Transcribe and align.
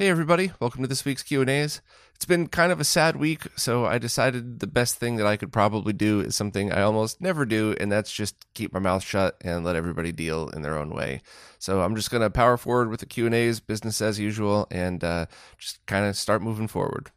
Hey 0.00 0.08
everybody, 0.08 0.50
welcome 0.60 0.80
to 0.80 0.88
this 0.88 1.04
week's 1.04 1.22
Q&As. 1.22 1.82
It's 2.14 2.24
been 2.24 2.46
kind 2.46 2.72
of 2.72 2.80
a 2.80 2.84
sad 2.84 3.16
week, 3.16 3.42
so 3.54 3.84
I 3.84 3.98
decided 3.98 4.60
the 4.60 4.66
best 4.66 4.96
thing 4.96 5.16
that 5.16 5.26
I 5.26 5.36
could 5.36 5.52
probably 5.52 5.92
do 5.92 6.20
is 6.20 6.34
something 6.34 6.72
I 6.72 6.80
almost 6.80 7.20
never 7.20 7.44
do, 7.44 7.76
and 7.78 7.92
that's 7.92 8.10
just 8.10 8.46
keep 8.54 8.72
my 8.72 8.78
mouth 8.78 9.04
shut 9.04 9.36
and 9.42 9.62
let 9.62 9.76
everybody 9.76 10.10
deal 10.10 10.48
in 10.48 10.62
their 10.62 10.78
own 10.78 10.88
way. 10.88 11.20
So 11.58 11.82
I'm 11.82 11.94
just 11.94 12.10
going 12.10 12.22
to 12.22 12.30
power 12.30 12.56
forward 12.56 12.88
with 12.88 13.00
the 13.00 13.04
Q&As, 13.04 13.60
business 13.60 14.00
as 14.00 14.18
usual, 14.18 14.66
and 14.70 15.04
uh, 15.04 15.26
just 15.58 15.84
kind 15.84 16.06
of 16.06 16.16
start 16.16 16.40
moving 16.40 16.66
forward. 16.66 17.10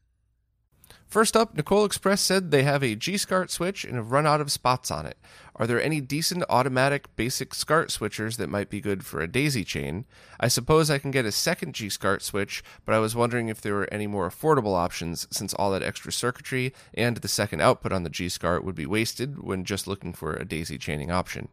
First 1.07 1.37
up, 1.37 1.55
Nicole 1.55 1.85
Express 1.85 2.19
said 2.19 2.51
they 2.51 2.63
have 2.63 2.83
a 2.83 2.95
G 2.95 3.15
SCART 3.15 3.49
switch 3.49 3.85
and 3.85 3.95
have 3.95 4.11
run 4.11 4.27
out 4.27 4.41
of 4.41 4.51
spots 4.51 4.91
on 4.91 5.05
it. 5.05 5.15
Are 5.55 5.67
there 5.67 5.81
any 5.81 6.01
decent 6.01 6.43
automatic 6.49 7.15
basic 7.15 7.53
SCART 7.53 7.89
switchers 7.89 8.37
that 8.37 8.49
might 8.49 8.69
be 8.69 8.81
good 8.81 9.05
for 9.05 9.21
a 9.21 9.27
daisy 9.27 9.63
chain? 9.63 10.05
I 10.39 10.47
suppose 10.47 10.89
I 10.89 10.97
can 10.97 11.11
get 11.11 11.25
a 11.25 11.31
second 11.31 11.75
G 11.75 11.89
SCART 11.89 12.23
switch, 12.23 12.63
but 12.85 12.95
I 12.95 12.99
was 12.99 13.15
wondering 13.15 13.49
if 13.49 13.61
there 13.61 13.75
were 13.75 13.87
any 13.91 14.07
more 14.07 14.27
affordable 14.27 14.75
options 14.75 15.27
since 15.29 15.53
all 15.53 15.71
that 15.71 15.83
extra 15.83 16.11
circuitry 16.11 16.73
and 16.95 17.17
the 17.17 17.27
second 17.27 17.61
output 17.61 17.91
on 17.91 18.03
the 18.03 18.09
G 18.09 18.29
SCART 18.29 18.63
would 18.63 18.75
be 18.75 18.87
wasted 18.87 19.43
when 19.43 19.63
just 19.63 19.87
looking 19.87 20.11
for 20.11 20.33
a 20.33 20.45
daisy 20.45 20.79
chaining 20.79 21.11
option. 21.11 21.49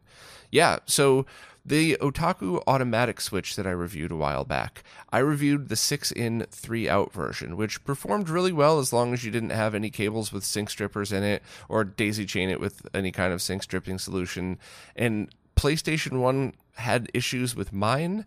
Yeah, 0.51 0.79
so 0.85 1.25
the 1.63 1.97
Otaku 2.01 2.61
automatic 2.65 3.21
switch 3.21 3.55
that 3.55 3.67
I 3.67 3.71
reviewed 3.71 4.11
a 4.11 4.15
while 4.15 4.43
back. 4.43 4.83
I 5.11 5.19
reviewed 5.19 5.69
the 5.69 5.75
6 5.75 6.11
in 6.11 6.45
3 6.49 6.89
out 6.89 7.13
version, 7.13 7.55
which 7.55 7.83
performed 7.83 8.29
really 8.29 8.51
well 8.51 8.79
as 8.79 8.91
long 8.91 9.13
as 9.13 9.23
you 9.23 9.31
didn't 9.31 9.51
have 9.51 9.75
any 9.75 9.89
cables 9.89 10.33
with 10.33 10.43
sync 10.43 10.69
strippers 10.69 11.11
in 11.11 11.23
it 11.23 11.43
or 11.69 11.83
daisy 11.83 12.25
chain 12.25 12.49
it 12.49 12.59
with 12.59 12.87
any 12.93 13.11
kind 13.11 13.31
of 13.31 13.41
sync 13.41 13.63
stripping 13.63 13.99
solution. 13.99 14.57
And 14.95 15.29
PlayStation 15.55 16.19
1 16.19 16.53
had 16.75 17.11
issues 17.13 17.55
with 17.55 17.71
mine, 17.71 18.25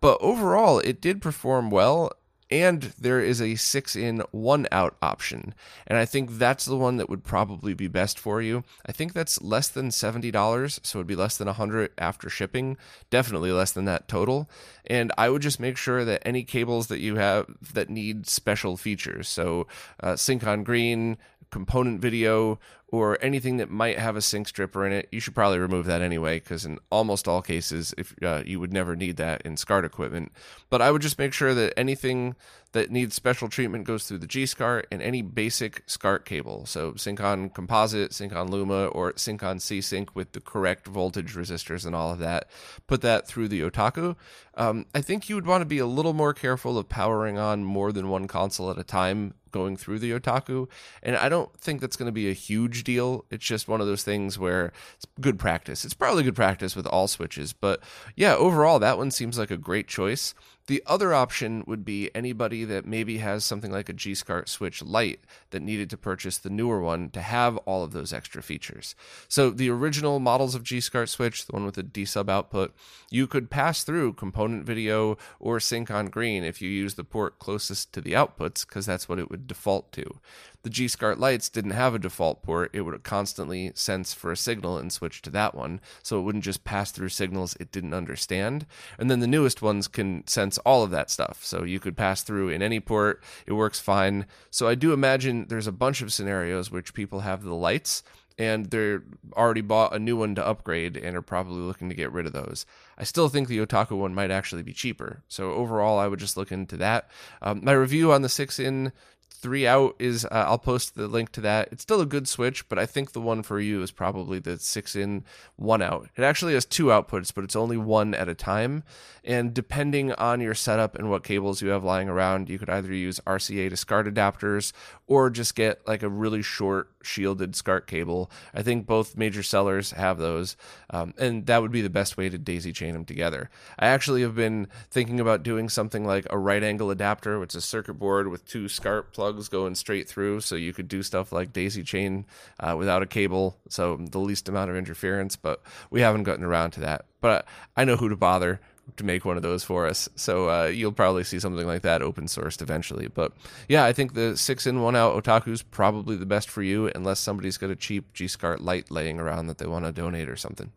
but 0.00 0.18
overall 0.20 0.78
it 0.80 1.00
did 1.00 1.22
perform 1.22 1.70
well 1.70 2.12
and 2.50 2.94
there 2.98 3.20
is 3.20 3.40
a 3.40 3.56
six 3.56 3.96
in 3.96 4.22
one 4.30 4.66
out 4.70 4.96
option. 5.02 5.54
And 5.86 5.98
i 5.98 6.04
think 6.04 6.38
that's 6.38 6.64
the 6.64 6.76
one 6.76 6.96
that 6.96 7.08
would 7.08 7.24
probably 7.24 7.74
be 7.74 7.88
best 7.88 8.18
for 8.18 8.40
you. 8.40 8.64
I 8.84 8.92
think 8.92 9.12
that's 9.12 9.42
less 9.42 9.68
than 9.68 9.88
$70 9.88 10.80
so 10.82 10.98
it'd 10.98 11.06
be 11.06 11.16
less 11.16 11.36
than 11.36 11.46
100 11.46 11.92
after 11.98 12.28
shipping 12.28 12.76
definitely 13.10 13.52
less 13.52 13.72
than 13.72 13.84
that 13.86 14.08
total. 14.08 14.48
And 14.86 15.12
i 15.18 15.28
would 15.28 15.42
just 15.42 15.60
make 15.60 15.76
sure 15.76 16.04
that 16.04 16.22
any 16.26 16.44
cables 16.44 16.86
that 16.88 17.00
you 17.00 17.16
have 17.16 17.46
that 17.72 17.90
need 17.90 18.26
special 18.26 18.76
features. 18.76 19.28
So 19.28 19.66
uh, 20.00 20.16
sync 20.16 20.46
on 20.46 20.64
green 20.64 21.18
component 21.50 22.00
video 22.00 22.58
or 22.88 23.18
anything 23.20 23.56
that 23.56 23.68
might 23.68 23.98
have 23.98 24.14
a 24.14 24.22
sync 24.22 24.46
stripper 24.46 24.86
in 24.86 24.92
it, 24.92 25.08
you 25.10 25.18
should 25.18 25.34
probably 25.34 25.58
remove 25.58 25.86
that 25.86 26.02
anyway, 26.02 26.38
because 26.38 26.64
in 26.64 26.78
almost 26.90 27.26
all 27.26 27.42
cases, 27.42 27.92
if 27.98 28.14
uh, 28.22 28.42
you 28.46 28.60
would 28.60 28.72
never 28.72 28.94
need 28.94 29.16
that 29.16 29.42
in 29.42 29.56
SCART 29.56 29.84
equipment. 29.84 30.30
But 30.70 30.80
I 30.80 30.90
would 30.90 31.02
just 31.02 31.18
make 31.18 31.32
sure 31.32 31.52
that 31.54 31.76
anything 31.76 32.36
that 32.72 32.90
needs 32.90 33.14
special 33.14 33.48
treatment 33.48 33.84
goes 33.84 34.06
through 34.06 34.18
the 34.18 34.26
G 34.26 34.44
SCART 34.44 34.86
and 34.92 35.00
any 35.00 35.22
basic 35.22 35.82
SCART 35.86 36.24
cable. 36.26 36.66
So 36.66 36.94
Sync-On 36.94 37.48
Composite, 37.48 38.12
Sync-On 38.12 38.50
Luma, 38.50 38.86
or 38.86 39.14
Sync-On 39.16 39.58
C-Sync 39.58 40.14
with 40.14 40.32
the 40.32 40.40
correct 40.40 40.86
voltage 40.86 41.34
resistors 41.34 41.86
and 41.86 41.96
all 41.96 42.12
of 42.12 42.18
that. 42.18 42.48
Put 42.86 43.00
that 43.00 43.26
through 43.26 43.48
the 43.48 43.62
Otaku. 43.62 44.14
Um, 44.56 44.86
I 44.94 45.00
think 45.00 45.28
you 45.28 45.36
would 45.36 45.46
want 45.46 45.62
to 45.62 45.66
be 45.66 45.78
a 45.78 45.86
little 45.86 46.12
more 46.12 46.34
careful 46.34 46.76
of 46.76 46.88
powering 46.88 47.38
on 47.38 47.64
more 47.64 47.92
than 47.92 48.10
one 48.10 48.28
console 48.28 48.70
at 48.70 48.78
a 48.78 48.84
time 48.84 49.34
going 49.52 49.76
through 49.78 49.98
the 49.98 50.10
Otaku. 50.10 50.68
And 51.02 51.16
I 51.16 51.30
don't 51.30 51.50
think 51.58 51.80
that's 51.80 51.96
going 51.96 52.06
to 52.06 52.12
be 52.12 52.28
a 52.28 52.34
huge 52.34 52.75
deal. 52.82 53.24
It's 53.30 53.44
just 53.44 53.68
one 53.68 53.80
of 53.80 53.86
those 53.86 54.02
things 54.02 54.38
where 54.38 54.72
it's 54.94 55.06
good 55.20 55.38
practice. 55.38 55.84
It's 55.84 55.94
probably 55.94 56.22
good 56.22 56.36
practice 56.36 56.76
with 56.76 56.86
all 56.86 57.08
switches. 57.08 57.52
But 57.52 57.82
yeah, 58.14 58.34
overall, 58.34 58.78
that 58.78 58.98
one 58.98 59.10
seems 59.10 59.38
like 59.38 59.50
a 59.50 59.56
great 59.56 59.88
choice. 59.88 60.34
The 60.66 60.82
other 60.86 61.14
option 61.14 61.62
would 61.66 61.84
be 61.84 62.10
anybody 62.14 62.64
that 62.64 62.84
maybe 62.84 63.18
has 63.18 63.44
something 63.44 63.70
like 63.70 63.88
a 63.88 63.92
G 63.92 64.14
SCART 64.16 64.48
Switch 64.48 64.82
Lite 64.82 65.20
that 65.50 65.62
needed 65.62 65.88
to 65.90 65.96
purchase 65.96 66.38
the 66.38 66.50
newer 66.50 66.80
one 66.80 67.08
to 67.10 67.22
have 67.22 67.56
all 67.58 67.84
of 67.84 67.92
those 67.92 68.12
extra 68.12 68.42
features. 68.42 68.96
So 69.28 69.50
the 69.50 69.70
original 69.70 70.18
models 70.18 70.56
of 70.56 70.64
G 70.64 70.80
SCART 70.80 71.08
Switch, 71.08 71.46
the 71.46 71.52
one 71.52 71.64
with 71.64 71.76
the 71.76 71.84
D 71.84 72.04
sub 72.04 72.28
output, 72.28 72.74
you 73.10 73.28
could 73.28 73.48
pass 73.48 73.84
through 73.84 74.14
component 74.14 74.64
video 74.64 75.16
or 75.38 75.60
sync 75.60 75.90
on 75.90 76.06
green 76.06 76.42
if 76.42 76.60
you 76.60 76.68
use 76.68 76.94
the 76.94 77.04
port 77.04 77.38
closest 77.38 77.92
to 77.92 78.00
the 78.00 78.12
outputs 78.12 78.66
because 78.66 78.86
that's 78.86 79.08
what 79.08 79.20
it 79.20 79.30
would 79.30 79.46
default 79.46 79.92
to. 79.92 80.18
The 80.66 80.70
G 80.70 80.88
SCART 80.88 81.20
lights 81.20 81.48
didn't 81.48 81.70
have 81.70 81.94
a 81.94 81.98
default 82.00 82.42
port. 82.42 82.72
It 82.72 82.80
would 82.80 83.04
constantly 83.04 83.70
sense 83.76 84.12
for 84.12 84.32
a 84.32 84.36
signal 84.36 84.78
and 84.78 84.92
switch 84.92 85.22
to 85.22 85.30
that 85.30 85.54
one. 85.54 85.80
So 86.02 86.18
it 86.18 86.22
wouldn't 86.22 86.42
just 86.42 86.64
pass 86.64 86.90
through 86.90 87.10
signals 87.10 87.56
it 87.60 87.70
didn't 87.70 87.94
understand. 87.94 88.66
And 88.98 89.08
then 89.08 89.20
the 89.20 89.28
newest 89.28 89.62
ones 89.62 89.86
can 89.86 90.26
sense 90.26 90.58
all 90.58 90.82
of 90.82 90.90
that 90.90 91.08
stuff. 91.08 91.44
So 91.44 91.62
you 91.62 91.78
could 91.78 91.96
pass 91.96 92.24
through 92.24 92.48
in 92.48 92.62
any 92.62 92.80
port. 92.80 93.22
It 93.46 93.52
works 93.52 93.78
fine. 93.78 94.26
So 94.50 94.66
I 94.66 94.74
do 94.74 94.92
imagine 94.92 95.46
there's 95.46 95.68
a 95.68 95.72
bunch 95.72 96.02
of 96.02 96.12
scenarios 96.12 96.68
which 96.68 96.94
people 96.94 97.20
have 97.20 97.44
the 97.44 97.54
lights 97.54 98.02
and 98.38 98.66
they're 98.66 99.02
already 99.34 99.60
bought 99.60 99.94
a 99.94 99.98
new 99.98 100.16
one 100.16 100.34
to 100.34 100.46
upgrade 100.46 100.96
and 100.96 101.16
are 101.16 101.22
probably 101.22 101.60
looking 101.60 101.88
to 101.88 101.94
get 101.94 102.12
rid 102.12 102.26
of 102.26 102.32
those. 102.32 102.66
I 102.98 103.04
still 103.04 103.28
think 103.28 103.48
the 103.48 103.64
Otaku 103.64 103.96
one 103.96 104.14
might 104.14 104.30
actually 104.30 104.62
be 104.62 104.72
cheaper. 104.72 105.22
So 105.28 105.52
overall, 105.52 105.98
I 105.98 106.06
would 106.06 106.18
just 106.18 106.36
look 106.36 106.52
into 106.52 106.76
that. 106.78 107.08
Um, 107.40 107.60
my 107.62 107.72
review 107.72 108.12
on 108.12 108.22
the 108.22 108.28
six 108.28 108.58
in 108.58 108.92
three 109.40 109.66
out 109.66 109.94
is 109.98 110.24
uh, 110.24 110.28
I'll 110.48 110.58
post 110.58 110.94
the 110.94 111.08
link 111.08 111.30
to 111.32 111.40
that. 111.42 111.68
It's 111.70 111.82
still 111.82 112.00
a 112.00 112.06
good 112.06 112.26
switch, 112.26 112.68
but 112.68 112.78
I 112.78 112.86
think 112.86 113.12
the 113.12 113.20
one 113.20 113.42
for 113.42 113.60
you 113.60 113.82
is 113.82 113.90
probably 113.90 114.38
the 114.38 114.58
six 114.58 114.96
in, 114.96 115.24
one 115.56 115.82
out. 115.82 116.08
It 116.16 116.22
actually 116.22 116.54
has 116.54 116.64
two 116.64 116.86
outputs, 116.86 117.32
but 117.34 117.44
it's 117.44 117.56
only 117.56 117.76
one 117.76 118.14
at 118.14 118.28
a 118.28 118.34
time. 118.34 118.82
And 119.26 119.52
depending 119.52 120.12
on 120.12 120.40
your 120.40 120.54
setup 120.54 120.94
and 120.94 121.10
what 121.10 121.24
cables 121.24 121.60
you 121.60 121.70
have 121.70 121.82
lying 121.82 122.08
around, 122.08 122.48
you 122.48 122.58
could 122.58 122.70
either 122.70 122.92
use 122.94 123.20
RCA 123.26 123.68
to 123.70 123.76
SCART 123.76 124.06
adapters 124.06 124.72
or 125.08 125.30
just 125.30 125.56
get 125.56 125.86
like 125.86 126.04
a 126.04 126.08
really 126.08 126.42
short 126.42 126.90
shielded 127.02 127.56
SCART 127.56 127.86
cable. 127.86 128.30
I 128.54 128.62
think 128.62 128.86
both 128.86 129.16
major 129.16 129.42
sellers 129.42 129.92
have 129.92 130.18
those, 130.18 130.56
um, 130.90 131.12
and 131.18 131.46
that 131.46 131.60
would 131.60 131.72
be 131.72 131.82
the 131.82 131.90
best 131.90 132.16
way 132.16 132.28
to 132.28 132.38
daisy 132.38 132.72
chain 132.72 132.92
them 132.92 133.04
together. 133.04 133.50
I 133.78 133.88
actually 133.88 134.22
have 134.22 134.36
been 134.36 134.68
thinking 134.90 135.18
about 135.18 135.42
doing 135.42 135.68
something 135.68 136.04
like 136.04 136.26
a 136.30 136.38
right 136.38 136.62
angle 136.62 136.90
adapter, 136.90 137.40
which 137.40 137.50
is 137.50 137.56
a 137.56 137.66
circuit 137.66 137.94
board 137.94 138.28
with 138.28 138.46
two 138.46 138.68
SCART 138.68 139.12
plugs 139.12 139.25
going 139.48 139.74
straight 139.74 140.08
through, 140.08 140.40
so 140.40 140.54
you 140.56 140.72
could 140.72 140.88
do 140.88 141.02
stuff 141.02 141.32
like 141.32 141.52
daisy 141.52 141.82
chain 141.82 142.26
uh, 142.60 142.74
without 142.76 143.02
a 143.02 143.06
cable, 143.06 143.56
so 143.68 143.96
the 143.96 144.18
least 144.18 144.48
amount 144.48 144.70
of 144.70 144.76
interference. 144.76 145.36
But 145.36 145.62
we 145.90 146.00
haven't 146.00 146.24
gotten 146.24 146.44
around 146.44 146.72
to 146.72 146.80
that. 146.80 147.06
But 147.20 147.46
I 147.76 147.84
know 147.84 147.96
who 147.96 148.08
to 148.08 148.16
bother 148.16 148.60
to 148.96 149.04
make 149.04 149.24
one 149.24 149.36
of 149.36 149.42
those 149.42 149.64
for 149.64 149.86
us. 149.86 150.08
So 150.14 150.48
uh, 150.48 150.66
you'll 150.66 150.92
probably 150.92 151.24
see 151.24 151.40
something 151.40 151.66
like 151.66 151.82
that 151.82 152.02
open 152.02 152.26
sourced 152.26 152.62
eventually. 152.62 153.08
But 153.08 153.32
yeah, 153.68 153.84
I 153.84 153.92
think 153.92 154.14
the 154.14 154.36
six 154.36 154.66
in 154.66 154.80
one 154.80 154.96
out 154.96 155.22
Otaku 155.22 155.48
is 155.48 155.62
probably 155.62 156.16
the 156.16 156.26
best 156.26 156.48
for 156.48 156.62
you, 156.62 156.90
unless 156.94 157.20
somebody's 157.20 157.58
got 157.58 157.70
a 157.70 157.76
cheap 157.76 158.12
G 158.12 158.28
SCART 158.28 158.60
Lite 158.60 158.90
laying 158.90 159.18
around 159.18 159.48
that 159.48 159.58
they 159.58 159.66
want 159.66 159.84
to 159.84 159.92
donate 159.92 160.28
or 160.28 160.36
something. 160.36 160.72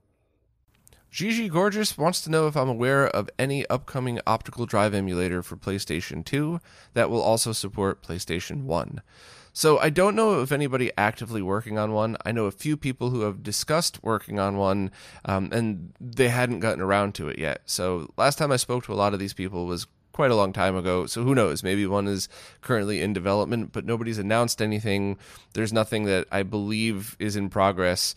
Gigi 1.12 1.50
Gorgeous 1.50 1.98
wants 1.98 2.22
to 2.22 2.30
know 2.30 2.48
if 2.48 2.56
I'm 2.56 2.70
aware 2.70 3.08
of 3.08 3.30
any 3.40 3.66
upcoming 3.68 4.20
optical 4.28 4.66
drive 4.66 4.94
emulator 4.94 5.42
for 5.42 5.58
PlayStation 5.58 6.24
2 6.24 6.60
that 6.94 7.10
will 7.10 7.22
also 7.22 7.52
support 7.52 8.04
PlayStation 8.04 8.64
1. 8.64 9.02
So 9.52 9.80
I 9.80 9.90
don't 9.90 10.16
know 10.16 10.42
if 10.42 10.52
anybody 10.52 10.92
actively 10.98 11.42
working 11.42 11.80
on 11.80 11.92
one. 11.92 12.16
I 12.24 12.32
know 12.32 12.46
a 12.46 12.52
few 12.52 12.78
people 12.78 13.10
who 13.10 13.22
have 13.22 13.42
discussed 13.42 14.04
working 14.04 14.40
on 14.40 14.58
one, 14.58 14.92
um, 15.26 15.50
and 15.52 15.94
they 16.00 16.30
hadn't 16.30 16.60
gotten 16.60 16.82
around 16.82 17.16
to 17.16 17.28
it 17.28 17.40
yet. 17.40 17.62
So 17.66 18.14
last 18.16 18.38
time 18.38 18.52
I 18.52 18.58
spoke 18.58 18.86
to 18.86 18.94
a 18.94 18.96
lot 18.96 19.14
of 19.14 19.20
these 19.20 19.34
people 19.34 19.66
was 19.66 19.88
quite 20.12 20.32
a 20.32 20.36
long 20.36 20.54
time 20.54 20.76
ago. 20.76 21.08
So 21.08 21.24
who 21.24 21.34
knows? 21.34 21.64
Maybe 21.64 21.88
one 21.88 22.08
is 22.08 22.30
currently 22.62 23.02
in 23.02 23.14
development, 23.14 23.72
but 23.72 23.86
nobody's 23.86 24.20
announced 24.20 24.62
anything. 24.62 25.18
There's 25.54 25.74
nothing 25.74 26.06
that 26.06 26.28
I 26.32 26.44
believe 26.44 27.16
is 27.20 27.36
in 27.36 27.50
progress. 27.50 28.16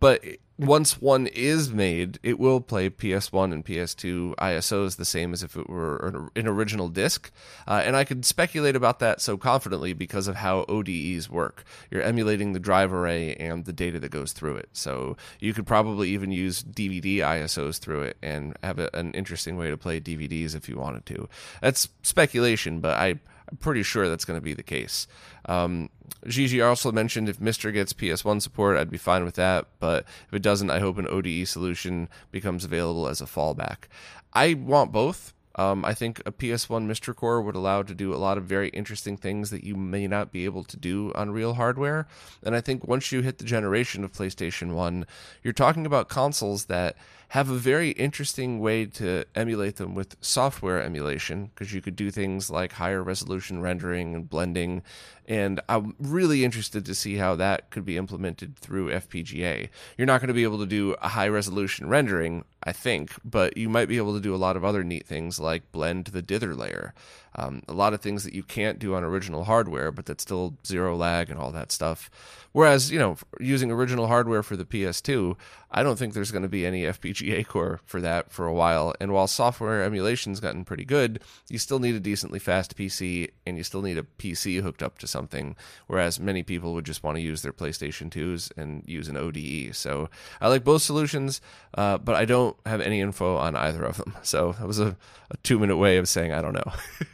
But 0.00 0.22
once 0.56 1.00
one 1.00 1.26
is 1.26 1.72
made, 1.72 2.18
it 2.22 2.38
will 2.38 2.60
play 2.60 2.88
PS1 2.88 3.52
and 3.52 3.64
PS2 3.64 4.36
ISOs 4.36 4.96
the 4.96 5.04
same 5.04 5.32
as 5.32 5.42
if 5.42 5.56
it 5.56 5.68
were 5.68 6.30
an 6.36 6.46
original 6.46 6.88
disc. 6.88 7.32
Uh, 7.66 7.82
and 7.84 7.96
I 7.96 8.04
could 8.04 8.24
speculate 8.24 8.76
about 8.76 9.00
that 9.00 9.20
so 9.20 9.36
confidently 9.36 9.92
because 9.94 10.28
of 10.28 10.36
how 10.36 10.64
ODEs 10.68 11.28
work. 11.28 11.64
You're 11.90 12.02
emulating 12.02 12.52
the 12.52 12.60
drive 12.60 12.92
array 12.92 13.34
and 13.34 13.64
the 13.64 13.72
data 13.72 13.98
that 13.98 14.10
goes 14.10 14.32
through 14.32 14.56
it. 14.56 14.68
So 14.72 15.16
you 15.40 15.52
could 15.52 15.66
probably 15.66 16.10
even 16.10 16.30
use 16.30 16.62
DVD 16.62 17.18
ISOs 17.18 17.78
through 17.78 18.02
it 18.02 18.16
and 18.22 18.56
have 18.62 18.78
a, 18.78 18.90
an 18.94 19.12
interesting 19.12 19.56
way 19.56 19.70
to 19.70 19.76
play 19.76 20.00
DVDs 20.00 20.54
if 20.54 20.68
you 20.68 20.76
wanted 20.76 21.04
to. 21.06 21.28
That's 21.62 21.88
speculation, 22.02 22.78
but 22.78 22.96
I 22.96 23.18
I'm 23.50 23.56
pretty 23.58 23.82
sure 23.82 24.08
that's 24.08 24.24
going 24.24 24.38
to 24.38 24.44
be 24.44 24.54
the 24.54 24.62
case. 24.62 25.06
Um, 25.46 25.90
Gigi 26.26 26.60
also 26.62 26.90
mentioned 26.90 27.28
if 27.28 27.38
MiSTer 27.38 27.72
gets 27.72 27.92
PS1 27.92 28.40
support, 28.42 28.76
I'd 28.76 28.90
be 28.90 28.98
fine 28.98 29.24
with 29.24 29.34
that. 29.34 29.66
But 29.78 30.04
if 30.28 30.34
it 30.34 30.42
doesn't, 30.42 30.70
I 30.70 30.78
hope 30.80 30.98
an 30.98 31.08
ODE 31.08 31.46
solution 31.46 32.08
becomes 32.30 32.64
available 32.64 33.08
as 33.08 33.20
a 33.20 33.26
fallback. 33.26 33.84
I 34.32 34.54
want 34.54 34.92
both. 34.92 35.32
Um, 35.56 35.84
I 35.84 35.94
think 35.94 36.20
a 36.26 36.32
PS1 36.32 36.86
MiSTer 36.86 37.14
Core 37.14 37.40
would 37.40 37.54
allow 37.54 37.82
to 37.82 37.94
do 37.94 38.12
a 38.12 38.16
lot 38.16 38.38
of 38.38 38.44
very 38.44 38.70
interesting 38.70 39.16
things 39.16 39.50
that 39.50 39.62
you 39.62 39.76
may 39.76 40.08
not 40.08 40.32
be 40.32 40.44
able 40.46 40.64
to 40.64 40.76
do 40.76 41.12
on 41.14 41.30
real 41.30 41.54
hardware. 41.54 42.08
And 42.42 42.56
I 42.56 42.60
think 42.60 42.88
once 42.88 43.12
you 43.12 43.22
hit 43.22 43.38
the 43.38 43.44
generation 43.44 44.02
of 44.02 44.12
PlayStation 44.12 44.72
1, 44.72 45.06
you're 45.44 45.52
talking 45.52 45.86
about 45.86 46.08
consoles 46.08 46.64
that 46.64 46.96
have 47.34 47.50
a 47.50 47.56
very 47.56 47.90
interesting 47.90 48.60
way 48.60 48.86
to 48.86 49.24
emulate 49.34 49.74
them 49.74 49.92
with 49.92 50.16
software 50.20 50.80
emulation 50.80 51.46
because 51.46 51.74
you 51.74 51.82
could 51.82 51.96
do 51.96 52.08
things 52.08 52.48
like 52.48 52.70
higher 52.70 53.02
resolution 53.02 53.60
rendering 53.60 54.14
and 54.14 54.30
blending. 54.30 54.84
And 55.26 55.60
I'm 55.68 55.96
really 55.98 56.44
interested 56.44 56.84
to 56.84 56.94
see 56.94 57.16
how 57.16 57.34
that 57.34 57.70
could 57.70 57.84
be 57.84 57.96
implemented 57.96 58.56
through 58.56 58.90
FPGA. 58.90 59.68
You're 59.98 60.06
not 60.06 60.20
going 60.20 60.28
to 60.28 60.34
be 60.34 60.44
able 60.44 60.58
to 60.58 60.66
do 60.66 60.94
a 61.02 61.08
high 61.08 61.26
resolution 61.26 61.88
rendering, 61.88 62.44
I 62.62 62.70
think, 62.70 63.10
but 63.24 63.56
you 63.56 63.68
might 63.68 63.88
be 63.88 63.96
able 63.96 64.14
to 64.14 64.20
do 64.20 64.32
a 64.32 64.36
lot 64.36 64.56
of 64.56 64.64
other 64.64 64.84
neat 64.84 65.04
things 65.04 65.40
like 65.40 65.72
blend 65.72 66.06
the 66.06 66.22
dither 66.22 66.54
layer. 66.54 66.94
Um, 67.36 67.62
a 67.66 67.72
lot 67.72 67.94
of 67.94 68.00
things 68.00 68.22
that 68.22 68.34
you 68.34 68.44
can't 68.44 68.78
do 68.78 68.94
on 68.94 69.02
original 69.02 69.44
hardware, 69.44 69.90
but 69.90 70.06
that's 70.06 70.22
still 70.22 70.56
zero 70.64 70.94
lag 70.94 71.30
and 71.30 71.40
all 71.40 71.50
that 71.50 71.72
stuff. 71.72 72.08
Whereas, 72.52 72.92
you 72.92 72.98
know, 73.00 73.16
using 73.40 73.72
original 73.72 74.06
hardware 74.06 74.44
for 74.44 74.56
the 74.56 74.64
PS2, 74.64 75.36
I 75.72 75.82
don't 75.82 75.98
think 75.98 76.14
there's 76.14 76.30
going 76.30 76.42
to 76.44 76.48
be 76.48 76.64
any 76.64 76.82
FPGA 76.82 77.23
core 77.44 77.80
for 77.84 78.00
that 78.00 78.30
for 78.32 78.46
a 78.46 78.52
while. 78.52 78.94
And 79.00 79.12
while 79.12 79.26
software 79.26 79.82
emulation's 79.82 80.40
gotten 80.40 80.64
pretty 80.64 80.84
good, 80.84 81.20
you 81.48 81.58
still 81.58 81.78
need 81.78 81.94
a 81.94 82.00
decently 82.00 82.38
fast 82.38 82.76
PC 82.76 83.30
and 83.46 83.56
you 83.56 83.64
still 83.64 83.82
need 83.82 83.98
a 83.98 84.02
PC 84.02 84.60
hooked 84.60 84.82
up 84.82 84.98
to 84.98 85.06
something. 85.06 85.56
Whereas 85.86 86.20
many 86.20 86.42
people 86.42 86.74
would 86.74 86.84
just 86.84 87.02
want 87.02 87.16
to 87.16 87.22
use 87.22 87.42
their 87.42 87.52
PlayStation 87.52 88.10
2s 88.10 88.52
and 88.56 88.82
use 88.86 89.08
an 89.08 89.16
ODE. 89.16 89.74
So 89.74 90.08
I 90.40 90.48
like 90.48 90.64
both 90.64 90.82
solutions, 90.82 91.40
uh, 91.74 91.98
but 91.98 92.14
I 92.14 92.24
don't 92.24 92.56
have 92.66 92.80
any 92.80 93.00
info 93.00 93.36
on 93.36 93.56
either 93.56 93.84
of 93.84 93.96
them. 93.96 94.14
So 94.22 94.52
that 94.58 94.66
was 94.66 94.80
a, 94.80 94.96
a 95.30 95.36
two 95.42 95.58
minute 95.58 95.76
way 95.76 95.96
of 95.96 96.08
saying 96.08 96.32
I 96.32 96.42
don't 96.42 96.54
know. 96.54 96.72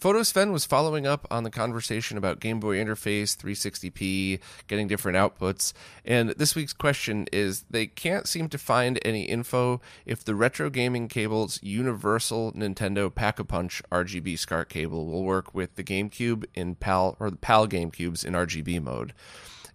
Photosven 0.00 0.52
was 0.52 0.66
following 0.66 1.06
up 1.06 1.26
on 1.30 1.42
the 1.42 1.50
conversation 1.50 2.18
about 2.18 2.38
Game 2.38 2.60
Boy 2.60 2.76
interface, 2.76 3.36
360p, 3.36 4.40
getting 4.66 4.88
different 4.88 5.16
outputs, 5.16 5.72
and 6.04 6.30
this 6.30 6.54
week's 6.54 6.74
question 6.74 7.26
is 7.32 7.64
they 7.70 7.86
can't 7.86 8.26
seem 8.28 8.48
to 8.50 8.58
find 8.58 8.98
any 9.04 9.22
info 9.22 9.80
if 10.04 10.22
the 10.22 10.34
retro 10.34 10.68
gaming 10.68 11.08
cable's 11.08 11.62
universal 11.62 12.52
Nintendo 12.52 13.12
Pack-a-Punch 13.12 13.82
RGB 13.90 14.38
SCART 14.38 14.68
cable 14.68 15.06
will 15.06 15.24
work 15.24 15.54
with 15.54 15.76
the 15.76 15.84
GameCube 15.84 16.44
in 16.54 16.74
PAL 16.74 17.16
or 17.18 17.30
the 17.30 17.36
PAL 17.36 17.66
GameCubes 17.66 18.24
in 18.24 18.34
RGB 18.34 18.82
mode. 18.82 19.14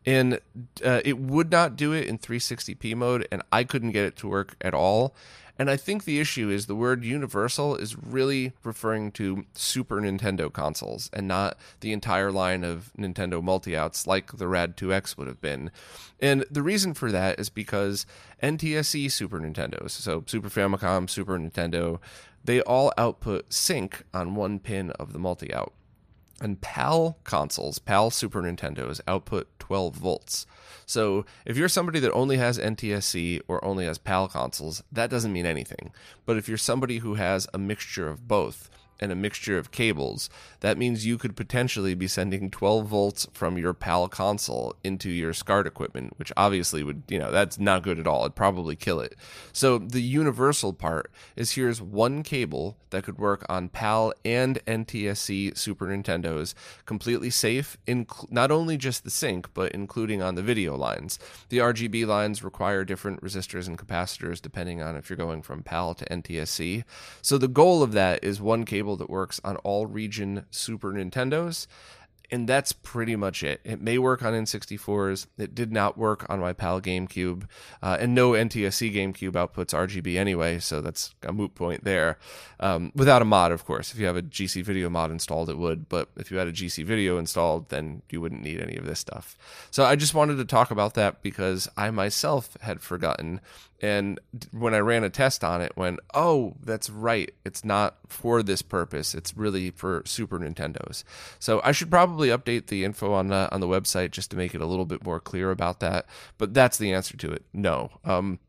And 0.06 0.40
uh, 0.84 1.02
it 1.06 1.20
would 1.20 1.52
not 1.52 1.76
do 1.76 1.94
it 1.94 2.08
in 2.08 2.18
360p 2.18 2.96
mode 2.96 3.28
and 3.32 3.44
i 3.52 3.64
couldn't 3.64 3.92
get 3.92 4.04
it 4.04 4.16
to 4.16 4.28
work 4.28 4.56
at 4.60 4.74
all 4.74 5.14
and 5.62 5.70
I 5.70 5.78
think 5.78 6.06
the 6.06 6.20
issue 6.20 6.50
is 6.50 6.66
the 6.66 6.74
word 6.74 7.04
universal 7.06 7.76
is 7.76 7.96
really 7.96 8.54
referring 8.64 9.12
to 9.12 9.46
Super 9.54 10.02
Nintendo 10.02 10.52
consoles 10.52 11.08
and 11.14 11.28
not 11.28 11.56
the 11.82 11.94
entire 11.94 12.32
line 12.32 12.64
of 12.64 12.92
Nintendo 12.98 13.44
multi-outs 13.44 14.08
like 14.08 14.36
the 14.38 14.48
Rad 14.48 14.76
2X 14.76 15.18
would 15.18 15.28
have 15.28 15.40
been. 15.40 15.70
And 16.20 16.46
the 16.50 16.64
reason 16.64 16.96
for 16.96 17.12
that 17.12 17.40
is 17.40 17.52
because 17.52 18.08
NTSC 18.42 19.12
Super 19.12 19.40
Nintendos, 19.40 19.92
so 19.92 20.24
Super 20.26 20.50
Famicom, 20.50 21.08
Super 21.08 21.38
Nintendo, 21.38 22.00
they 22.44 22.62
all 22.62 22.92
output 22.98 23.54
sync 23.54 24.04
on 24.16 24.34
one 24.34 24.58
pin 24.58 24.90
of 24.94 25.14
the 25.14 25.20
multi-out. 25.20 25.74
And 26.42 26.60
PAL 26.60 27.20
consoles, 27.24 27.78
PAL 27.80 28.10
Super 28.10 28.42
Nintendos, 28.42 29.00
output 29.08 29.48
12 29.60 29.96
volts. 29.96 30.48
So 30.88 31.26
if 31.46 31.56
you're 31.56 31.70
somebody 31.70 32.00
that 32.00 32.12
only 32.12 32.38
has 32.38 32.58
NTSC 32.58 33.42
or 33.48 33.64
only 33.64 33.86
has 33.86 34.00
PAL 34.00 34.28
consoles, 34.28 34.84
that 34.92 35.10
doesn't 35.10 35.32
mean 35.32 35.46
anything. 35.46 35.94
But 36.26 36.38
if 36.38 36.50
you're 36.50 36.58
somebody 36.58 36.98
who 36.98 37.14
has 37.14 37.48
a 37.54 37.60
mixture 37.60 38.10
of 38.10 38.28
both, 38.28 38.70
and 39.02 39.12
a 39.12 39.16
mixture 39.16 39.58
of 39.58 39.72
cables, 39.72 40.30
that 40.60 40.78
means 40.78 41.06
you 41.06 41.18
could 41.18 41.36
potentially 41.36 41.94
be 41.96 42.08
sending 42.08 42.50
12 42.50 42.88
volts 42.88 43.28
from 43.34 43.58
your 43.58 43.74
PAL 43.74 44.08
console 44.08 44.76
into 44.84 45.10
your 45.10 45.34
SCART 45.34 45.68
equipment, 45.68 46.14
which 46.18 46.32
obviously 46.38 46.84
would, 46.84 47.04
you 47.08 47.20
know, 47.20 47.32
that's 47.32 47.60
not 47.60 47.84
good 47.84 48.00
at 48.00 48.08
all. 48.08 48.22
It'd 48.22 48.36
probably 48.36 48.76
kill 48.76 49.00
it. 49.00 49.16
So 49.52 49.78
the 49.78 50.02
universal 50.02 50.74
part 50.74 51.12
is 51.36 51.52
here's 51.52 51.82
one 51.82 52.24
cable 52.24 52.78
that 52.92 53.04
could 53.04 53.18
work 53.18 53.46
on 53.50 53.70
PAL 53.70 54.14
and 54.24 54.64
NTSC 54.66 55.58
Super 55.58 55.88
Nintendos, 55.88 56.54
completely 56.86 57.30
safe, 57.30 57.78
inc- 57.88 58.32
not 58.32 58.52
only 58.52 58.78
just 58.78 59.04
the 59.04 59.10
sync, 59.10 59.54
but 59.54 59.72
including 59.72 60.22
on 60.22 60.36
the 60.36 60.44
video 60.44 60.76
lines. 60.76 61.18
The 61.50 61.58
RGB 61.58 62.06
lines 62.06 62.44
require 62.44 62.86
different 62.86 63.22
resistors 63.22 63.68
and 63.68 63.78
capacitors 63.78 64.42
depending 64.42 64.82
on 64.82 64.96
if 64.96 65.10
you're 65.10 65.18
going 65.18 65.42
from 65.42 65.64
PAL 65.64 65.96
to 65.96 66.06
NTSC. 66.06 66.84
So 67.22 67.38
the 67.38 67.48
goal 67.48 67.82
of 67.82 67.94
that 67.94 68.24
is 68.24 68.42
one 68.42 68.66
cable 68.66 68.91
that 68.98 69.10
works 69.10 69.40
on 69.44 69.58
all 69.58 69.86
region 69.86 70.46
Super 70.52 70.94
Nintendos 70.94 71.68
and 72.32 72.48
that's 72.48 72.72
pretty 72.72 73.16
much 73.16 73.44
it. 73.44 73.60
It 73.66 73.82
may 73.82 73.98
work 73.98 74.24
on 74.24 74.34
N64s. 74.34 75.28
It 75.38 75.54
did 75.54 75.72
not 75.72 75.98
work 75.98 76.26
on 76.30 76.40
my 76.40 76.54
PAL 76.54 76.82
GameCube, 76.82 77.44
uh, 77.84 77.98
and 78.00 78.16
no 78.16 78.32
NTSC 78.32 78.96
GameCube 78.96 79.34
outputs 79.34 79.74
RGB 79.74 80.18
anyway, 80.18 80.60
so 80.60 80.80
that's 80.80 81.14
a 81.24 81.34
moot 81.34 81.54
point 81.56 81.84
there. 81.84 82.18
Um, 82.60 82.94
without 82.96 83.22
a 83.22 83.26
mod, 83.26 83.52
of 83.52 83.66
course. 83.66 83.92
If 83.94 84.00
you 84.00 84.06
have 84.06 84.16
a 84.16 84.22
GC 84.22 84.64
Video 84.64 84.90
mod 84.90 85.12
installed, 85.12 85.50
it 85.50 85.58
would, 85.58 85.90
but 85.90 86.10
if 86.16 86.32
you 86.32 86.38
had 86.38 86.48
a 86.48 86.54
GC 86.54 86.86
Video 86.86 87.18
installed, 87.18 87.70
then 87.70 88.02
you 88.10 88.22
wouldn't 88.22 88.44
need 88.44 88.62
any 88.62 88.78
of 88.78 88.86
this 88.86 89.00
stuff. 89.00 89.38
So 89.70 89.84
I 89.84 89.98
just 89.98 90.14
wanted 90.14 90.38
to 90.38 90.46
talk 90.46 90.72
about 90.72 90.94
that 90.94 91.22
because 91.22 91.68
I 91.76 91.92
myself 91.92 92.56
had 92.62 92.82
forgotten 92.82 93.42
and 93.82 94.20
when 94.52 94.76
I 94.76 94.80
ran 94.80 95.04
a 95.04 95.10
test 95.10 95.44
on 95.44 95.60
it, 95.62 95.76
went, 95.76 96.00
oh, 96.14 96.56
that's 96.64 96.90
right. 96.90 97.34
It's 97.44 97.66
not 97.66 97.98
for 98.08 98.44
this 98.44 98.62
purpose. 98.62 99.16
It's 99.16 99.36
really 99.36 99.72
for 99.72 100.04
Super 100.06 100.38
Nintendos. 100.38 101.04
So 101.40 101.62
I 101.64 101.72
should 101.72 101.90
probably 101.90 102.30
update 102.30 102.68
the 102.68 102.86
info 102.86 103.12
on 103.14 103.30
the 103.30 103.52
on 103.52 103.60
the 103.60 103.68
website 103.68 104.12
just 104.12 104.30
to 104.32 104.38
make 104.38 104.54
it 104.54 104.62
a 104.62 104.68
little 104.68 104.86
bit 104.86 105.04
more 105.04 105.20
clear 105.20 105.50
about 105.50 105.80
that. 105.80 106.06
But 106.38 106.54
that's 106.54 106.78
the 106.78 106.94
answer 106.94 107.18
to 107.18 107.32
it. 107.32 107.44
No. 107.54 107.90
Um, 108.06 108.40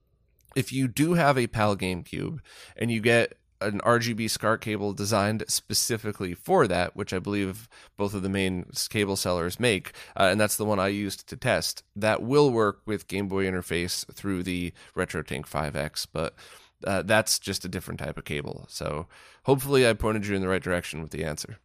if 0.55 0.71
you 0.71 0.87
do 0.87 1.15
have 1.15 1.39
a 1.39 1.47
PAL 1.47 1.77
GameCube 1.79 2.41
and 2.77 2.91
you 2.91 3.01
get 3.01 3.39
an 3.65 3.81
RGB 3.81 4.31
SCART 4.31 4.61
cable 4.61 4.93
designed 4.93 5.45
specifically 5.49 6.35
for 6.35 6.67
that, 6.67 6.97
which 6.97 7.13
I 7.13 7.19
believe 7.19 7.69
both 7.97 8.15
of 8.15 8.23
the 8.23 8.29
main 8.29 8.67
cable 8.91 9.17
sellers 9.17 9.61
make, 9.61 9.93
uh, 10.17 10.29
and 10.31 10.41
that's 10.41 10.57
the 10.57 10.65
one 10.65 10.79
I 10.79 10.89
used 10.89 11.29
to 11.29 11.37
test. 11.37 11.83
That 11.97 12.23
will 12.23 12.51
work 12.51 12.81
with 12.87 13.09
Game 13.09 13.29
Boy 13.29 13.45
interface 13.45 14.05
through 14.15 14.43
the 14.43 14.73
RetroTink 14.97 15.49
5X, 15.49 16.07
but 16.13 16.35
uh, 16.85 17.03
that's 17.03 17.39
just 17.39 17.65
a 17.65 17.69
different 17.69 18.01
type 18.01 18.19
of 18.19 18.25
cable. 18.25 18.67
So 18.69 19.07
hopefully, 19.45 19.89
I 19.89 19.93
pointed 19.93 20.27
you 20.27 20.35
in 20.35 20.43
the 20.43 20.49
right 20.49 20.63
direction 20.63 21.01
with 21.01 21.11
the 21.11 21.25
answer. 21.25 21.59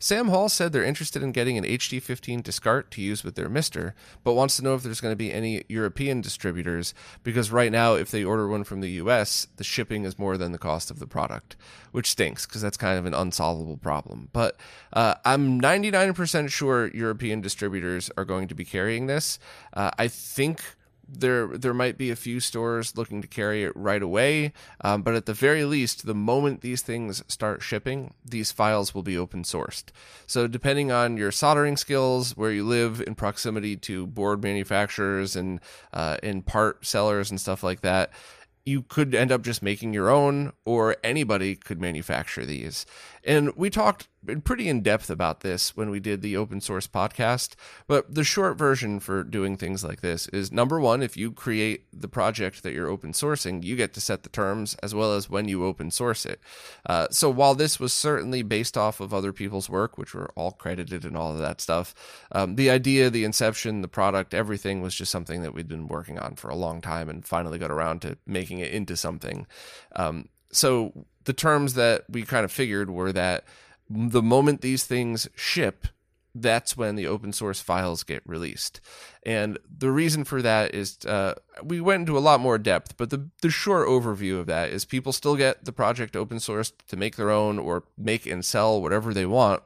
Sam 0.00 0.28
Hall 0.28 0.48
said 0.48 0.72
they're 0.72 0.84
interested 0.84 1.22
in 1.24 1.32
getting 1.32 1.58
an 1.58 1.64
HD15 1.64 2.44
to 2.44 2.52
SCART 2.52 2.90
to 2.92 3.02
use 3.02 3.24
with 3.24 3.34
their 3.34 3.48
MiSTer, 3.48 3.94
but 4.22 4.34
wants 4.34 4.56
to 4.56 4.62
know 4.62 4.74
if 4.74 4.84
there's 4.84 5.00
going 5.00 5.12
to 5.12 5.16
be 5.16 5.32
any 5.32 5.64
European 5.68 6.20
distributors 6.20 6.94
because 7.24 7.50
right 7.50 7.72
now, 7.72 7.94
if 7.94 8.10
they 8.10 8.22
order 8.22 8.46
one 8.46 8.62
from 8.62 8.80
the 8.80 8.90
US, 8.90 9.48
the 9.56 9.64
shipping 9.64 10.04
is 10.04 10.18
more 10.18 10.36
than 10.36 10.52
the 10.52 10.58
cost 10.58 10.92
of 10.92 11.00
the 11.00 11.06
product, 11.06 11.56
which 11.90 12.10
stinks 12.10 12.46
because 12.46 12.62
that's 12.62 12.76
kind 12.76 12.96
of 12.96 13.06
an 13.06 13.14
unsolvable 13.14 13.76
problem. 13.76 14.28
But 14.32 14.56
uh, 14.92 15.16
I'm 15.24 15.60
99% 15.60 16.48
sure 16.48 16.88
European 16.94 17.40
distributors 17.40 18.08
are 18.16 18.24
going 18.24 18.46
to 18.48 18.54
be 18.54 18.64
carrying 18.64 19.08
this. 19.08 19.40
Uh, 19.72 19.90
I 19.98 20.06
think 20.06 20.62
there 21.08 21.46
there 21.46 21.74
might 21.74 21.96
be 21.96 22.10
a 22.10 22.16
few 22.16 22.38
stores 22.40 22.96
looking 22.96 23.22
to 23.22 23.28
carry 23.28 23.64
it 23.64 23.72
right 23.74 24.02
away, 24.02 24.52
um, 24.82 25.02
but 25.02 25.14
at 25.14 25.26
the 25.26 25.34
very 25.34 25.64
least, 25.64 26.06
the 26.06 26.14
moment 26.14 26.60
these 26.60 26.82
things 26.82 27.22
start 27.28 27.62
shipping, 27.62 28.14
these 28.24 28.52
files 28.52 28.94
will 28.94 29.02
be 29.02 29.16
open 29.16 29.42
sourced. 29.42 29.84
So 30.26 30.46
depending 30.46 30.92
on 30.92 31.16
your 31.16 31.32
soldering 31.32 31.76
skills, 31.76 32.36
where 32.36 32.52
you 32.52 32.64
live 32.64 33.00
in 33.00 33.14
proximity 33.14 33.76
to 33.76 34.06
board 34.06 34.42
manufacturers 34.42 35.34
and 35.34 35.60
uh, 35.92 36.18
in 36.22 36.42
part 36.42 36.84
sellers 36.84 37.30
and 37.30 37.40
stuff 37.40 37.62
like 37.62 37.80
that, 37.80 38.10
you 38.66 38.82
could 38.82 39.14
end 39.14 39.32
up 39.32 39.42
just 39.42 39.62
making 39.62 39.94
your 39.94 40.10
own, 40.10 40.52
or 40.66 40.96
anybody 41.02 41.56
could 41.56 41.80
manufacture 41.80 42.44
these. 42.44 42.84
And 43.24 43.56
we 43.56 43.70
talked 43.70 44.08
been 44.28 44.42
pretty 44.42 44.68
in 44.68 44.82
depth 44.82 45.08
about 45.08 45.40
this 45.40 45.74
when 45.74 45.88
we 45.88 45.98
did 45.98 46.20
the 46.20 46.36
open 46.36 46.60
source 46.60 46.86
podcast. 46.86 47.54
But 47.86 48.14
the 48.14 48.22
short 48.22 48.58
version 48.58 49.00
for 49.00 49.24
doing 49.24 49.56
things 49.56 49.82
like 49.82 50.02
this 50.02 50.28
is 50.28 50.52
number 50.52 50.78
one, 50.78 51.02
if 51.02 51.16
you 51.16 51.32
create 51.32 51.86
the 51.92 52.08
project 52.08 52.62
that 52.62 52.74
you're 52.74 52.88
open 52.88 53.12
sourcing, 53.12 53.64
you 53.64 53.74
get 53.74 53.94
to 53.94 54.02
set 54.02 54.22
the 54.22 54.28
terms 54.28 54.74
as 54.82 54.94
well 54.94 55.14
as 55.14 55.30
when 55.30 55.48
you 55.48 55.64
open 55.64 55.90
source 55.90 56.26
it. 56.26 56.40
Uh, 56.84 57.08
so 57.10 57.30
while 57.30 57.54
this 57.54 57.80
was 57.80 57.92
certainly 57.92 58.42
based 58.42 58.76
off 58.76 59.00
of 59.00 59.14
other 59.14 59.32
people's 59.32 59.70
work, 59.70 59.96
which 59.96 60.14
were 60.14 60.30
all 60.36 60.52
credited 60.52 61.06
and 61.06 61.16
all 61.16 61.32
of 61.32 61.38
that 61.38 61.60
stuff, 61.62 61.94
um, 62.32 62.56
the 62.56 62.68
idea, 62.68 63.08
the 63.08 63.24
inception, 63.24 63.80
the 63.80 63.88
product, 63.88 64.34
everything 64.34 64.82
was 64.82 64.94
just 64.94 65.10
something 65.10 65.40
that 65.40 65.54
we'd 65.54 65.68
been 65.68 65.88
working 65.88 66.18
on 66.18 66.36
for 66.36 66.50
a 66.50 66.54
long 66.54 66.82
time 66.82 67.08
and 67.08 67.24
finally 67.24 67.58
got 67.58 67.70
around 67.70 68.02
to 68.02 68.18
making 68.26 68.58
it 68.58 68.72
into 68.72 68.94
something. 68.94 69.46
Um, 69.96 70.28
so 70.52 71.06
the 71.24 71.32
terms 71.32 71.74
that 71.74 72.04
we 72.10 72.22
kind 72.24 72.44
of 72.44 72.52
figured 72.52 72.90
were 72.90 73.12
that 73.12 73.44
the 73.88 74.22
moment 74.22 74.60
these 74.60 74.84
things 74.84 75.28
ship, 75.34 75.86
that's 76.34 76.76
when 76.76 76.96
the 76.96 77.06
open 77.06 77.32
source 77.32 77.60
files 77.60 78.04
get 78.04 78.22
released. 78.26 78.80
And 79.24 79.58
the 79.76 79.90
reason 79.90 80.24
for 80.24 80.42
that 80.42 80.74
is 80.74 80.98
uh, 81.06 81.34
we 81.62 81.80
went 81.80 82.00
into 82.00 82.18
a 82.18 82.20
lot 82.20 82.40
more 82.40 82.58
depth, 82.58 82.96
but 82.96 83.10
the, 83.10 83.28
the 83.42 83.50
short 83.50 83.88
overview 83.88 84.38
of 84.38 84.46
that 84.46 84.70
is 84.70 84.84
people 84.84 85.12
still 85.12 85.36
get 85.36 85.64
the 85.64 85.72
project 85.72 86.16
open 86.16 86.38
sourced 86.38 86.72
to 86.88 86.96
make 86.96 87.16
their 87.16 87.30
own 87.30 87.58
or 87.58 87.84
make 87.96 88.26
and 88.26 88.44
sell 88.44 88.80
whatever 88.80 89.12
they 89.12 89.26
want 89.26 89.62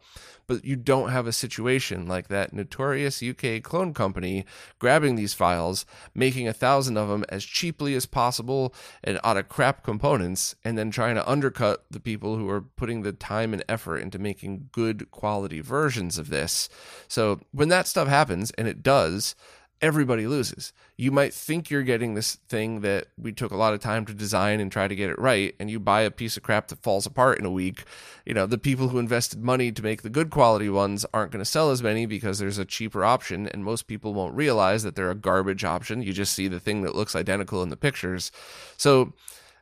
but 0.47 0.65
you 0.65 0.77
don't 0.77 1.11
have 1.11 1.27
a 1.27 1.33
situation 1.33 2.07
like 2.07 2.29
that 2.29 2.53
notorious 2.53 3.23
UK 3.23 3.63
clone 3.63 3.95
company 3.95 4.45
grabbing 4.79 5.17
these 5.17 5.35
files, 5.35 5.87
making 6.15 6.49
a 6.49 6.53
thousand 6.53 6.97
of 6.97 7.09
them 7.09 7.25
as 7.29 7.45
cheaply 7.45 7.95
as 7.95 8.07
possible 8.07 8.75
and 9.03 9.19
out 9.25 9.37
of 9.37 9.49
crap 9.49 9.83
components, 9.83 10.55
and 10.65 10.77
then 10.77 10.91
trying 10.91 11.15
to 11.15 11.31
undercut 11.31 11.85
the 11.91 12.01
people 12.01 12.37
who 12.37 12.49
are 12.49 12.61
putting 12.61 13.03
the 13.03 13.13
time 13.13 13.53
and 13.53 13.65
effort 13.69 13.99
into 13.99 14.19
making 14.19 14.69
good 14.73 15.11
quality 15.11 15.61
versions 15.61 16.19
of 16.19 16.29
this. 16.29 16.69
So 17.09 17.41
when 17.53 17.69
that 17.69 17.87
stuff 17.87 18.09
happens, 18.09 18.51
and 18.53 18.69
it 18.69 18.83
does, 18.83 19.35
everybody 19.83 20.29
loses. 20.29 20.73
You 20.97 21.11
might 21.11 21.35
think 21.35 21.69
you're 21.69 21.83
getting 21.83 22.15
this 22.15 22.37
thing 22.49 22.81
that 22.83 23.09
we 23.19 23.33
took 23.33 23.51
a 23.51 23.57
lot 23.57 23.75
of 23.75 23.81
time 23.81 24.07
to 24.07 24.15
design 24.15 24.61
and 24.61 24.71
try 24.71 24.87
to 24.87 24.95
get 24.95 25.11
it 25.11 25.19
right, 25.19 25.55
and 25.59 25.69
you 25.69 25.81
buy 25.81 26.03
a 26.03 26.11
piece 26.11 26.37
of 26.37 26.45
crap 26.45 26.69
that 26.69 26.83
falls 26.83 27.05
apart 27.05 27.41
in 27.41 27.45
a 27.45 27.51
week. 27.51 27.85
You 28.25 28.33
know, 28.33 28.47
the 28.47 28.59
people 28.59 28.89
who 28.89 29.01
invested 29.01 29.43
money 29.43 29.73
to 29.73 29.83
make 29.83 30.03
the 30.03 30.09
good 30.09 30.31
quality 30.31 30.69
ones 30.69 31.05
aren't 31.13 31.33
going 31.33 31.45
to 31.45 31.51
sell 31.51 31.71
as 31.71 31.83
many 31.83 32.07
because 32.07 32.39
there's 32.39 32.59
a 32.59 32.65
cheaper 32.65 33.05
option, 33.05 33.49
and 33.49 33.65
most 33.65 33.89
people 33.89 34.15
won't 34.15 34.37
realize 34.37 34.85
that 34.85 34.95
they're 34.95 35.11
a 35.11 35.17
garbage 35.17 35.65
option. 35.65 36.03
You 36.03 36.13
just 36.13 36.33
see 36.33 36.47
the 36.47 36.61
thing 36.61 36.83
that 36.83 36.95
looks 36.95 37.17
identical 37.17 37.63
in 37.63 37.69
the 37.69 37.77
pictures. 37.77 38.31
So 38.77 39.13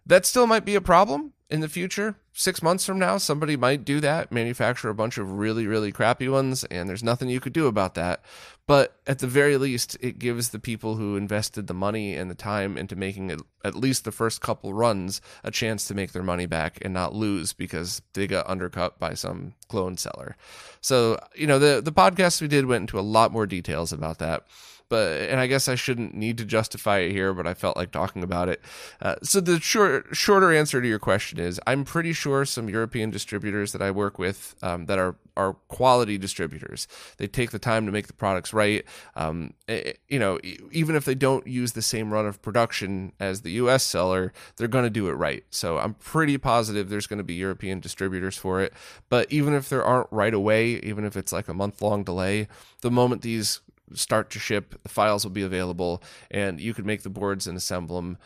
that 0.05 0.27
still 0.27 0.47
might 0.47 0.67
be 0.67 0.75
a 0.75 0.81
problem 0.83 1.33
in 1.49 1.61
the 1.61 1.69
future. 1.69 2.17
Six 2.33 2.63
months 2.63 2.87
from 2.87 2.99
now, 2.99 3.19
somebody 3.19 3.57
might 3.57 3.85
do 3.85 4.01
that, 4.01 4.31
manufacture 4.31 4.89
a 4.89 4.95
bunch 4.95 5.19
of 5.19 5.33
really, 5.33 5.67
really 5.67 5.91
crappy 5.91 6.29
ones, 6.29 6.63
and 6.65 6.89
there's 6.89 7.03
nothing 7.03 7.29
you 7.29 7.41
could 7.41 7.53
do 7.53 7.67
about 7.67 7.95
that. 7.95 8.23
But 8.69 8.97
at 9.05 9.19
the 9.19 9.27
very 9.27 9.57
least, 9.57 9.97
it 10.01 10.21
gives 10.21 10.51
the 10.51 10.61
people 10.61 10.95
who 10.95 11.17
invested 11.17 11.67
the 11.67 11.75
money 11.75 12.15
and 12.15 12.31
the 12.31 12.37
time 12.37 12.79
into 12.79 12.95
making 12.95 13.31
it, 13.31 13.41
at 13.65 13.75
least 13.75 14.05
the 14.05 14.13
first 14.13 14.41
couple 14.41 14.73
runs 14.73 15.21
a 15.43 15.51
chance 15.51 15.89
to 15.89 15.95
make 15.95 16.13
their 16.13 16.23
money 16.23 16.47
back 16.47 16.79
and 16.83 16.95
not 16.95 17.15
lose 17.15 17.53
because 17.53 18.01
they 18.13 18.29
got 18.29 18.49
undercut 18.49 19.01
by 19.01 19.15
some 19.15 19.55
clone 19.67 19.97
seller. 19.97 20.37
So, 20.81 21.19
you 21.35 21.49
know, 21.49 21.59
the, 21.59 21.81
the 21.83 21.93
podcast 21.93 22.41
we 22.41 22.47
did 22.47 22.67
went 22.67 22.83
into 22.83 23.01
a 23.01 23.03
lot 23.03 23.33
more 23.33 23.47
details 23.47 23.93
about 23.93 24.21
that 24.21 24.47
but 24.91 25.23
and 25.23 25.41
I 25.41 25.47
guess 25.47 25.69
I 25.69 25.77
shouldn't 25.77 26.15
need 26.15 26.37
to 26.39 26.45
justify 26.45 26.99
it 26.99 27.13
here, 27.13 27.33
but 27.33 27.47
I 27.47 27.55
felt 27.55 27.77
like 27.77 27.93
talking 27.93 28.23
about 28.23 28.51
it. 28.51 28.61
Uh, 29.01 29.15
so 29.23 29.41
the 29.41 29.59
short 29.61 30.09
shorter 30.13 30.53
answer 30.53 30.83
to 30.83 30.89
your 30.89 30.99
question 30.99 31.39
is 31.39 31.59
I'm 31.67 31.85
pretty 31.85 32.13
sure 32.13 32.45
some 32.45 32.69
European 32.69 33.09
distributors 33.09 33.73
that 33.73 33.81
I 33.81 33.93
work 33.93 34.19
with 34.19 34.57
um, 34.63 34.87
that 34.87 34.99
are 34.99 35.17
are 35.37 35.55
quality 35.69 36.19
distributors. 36.19 36.89
They 37.17 37.29
take 37.29 37.53
the 37.53 37.59
time 37.59 37.87
to 37.87 37.93
make 37.93 38.09
the 38.09 38.13
products 38.13 38.53
right. 38.53 38.85
Um, 39.15 39.55
it, 39.69 39.87
eh, 39.87 39.93
you 40.09 40.19
know, 40.19 40.41
even 40.73 40.97
if 40.97 41.05
they 41.05 41.15
don't 41.15 41.47
use 41.47 41.73
the 41.73 41.83
same 41.83 42.13
run 42.13 42.27
of 42.27 42.43
production 42.43 43.13
as 43.21 43.43
the 43.43 43.53
U.S. 43.53 43.85
seller, 43.85 44.33
they're 44.57 44.69
going 44.69 44.85
to 44.85 44.91
do 44.91 45.09
it 45.09 45.13
right. 45.13 45.45
So 45.51 45.79
I'm 45.79 45.95
pretty 45.95 46.37
positive 46.37 46.91
there's 46.91 47.07
going 47.07 47.19
to 47.19 47.25
be 47.25 47.35
European 47.35 47.79
distributors 47.81 48.37
for 48.37 48.61
it. 48.61 48.75
But 49.09 49.31
even 49.33 49.55
if 49.55 49.69
there 49.69 49.85
aren't 49.85 50.09
right 50.11 50.35
away, 50.35 50.81
even 50.81 51.05
if 51.05 51.17
it's 51.17 51.33
like 51.33 51.49
a 51.49 51.55
month 51.55 51.81
long 51.81 52.03
delay, 52.03 52.49
the 52.81 52.91
moment 52.91 53.23
these 53.23 53.61
start 53.95 54.31
to 54.31 54.39
ship. 54.39 54.75
The 54.83 54.89
files 54.89 55.25
will 55.25 55.33
be 55.33 55.43
available, 55.43 56.03
and 56.31 56.61
you 56.61 56.75
can 56.75 56.87
make 56.87 57.03
the 57.03 57.11
boards 57.11 57.47
and 57.47 57.57
assemble 57.57 57.97
them. 57.97 58.19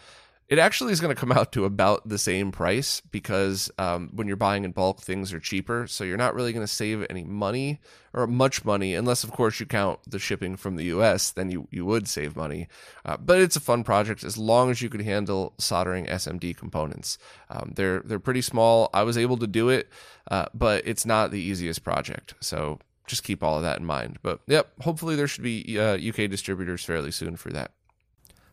It 0.47 0.59
actually 0.59 0.93
is 0.93 1.01
going 1.01 1.15
to 1.15 1.19
come 1.19 1.33
out 1.33 1.53
to 1.53 1.65
about 1.65 2.07
the 2.07 2.19
same 2.19 2.53
price 2.53 3.01
because 3.01 3.71
um, 3.79 4.11
when 4.13 4.29
you're 4.29 4.37
buying 4.37 4.65
in 4.65 4.73
bulk, 4.73 5.01
things 5.01 5.33
are 5.33 5.41
cheaper. 5.41 5.87
So 5.87 6.05
you're 6.05 6.19
not 6.19 6.35
really 6.35 6.53
going 6.53 6.67
to 6.67 6.73
save 6.73 7.07
any 7.09 7.25
money 7.25 7.81
or 8.13 8.27
much 8.27 8.65
money, 8.65 8.95
unless, 8.95 9.25
of 9.25 9.33
course, 9.33 9.59
you 9.59 9.67
count 9.67 10.01
the 10.07 10.19
shipping 10.19 10.57
from 10.57 10.77
the 10.77 10.85
US, 10.85 11.31
then 11.31 11.51
you, 11.51 11.67
you 11.71 11.85
would 11.87 12.07
save 12.07 12.37
money. 12.37 12.69
Uh, 13.05 13.17
but 13.17 13.41
it's 13.41 13.57
a 13.57 13.61
fun 13.61 13.85
project 13.85 14.23
as 14.23 14.37
long 14.37 14.71
as 14.71 14.83
you 14.83 14.91
can 14.91 15.01
handle 15.01 15.55
soldering 15.59 16.07
SMD 16.07 16.57
components. 16.57 17.19
Um, 17.49 17.73
they're, 17.75 18.01
they're 18.01 18.21
pretty 18.21 18.43
small. 18.43 18.91
I 18.93 19.03
was 19.03 19.17
able 19.17 19.39
to 19.39 19.47
do 19.47 19.71
it, 19.71 19.89
uh, 20.31 20.47
but 20.53 20.87
it's 20.87 21.07
not 21.07 21.31
the 21.31 21.41
easiest 21.41 21.83
project. 21.83 22.35
So 22.41 22.79
just 23.07 23.25
keep 23.25 23.43
all 23.43 23.57
of 23.57 23.63
that 23.63 23.79
in 23.79 23.85
mind. 23.85 24.19
But 24.23 24.41
yep, 24.47 24.73
hopefully 24.81 25.17
there 25.17 25.29
should 25.29 25.45
be 25.45 25.79
uh, 25.79 25.97
UK 25.97 26.31
distributors 26.31 26.85
fairly 26.85 27.11
soon 27.11 27.37
for 27.37 27.51
that. 27.51 27.73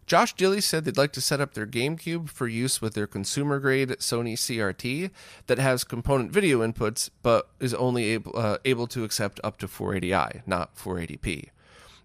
Josh 0.07 0.33
Dilly 0.33 0.59
said 0.59 0.83
they'd 0.83 0.97
like 0.97 1.13
to 1.13 1.21
set 1.21 1.39
up 1.39 1.53
their 1.53 1.67
GameCube 1.67 2.29
for 2.29 2.47
use 2.47 2.81
with 2.81 2.95
their 2.95 3.07
consumer 3.07 3.59
grade 3.59 3.89
Sony 3.99 4.33
CRT 4.33 5.09
that 5.47 5.57
has 5.57 5.83
component 5.83 6.31
video 6.31 6.59
inputs 6.59 7.09
but 7.23 7.49
is 7.59 7.73
only 7.73 8.05
able, 8.05 8.37
uh, 8.37 8.57
able 8.65 8.87
to 8.87 9.05
accept 9.05 9.39
up 9.43 9.57
to 9.57 9.67
480i, 9.67 10.41
not 10.45 10.75
480p. 10.75 11.49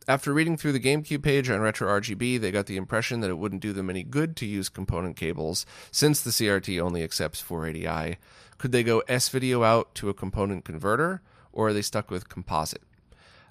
After 0.09 0.33
reading 0.33 0.57
through 0.57 0.71
the 0.71 0.81
GameCube 0.81 1.23
page 1.25 1.51
on 1.51 1.59
RetroRGB, 1.59 2.41
they 2.41 2.53
got 2.53 2.67
the 2.67 2.77
impression 2.77 3.21
that 3.21 3.31
it 3.31 3.39
wouldn't 3.39 3.63
do 3.63 3.73
them 3.73 3.91
any 3.91 4.05
good 4.05 4.37
to 4.37 4.47
use 4.47 4.69
component 4.69 5.17
cables 5.17 5.67
since 5.91 6.21
the 6.21 6.31
CRT 6.31 6.81
only 6.81 7.03
accepts 7.03 7.43
480i. 7.43 8.19
Could 8.59 8.73
they 8.73 8.83
go 8.83 9.03
S 9.09 9.29
video 9.29 9.63
out 9.63 9.95
to 9.97 10.09
a 10.09 10.15
component 10.15 10.65
converter? 10.65 11.23
or 11.57 11.69
are 11.69 11.73
they 11.73 11.83
stuck 11.83 12.11
with 12.11 12.29
composite? 12.29 12.83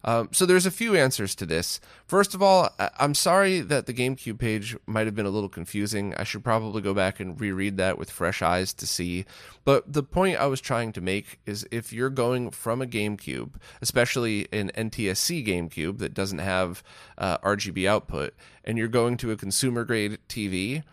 Um, 0.07 0.29
so 0.31 0.45
there's 0.45 0.67
a 0.67 0.71
few 0.71 0.95
answers 0.95 1.33
to 1.33 1.47
this. 1.47 1.79
First 2.05 2.35
of 2.35 2.43
all, 2.43 2.69
I'm 2.99 3.15
sorry 3.15 3.59
that 3.61 3.87
the 3.87 3.93
GameCube 3.93 4.37
page 4.37 4.77
might 4.85 5.07
have 5.07 5.15
been 5.15 5.25
a 5.25 5.31
little 5.31 5.49
confusing. 5.49 6.13
I 6.13 6.23
should 6.23 6.43
probably 6.43 6.83
go 6.83 6.93
back 6.93 7.19
and 7.19 7.41
reread 7.41 7.77
that 7.77 7.97
with 7.97 8.11
fresh 8.11 8.43
eyes 8.43 8.71
to 8.75 8.85
see. 8.85 9.25
But 9.63 9.91
the 9.91 10.03
point 10.03 10.39
I 10.39 10.45
was 10.45 10.61
trying 10.61 10.91
to 10.91 11.01
make 11.01 11.39
is 11.47 11.67
if 11.71 11.91
you're 11.91 12.11
going 12.11 12.51
from 12.51 12.83
a 12.83 12.85
GameCube, 12.85 13.53
especially 13.81 14.47
an 14.53 14.69
NTSC 14.77 15.43
GameCube 15.43 15.97
that 15.97 16.13
doesn't 16.13 16.37
have 16.37 16.83
uh, 17.17 17.39
RGB 17.39 17.87
output, 17.87 18.35
and 18.63 18.77
you're 18.77 18.87
going 18.87 19.17
to 19.17 19.31
a 19.31 19.35
consumer 19.35 19.85
grade 19.85 20.19
TV, 20.29 20.83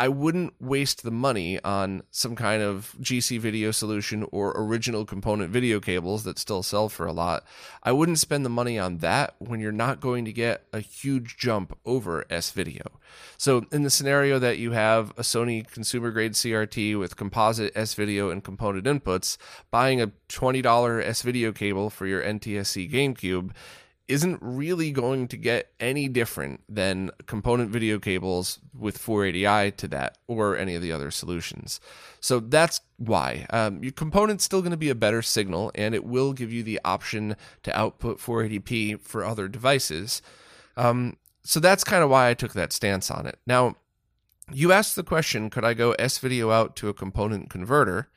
I 0.00 0.08
wouldn't 0.08 0.54
waste 0.58 1.02
the 1.02 1.10
money 1.10 1.62
on 1.62 2.04
some 2.10 2.34
kind 2.34 2.62
of 2.62 2.96
GC 3.02 3.38
video 3.38 3.70
solution 3.70 4.26
or 4.32 4.54
original 4.56 5.04
component 5.04 5.50
video 5.50 5.78
cables 5.78 6.24
that 6.24 6.38
still 6.38 6.62
sell 6.62 6.88
for 6.88 7.04
a 7.04 7.12
lot. 7.12 7.44
I 7.82 7.92
wouldn't 7.92 8.18
spend 8.18 8.46
the 8.46 8.48
money 8.48 8.78
on 8.78 8.98
that 8.98 9.34
when 9.40 9.60
you're 9.60 9.72
not 9.72 10.00
going 10.00 10.24
to 10.24 10.32
get 10.32 10.64
a 10.72 10.80
huge 10.80 11.36
jump 11.36 11.76
over 11.84 12.24
S 12.30 12.50
video. 12.50 12.92
So, 13.36 13.66
in 13.70 13.82
the 13.82 13.90
scenario 13.90 14.38
that 14.38 14.56
you 14.56 14.70
have 14.70 15.10
a 15.18 15.22
Sony 15.22 15.70
consumer 15.70 16.10
grade 16.10 16.32
CRT 16.32 16.98
with 16.98 17.18
composite 17.18 17.70
S 17.76 17.92
video 17.92 18.30
and 18.30 18.42
component 18.42 18.86
inputs, 18.86 19.36
buying 19.70 20.00
a 20.00 20.12
$20 20.30 21.04
S 21.04 21.20
video 21.20 21.52
cable 21.52 21.90
for 21.90 22.06
your 22.06 22.22
NTSC 22.22 22.90
GameCube 22.90 23.50
isn't 24.10 24.38
really 24.42 24.90
going 24.90 25.28
to 25.28 25.36
get 25.36 25.70
any 25.78 26.08
different 26.08 26.60
than 26.68 27.12
component 27.26 27.70
video 27.70 28.00
cables 28.00 28.58
with 28.76 28.98
480i 28.98 29.76
to 29.76 29.86
that 29.86 30.18
or 30.26 30.56
any 30.56 30.74
of 30.74 30.82
the 30.82 30.90
other 30.90 31.12
solutions. 31.12 31.80
So 32.18 32.40
that's 32.40 32.80
why. 32.96 33.46
Um, 33.50 33.82
your 33.84 33.92
component's 33.92 34.42
still 34.42 34.62
going 34.62 34.72
to 34.72 34.76
be 34.76 34.90
a 34.90 34.96
better 34.96 35.22
signal 35.22 35.70
and 35.76 35.94
it 35.94 36.04
will 36.04 36.32
give 36.32 36.52
you 36.52 36.64
the 36.64 36.80
option 36.84 37.36
to 37.62 37.78
output 37.78 38.18
480p 38.18 39.00
for 39.00 39.24
other 39.24 39.46
devices. 39.46 40.22
Um, 40.76 41.16
so 41.44 41.60
that's 41.60 41.84
kind 41.84 42.02
of 42.02 42.10
why 42.10 42.28
I 42.28 42.34
took 42.34 42.52
that 42.54 42.72
stance 42.72 43.12
on 43.12 43.26
it. 43.26 43.38
Now, 43.46 43.76
you 44.52 44.72
asked 44.72 44.96
the 44.96 45.04
question 45.04 45.50
could 45.50 45.64
I 45.64 45.74
go 45.74 45.92
S 45.92 46.18
video 46.18 46.50
out 46.50 46.74
to 46.76 46.88
a 46.88 46.94
component 46.94 47.48
converter 47.48 48.08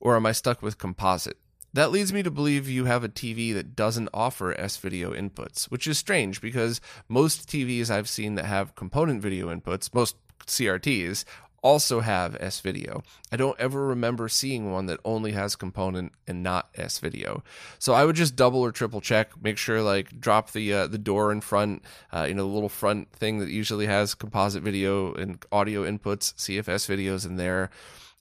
or 0.00 0.16
am 0.16 0.24
I 0.24 0.32
stuck 0.32 0.62
with 0.62 0.78
composite? 0.78 1.36
That 1.74 1.90
leads 1.90 2.12
me 2.12 2.22
to 2.22 2.30
believe 2.30 2.68
you 2.68 2.84
have 2.84 3.02
a 3.02 3.08
TV 3.08 3.52
that 3.52 3.74
doesn't 3.74 4.08
offer 4.14 4.58
S 4.58 4.76
video 4.76 5.12
inputs, 5.12 5.64
which 5.64 5.88
is 5.88 5.98
strange 5.98 6.40
because 6.40 6.80
most 7.08 7.48
TVs 7.48 7.90
I've 7.90 8.08
seen 8.08 8.36
that 8.36 8.44
have 8.44 8.76
component 8.76 9.20
video 9.20 9.52
inputs, 9.52 9.92
most 9.92 10.14
CRTs, 10.46 11.24
also 11.62 11.98
have 11.98 12.36
S 12.38 12.60
video. 12.60 13.02
I 13.32 13.36
don't 13.36 13.58
ever 13.58 13.88
remember 13.88 14.28
seeing 14.28 14.70
one 14.70 14.86
that 14.86 15.00
only 15.04 15.32
has 15.32 15.56
component 15.56 16.12
and 16.28 16.44
not 16.44 16.68
S 16.76 17.00
video. 17.00 17.42
So 17.80 17.92
I 17.92 18.04
would 18.04 18.14
just 18.14 18.36
double 18.36 18.60
or 18.60 18.70
triple 18.70 19.00
check, 19.00 19.32
make 19.42 19.58
sure 19.58 19.82
like 19.82 20.20
drop 20.20 20.52
the 20.52 20.72
uh, 20.72 20.86
the 20.86 20.98
door 20.98 21.32
in 21.32 21.40
front, 21.40 21.82
uh, 22.12 22.26
you 22.28 22.34
know, 22.34 22.46
the 22.46 22.54
little 22.54 22.68
front 22.68 23.10
thing 23.10 23.40
that 23.40 23.48
usually 23.48 23.86
has 23.86 24.14
composite 24.14 24.62
video 24.62 25.12
and 25.14 25.44
audio 25.50 25.82
inputs, 25.82 26.38
see 26.38 26.56
if 26.56 26.68
S 26.68 26.86
videos 26.86 27.26
in 27.26 27.34
there 27.34 27.70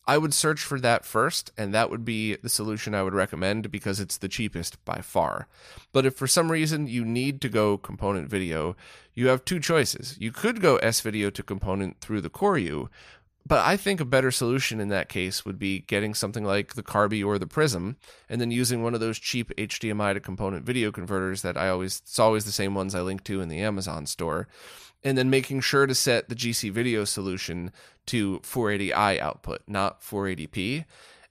I 0.06 0.18
would 0.18 0.34
search 0.34 0.62
for 0.62 0.80
that 0.82 1.06
first, 1.06 1.52
and 1.58 1.74
that 1.74 1.90
would 1.90 2.04
be 2.04 2.36
the 2.36 2.50
solution 2.50 2.94
I 2.94 3.04
would 3.04 3.14
recommend 3.14 3.72
because 3.72 4.00
it's 4.00 4.18
the 4.18 4.28
cheapest 4.28 4.84
by 4.84 5.00
far. 5.00 5.48
But 5.94 6.06
if 6.06 6.16
for 6.16 6.28
some 6.28 6.52
reason 6.52 6.88
you 6.88 7.06
need 7.06 7.40
to 7.42 7.50
go 7.50 7.78
component 7.78 8.30
video, 8.30 8.76
you 9.14 9.28
have 9.28 9.46
two 9.46 9.60
choices. 9.60 10.18
You 10.20 10.32
could 10.32 10.62
go 10.62 10.76
S 10.78 11.00
video 11.00 11.30
to 11.30 11.44
component 11.44 12.02
through 12.02 12.20
the 12.22 12.30
CoreU, 12.30 12.90
but 13.46 13.66
I 13.66 13.76
think 13.76 14.00
a 14.00 14.06
better 14.06 14.32
solution 14.32 14.80
in 14.80 14.88
that 14.90 15.10
case 15.10 15.46
would 15.46 15.60
be 15.60 15.80
getting 15.80 16.14
something 16.14 16.46
like 16.46 16.76
the 16.76 16.84
Carby 16.84 17.26
or 17.26 17.38
the 17.38 17.48
Prism, 17.48 17.98
and 18.30 18.40
then 18.40 18.52
using 18.52 18.82
one 18.82 18.94
of 18.94 19.02
those 19.02 19.20
cheap 19.20 19.54
HDMI 19.58 20.14
to 20.14 20.20
component 20.20 20.66
video 20.66 20.92
converters 20.92 21.42
that 21.42 21.58
I 21.58 21.70
always 21.70 22.00
it's 22.00 22.20
always 22.20 22.46
the 22.46 22.52
same 22.52 22.74
ones 22.74 22.96
I 22.96 23.02
link 23.02 23.24
to 23.26 23.42
in 23.42 23.50
the 23.50 23.60
Amazon 23.60 24.06
store, 24.06 24.48
and 25.04 25.18
then 25.18 25.30
making 25.30 25.62
sure 25.62 25.86
to 25.86 25.96
set 25.96 26.30
the 26.30 26.36
GC 26.36 26.72
video 26.72 27.04
solution 27.04 27.72
to 28.06 28.40
480i 28.40 29.20
output, 29.20 29.62
not 29.68 30.02
480p. 30.02 30.86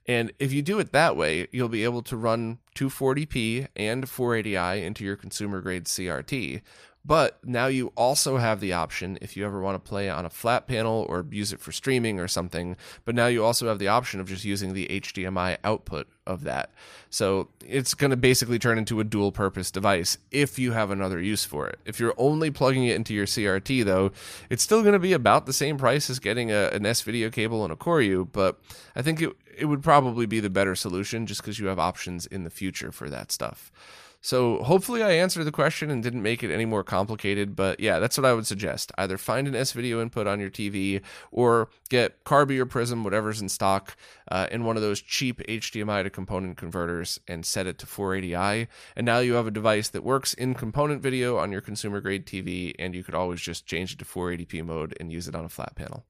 And 0.05 0.33
if 0.37 0.51
you 0.51 0.61
do 0.61 0.79
it 0.79 0.91
that 0.91 1.15
way, 1.15 1.47
you'll 1.51 1.69
be 1.69 1.83
able 1.83 2.01
to 2.03 2.17
run 2.17 2.59
240p 2.75 3.67
and 3.75 4.05
480i 4.05 4.83
into 4.83 5.03
your 5.05 5.15
consumer 5.15 5.61
grade 5.61 5.85
CRT 5.85 6.61
but 7.05 7.39
now 7.43 7.67
you 7.67 7.91
also 7.97 8.37
have 8.37 8.61
the 8.61 8.71
option 8.71 9.17
if 9.21 9.35
you 9.35 9.45
ever 9.45 9.59
want 9.59 9.75
to 9.75 9.89
play 9.89 10.09
on 10.09 10.25
a 10.25 10.29
flat 10.29 10.67
panel 10.67 11.05
or 11.09 11.25
use 11.31 11.51
it 11.51 11.59
for 11.59 11.73
streaming 11.73 12.17
or 12.17 12.29
something. 12.29 12.77
But 13.03 13.13
now 13.13 13.27
you 13.27 13.43
also 13.43 13.67
have 13.67 13.79
the 13.79 13.89
option 13.89 14.21
of 14.21 14.29
just 14.29 14.45
using 14.45 14.73
the 14.73 14.87
HDMI 14.87 15.57
output 15.65 16.07
of 16.25 16.45
that. 16.45 16.71
So 17.09 17.49
it's 17.65 17.93
going 17.93 18.11
to 18.11 18.17
basically 18.17 18.57
turn 18.57 18.77
into 18.77 19.01
a 19.01 19.03
dual 19.03 19.33
purpose 19.33 19.69
device 19.69 20.17
if 20.31 20.57
you 20.57 20.71
have 20.71 20.91
another 20.91 21.19
use 21.21 21.43
for 21.43 21.67
it. 21.67 21.79
If 21.85 21.99
you're 21.99 22.15
only 22.17 22.51
plugging 22.51 22.85
it 22.85 22.95
into 22.95 23.13
your 23.13 23.25
CRT, 23.25 23.83
though, 23.83 24.11
it's 24.49 24.63
still 24.63 24.81
going 24.81 24.93
to 24.93 24.99
be 24.99 25.13
about 25.13 25.45
the 25.45 25.53
same 25.53 25.77
price 25.77 26.09
as 26.09 26.19
getting 26.19 26.51
a, 26.51 26.69
an 26.69 26.85
S 26.85 27.01
video 27.01 27.29
cable 27.29 27.65
and 27.65 27.73
a 27.73 27.75
CoreU. 27.75 28.29
But 28.31 28.59
I 28.95 29.01
think 29.01 29.21
it, 29.21 29.35
it 29.57 29.65
would 29.65 29.83
probably 29.83 30.25
be 30.25 30.39
the 30.39 30.49
better 30.49 30.73
solution 30.75 31.25
just 31.25 31.41
because 31.41 31.59
you 31.59 31.67
have 31.67 31.79
options 31.79 32.25
in 32.25 32.45
the 32.45 32.49
future 32.49 32.93
for 32.93 33.09
that 33.09 33.31
stuff. 33.31 33.73
So 34.23 34.63
hopefully 34.63 35.03
I 35.03 35.11
answered 35.11 35.43
the 35.43 35.51
question 35.51 35.91
and 35.91 36.01
didn't 36.01 36.23
make 36.23 36.43
it 36.43 36.51
any 36.51 36.63
more 36.63 36.83
complicated. 36.83 37.57
But 37.57 37.81
yeah, 37.81 37.99
that's 37.99 38.17
what 38.17 38.23
I 38.23 38.33
would 38.33 38.47
suggest. 38.47 38.93
Either 38.97 39.17
find 39.17 39.49
an 39.49 39.55
S 39.55 39.73
video 39.73 40.01
input 40.01 40.27
on 40.27 40.39
your 40.39 40.49
TV 40.49 41.01
or 41.29 41.67
get 41.89 42.23
Carby 42.23 42.57
or 42.57 42.65
Prism, 42.65 43.03
whatever's 43.03 43.41
in 43.41 43.49
stock, 43.49 43.97
uh, 44.31 44.47
in 44.49 44.63
one 44.63 44.77
of 44.77 44.81
those 44.81 45.01
cheap 45.01 45.41
HDMI 45.45 46.03
to 46.03 46.09
component 46.09 46.55
converters 46.55 47.19
and 47.27 47.45
set 47.45 47.67
it 47.67 47.77
to 47.79 47.85
480i. 47.85 48.67
And 48.95 49.05
now 49.05 49.19
you 49.19 49.33
have 49.33 49.47
a 49.47 49.51
device 49.51 49.89
that 49.89 50.05
works 50.05 50.33
in 50.33 50.53
component 50.53 51.01
video 51.01 51.37
on 51.37 51.51
your 51.51 51.61
consumer 51.61 51.99
grade 51.99 52.25
TV, 52.25 52.73
and 52.79 52.95
you 52.95 53.03
could 53.03 53.15
always 53.15 53.41
just 53.41 53.65
change 53.65 53.91
it 53.91 53.99
to 53.99 54.05
480p 54.05 54.63
mode 54.63 54.95
and 55.01 55.11
use 55.11 55.27
it 55.27 55.35
on 55.35 55.43
a 55.43 55.49
flat 55.49 55.75
panel. 55.75 56.05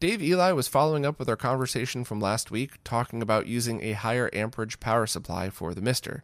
Dave 0.00 0.22
Eli 0.22 0.52
was 0.52 0.68
following 0.68 1.06
up 1.06 1.18
with 1.18 1.28
our 1.28 1.36
conversation 1.36 2.04
from 2.04 2.20
last 2.20 2.50
week, 2.50 2.72
talking 2.84 3.22
about 3.22 3.46
using 3.46 3.82
a 3.82 3.92
higher 3.92 4.28
amperage 4.32 4.80
power 4.80 5.06
supply 5.06 5.50
for 5.50 5.74
the 5.74 5.80
MiSTer. 5.80 6.20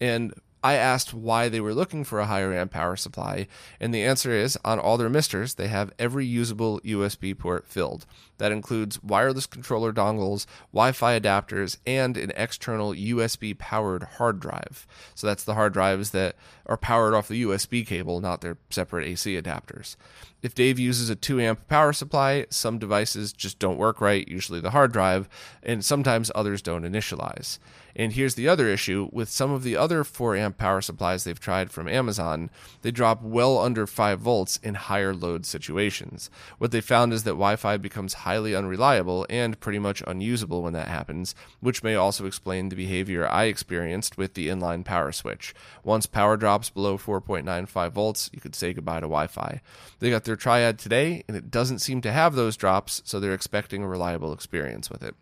And 0.00 0.34
I 0.62 0.74
asked 0.74 1.14
why 1.14 1.48
they 1.48 1.60
were 1.60 1.72
looking 1.72 2.04
for 2.04 2.20
a 2.20 2.26
higher 2.26 2.52
amp 2.52 2.72
power 2.72 2.94
supply, 2.96 3.46
and 3.80 3.94
the 3.94 4.02
answer 4.02 4.30
is 4.32 4.58
on 4.64 4.78
all 4.78 4.98
their 4.98 5.08
MiSTers, 5.08 5.56
they 5.56 5.68
have 5.68 5.92
every 5.98 6.26
usable 6.26 6.80
USB 6.80 7.36
port 7.36 7.66
filled. 7.66 8.04
That 8.36 8.52
includes 8.52 9.02
wireless 9.02 9.46
controller 9.46 9.92
dongles, 9.92 10.46
Wi 10.72 10.92
Fi 10.92 11.18
adapters, 11.18 11.78
and 11.86 12.16
an 12.16 12.32
external 12.36 12.92
USB 12.92 13.56
powered 13.56 14.02
hard 14.02 14.38
drive. 14.40 14.86
So 15.14 15.26
that's 15.26 15.44
the 15.44 15.54
hard 15.54 15.72
drives 15.72 16.10
that 16.10 16.36
are 16.66 16.76
powered 16.76 17.14
off 17.14 17.28
the 17.28 17.42
USB 17.42 17.86
cable, 17.86 18.20
not 18.20 18.42
their 18.42 18.58
separate 18.68 19.06
AC 19.06 19.40
adapters. 19.40 19.96
If 20.42 20.54
Dave 20.54 20.78
uses 20.78 21.10
a 21.10 21.16
2 21.16 21.40
amp 21.40 21.68
power 21.68 21.92
supply, 21.92 22.46
some 22.50 22.78
devices 22.78 23.32
just 23.32 23.58
don't 23.58 23.78
work 23.78 24.00
right, 24.00 24.26
usually 24.28 24.60
the 24.60 24.70
hard 24.70 24.92
drive, 24.92 25.28
and 25.62 25.84
sometimes 25.84 26.30
others 26.34 26.62
don't 26.62 26.84
initialize. 26.84 27.58
And 27.96 28.12
here's 28.12 28.34
the 28.34 28.48
other 28.48 28.68
issue 28.68 29.08
with 29.12 29.28
some 29.28 29.50
of 29.50 29.62
the 29.62 29.76
other 29.76 30.04
4 30.04 30.36
amp 30.36 30.58
power 30.58 30.80
supplies 30.80 31.24
they've 31.24 31.38
tried 31.38 31.70
from 31.70 31.88
Amazon, 31.88 32.50
they 32.82 32.90
drop 32.90 33.22
well 33.22 33.58
under 33.58 33.86
5 33.86 34.20
volts 34.20 34.58
in 34.62 34.74
higher 34.74 35.14
load 35.14 35.44
situations. 35.46 36.30
What 36.58 36.70
they 36.70 36.80
found 36.80 37.12
is 37.12 37.24
that 37.24 37.30
Wi 37.30 37.56
Fi 37.56 37.76
becomes 37.76 38.14
highly 38.14 38.54
unreliable 38.54 39.26
and 39.28 39.58
pretty 39.60 39.78
much 39.78 40.02
unusable 40.06 40.62
when 40.62 40.72
that 40.72 40.88
happens, 40.88 41.34
which 41.60 41.82
may 41.82 41.94
also 41.94 42.26
explain 42.26 42.68
the 42.68 42.76
behavior 42.76 43.28
I 43.28 43.44
experienced 43.44 44.16
with 44.16 44.34
the 44.34 44.48
inline 44.48 44.84
power 44.84 45.12
switch. 45.12 45.54
Once 45.82 46.06
power 46.06 46.36
drops 46.36 46.70
below 46.70 46.96
4.95 46.98 47.90
volts, 47.90 48.30
you 48.32 48.40
could 48.40 48.54
say 48.54 48.72
goodbye 48.72 49.00
to 49.00 49.06
Wi 49.06 49.26
Fi. 49.26 49.60
They 49.98 50.10
got 50.10 50.24
their 50.24 50.36
Triad 50.36 50.78
today, 50.78 51.24
and 51.28 51.36
it 51.36 51.50
doesn't 51.50 51.80
seem 51.80 52.00
to 52.02 52.12
have 52.12 52.34
those 52.34 52.56
drops, 52.56 53.02
so 53.04 53.18
they're 53.18 53.34
expecting 53.34 53.82
a 53.82 53.88
reliable 53.88 54.32
experience 54.32 54.90
with 54.90 55.02
it. 55.02 55.14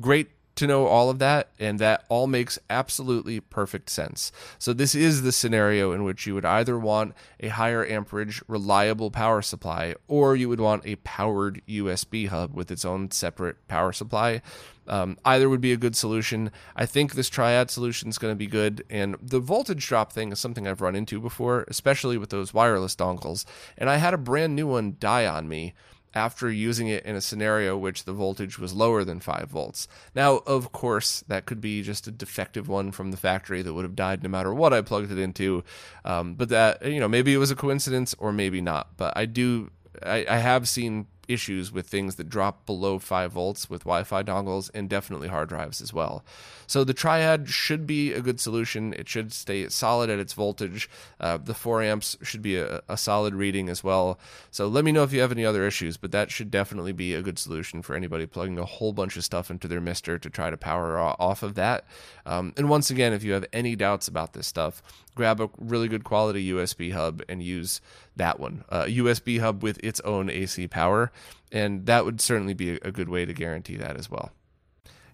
Great 0.00 0.28
to 0.56 0.66
know 0.66 0.86
all 0.86 1.10
of 1.10 1.18
that, 1.18 1.48
and 1.58 1.78
that 1.78 2.04
all 2.08 2.26
makes 2.26 2.58
absolutely 2.68 3.40
perfect 3.40 3.90
sense. 3.90 4.32
So, 4.58 4.72
this 4.72 4.94
is 4.94 5.22
the 5.22 5.32
scenario 5.32 5.92
in 5.92 6.04
which 6.04 6.26
you 6.26 6.34
would 6.34 6.44
either 6.44 6.78
want 6.78 7.14
a 7.40 7.48
higher 7.48 7.84
amperage, 7.84 8.42
reliable 8.48 9.10
power 9.10 9.42
supply, 9.42 9.94
or 10.08 10.36
you 10.36 10.48
would 10.48 10.60
want 10.60 10.86
a 10.86 10.96
powered 10.96 11.62
USB 11.68 12.28
hub 12.28 12.54
with 12.54 12.70
its 12.70 12.84
own 12.84 13.10
separate 13.10 13.66
power 13.68 13.92
supply. 13.92 14.42
Um, 14.86 15.18
either 15.24 15.48
would 15.48 15.60
be 15.60 15.72
a 15.72 15.76
good 15.76 15.94
solution. 15.94 16.50
I 16.74 16.84
think 16.84 17.14
this 17.14 17.28
Triad 17.28 17.70
solution 17.70 18.08
is 18.08 18.18
going 18.18 18.32
to 18.32 18.36
be 18.36 18.48
good. 18.48 18.84
And 18.90 19.16
the 19.22 19.38
voltage 19.38 19.86
drop 19.86 20.12
thing 20.12 20.32
is 20.32 20.40
something 20.40 20.66
I've 20.66 20.80
run 20.80 20.96
into 20.96 21.20
before, 21.20 21.64
especially 21.68 22.18
with 22.18 22.30
those 22.30 22.52
wireless 22.52 22.96
dongles. 22.96 23.44
And 23.78 23.88
I 23.88 23.98
had 23.98 24.14
a 24.14 24.18
brand 24.18 24.56
new 24.56 24.66
one 24.66 24.96
die 24.98 25.26
on 25.26 25.48
me 25.48 25.74
after 26.14 26.50
using 26.50 26.88
it 26.88 27.04
in 27.04 27.14
a 27.14 27.20
scenario 27.20 27.76
which 27.76 28.04
the 28.04 28.12
voltage 28.12 28.58
was 28.58 28.74
lower 28.74 29.04
than 29.04 29.20
5 29.20 29.48
volts. 29.48 29.86
Now, 30.14 30.38
of 30.46 30.72
course, 30.72 31.22
that 31.28 31.46
could 31.46 31.60
be 31.60 31.82
just 31.82 32.06
a 32.06 32.10
defective 32.10 32.68
one 32.68 32.90
from 32.90 33.10
the 33.10 33.16
factory 33.16 33.62
that 33.62 33.72
would 33.72 33.84
have 33.84 33.96
died 33.96 34.22
no 34.22 34.28
matter 34.28 34.52
what 34.52 34.72
I 34.72 34.82
plugged 34.82 35.12
it 35.12 35.18
into. 35.18 35.62
Um, 36.04 36.34
but 36.34 36.48
that, 36.48 36.84
you 36.84 37.00
know, 37.00 37.08
maybe 37.08 37.32
it 37.32 37.38
was 37.38 37.50
a 37.50 37.56
coincidence 37.56 38.14
or 38.18 38.32
maybe 38.32 38.60
not. 38.60 38.96
But 38.96 39.16
I 39.16 39.26
do, 39.26 39.70
I, 40.02 40.26
I 40.28 40.38
have 40.38 40.68
seen 40.68 41.06
issues 41.28 41.72
with 41.72 41.86
things 41.86 42.16
that 42.16 42.28
drop 42.28 42.66
below 42.66 42.98
5 42.98 43.32
volts 43.32 43.70
with 43.70 43.82
Wi 43.82 44.04
Fi 44.04 44.22
dongles 44.22 44.70
and 44.74 44.88
definitely 44.88 45.28
hard 45.28 45.48
drives 45.48 45.80
as 45.80 45.92
well. 45.92 46.24
So 46.66 46.84
the 46.84 46.94
Triad 46.94 47.48
should 47.48 47.86
be 47.86 48.12
a 48.12 48.20
good 48.20 48.40
solution. 48.40 48.92
It 48.94 49.08
should 49.08 49.32
stay 49.32 49.68
solid 49.68 50.10
at 50.10 50.18
its 50.18 50.32
voltage. 50.32 50.88
Uh, 51.18 51.36
the 51.36 51.54
4 51.54 51.82
amps 51.82 52.16
should 52.22 52.42
be 52.42 52.56
a, 52.56 52.80
a, 52.88 52.96
solid 52.96 53.34
reading 53.34 53.68
as 53.68 53.82
well. 53.82 54.18
So 54.50 54.68
let 54.68 54.84
me 54.84 54.92
know 54.92 55.02
if 55.02 55.12
you 55.12 55.20
have 55.20 55.32
any 55.32 55.44
other 55.44 55.66
issues, 55.66 55.96
but 55.96 56.12
that 56.12 56.30
should 56.30 56.50
definitely 56.50 56.92
be 56.92 57.14
a 57.14 57.22
good 57.22 57.38
solution 57.38 57.82
for 57.82 57.96
anybody 57.96 58.26
plugging 58.26 58.58
a 58.58 58.64
whole 58.64 58.92
bunch 58.92 59.16
of 59.16 59.24
stuff 59.24 59.50
into 59.50 59.66
their 59.66 59.80
MiSTer 59.80 60.20
to 60.20 60.30
try 60.30 60.50
to 60.50 60.56
power 60.56 60.98
off 60.98 61.42
of 61.42 61.54
that. 61.54 61.84
Um, 62.26 62.52
and 62.56 62.68
once 62.68 62.90
again, 62.90 63.12
if 63.12 63.24
you 63.24 63.32
have 63.32 63.46
any 63.52 63.74
doubts 63.74 64.08
about 64.08 64.32
this 64.32 64.46
stuff, 64.46 64.82
grab 65.20 65.38
a 65.38 65.50
really 65.58 65.86
good 65.86 66.02
quality 66.02 66.50
USB 66.50 66.94
hub 66.94 67.22
and 67.28 67.42
use 67.42 67.82
that 68.16 68.40
one. 68.40 68.64
Uh, 68.70 68.84
a 68.86 68.96
USB 68.96 69.38
hub 69.38 69.62
with 69.62 69.78
its 69.84 70.00
own 70.00 70.30
AC 70.30 70.66
power, 70.66 71.12
and 71.52 71.84
that 71.84 72.06
would 72.06 72.22
certainly 72.22 72.54
be 72.54 72.78
a 72.80 72.90
good 72.90 73.10
way 73.10 73.26
to 73.26 73.34
guarantee 73.34 73.76
that 73.76 73.98
as 73.98 74.10
well. 74.10 74.32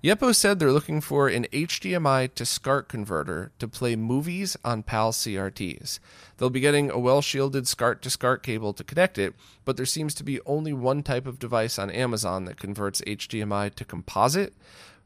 Yepo 0.05 0.33
said 0.33 0.61
they're 0.61 0.71
looking 0.71 1.01
for 1.01 1.27
an 1.27 1.49
HDMI 1.53 2.33
to 2.37 2.47
SCART 2.47 2.88
converter 2.88 3.51
to 3.59 3.66
play 3.66 3.97
movies 3.97 4.57
on 4.64 4.85
PAL 4.85 5.11
CRTs. 5.11 5.99
They'll 6.37 6.51
be 6.51 6.61
getting 6.61 6.88
a 6.88 7.01
well 7.01 7.21
shielded 7.21 7.66
SCART 7.66 8.01
to 8.03 8.11
SCART 8.11 8.45
cable 8.45 8.73
to 8.75 8.85
connect 8.85 9.19
it, 9.19 9.35
but 9.64 9.77
there 9.77 9.87
seems 9.87 10.14
to 10.14 10.23
be 10.23 10.38
only 10.47 10.73
one 10.73 11.03
type 11.03 11.27
of 11.27 11.40
device 11.40 11.81
on 11.81 11.90
Amazon 11.90 12.45
that 12.45 12.61
converts 12.61 13.01
HDMI 13.01 13.75
to 13.75 13.85
composite. 13.85 14.55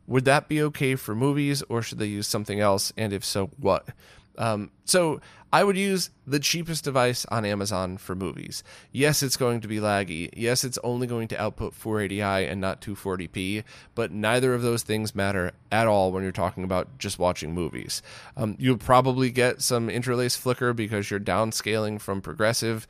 Would 0.07 0.27
that 0.27 0.49
be 0.49 0.61
okay 0.65 0.95
for 0.97 1.15
movies, 1.15 1.63
or 1.71 1.81
should 1.81 1.99
they 1.99 2.07
use 2.07 2.27
something 2.27 2.61
else? 2.61 2.93
And 2.99 3.15
if 3.15 3.25
so, 3.25 3.47
what? 3.57 3.89
Um, 4.39 4.71
so 4.85 5.21
I 5.53 5.65
would 5.65 5.77
use 5.77 6.11
the 6.27 6.39
cheapest 6.39 6.85
device 6.85 7.27
on 7.27 7.45
Amazon 7.45 7.97
for 7.97 8.15
movies. 8.15 8.63
Yes, 8.93 9.23
it's 9.23 9.37
going 9.37 9.61
to 9.63 9.69
be 9.69 9.79
laggy. 9.79 10.31
Yes, 10.37 10.63
it's 10.63 10.79
only 10.85 11.09
going 11.09 11.27
to 11.29 11.41
output 11.41 11.75
480i 11.75 12.49
and 12.51 12.61
not 12.61 12.81
240p, 12.81 13.65
but 13.97 14.13
neither 14.13 14.55
of 14.55 14.63
those 14.63 14.85
things 14.85 15.15
matter 15.15 15.53
at 15.73 15.89
all 15.89 16.13
when 16.13 16.23
you're 16.23 16.31
talking 16.31 16.63
about 16.63 16.99
just 16.99 17.19
watching 17.19 17.53
movies. 17.53 18.01
Um, 18.37 18.55
you'll 18.61 18.77
probably 18.77 19.31
get 19.31 19.61
some 19.61 19.91
interlace 19.91 20.37
flicker 20.37 20.73
because 20.73 21.11
you're 21.11 21.19
downscaling 21.19 22.01
from 22.01 22.21
progressive 22.21 22.87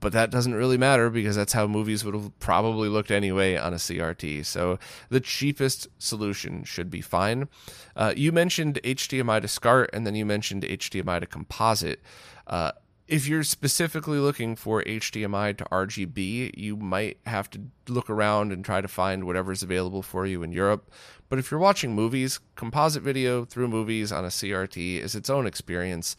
but 0.00 0.12
that 0.12 0.30
doesn't 0.30 0.54
really 0.54 0.78
matter 0.78 1.10
because 1.10 1.36
that's 1.36 1.52
how 1.52 1.66
movies 1.66 2.04
would 2.04 2.14
have 2.14 2.38
probably 2.38 2.88
looked 2.88 3.10
anyway 3.10 3.56
on 3.56 3.72
a 3.72 3.76
CRT. 3.76 4.44
So 4.46 4.78
the 5.08 5.20
cheapest 5.20 5.88
solution 5.98 6.64
should 6.64 6.90
be 6.90 7.00
fine. 7.00 7.48
Uh, 7.96 8.12
you 8.16 8.32
mentioned 8.32 8.80
HDMI 8.84 9.40
to 9.40 9.48
SCART, 9.48 9.90
and 9.92 10.06
then 10.06 10.14
you 10.14 10.24
mentioned 10.24 10.62
HDMI 10.62 11.20
to 11.20 11.26
composite. 11.26 12.00
Uh, 12.46 12.72
if 13.08 13.26
you're 13.26 13.42
specifically 13.42 14.18
looking 14.18 14.54
for 14.54 14.82
HDMI 14.82 15.56
to 15.56 15.64
RGB, 15.64 16.56
you 16.56 16.76
might 16.76 17.18
have 17.26 17.48
to 17.50 17.60
look 17.88 18.10
around 18.10 18.52
and 18.52 18.64
try 18.64 18.80
to 18.80 18.88
find 18.88 19.24
whatever's 19.24 19.62
available 19.62 20.02
for 20.02 20.26
you 20.26 20.42
in 20.42 20.52
Europe. 20.52 20.90
But 21.30 21.38
if 21.38 21.50
you're 21.50 21.60
watching 21.60 21.94
movies, 21.94 22.38
composite 22.54 23.02
video 23.02 23.44
through 23.44 23.68
movies 23.68 24.12
on 24.12 24.24
a 24.24 24.28
CRT 24.28 25.00
is 25.00 25.14
its 25.14 25.30
own 25.30 25.46
experience. 25.46 26.16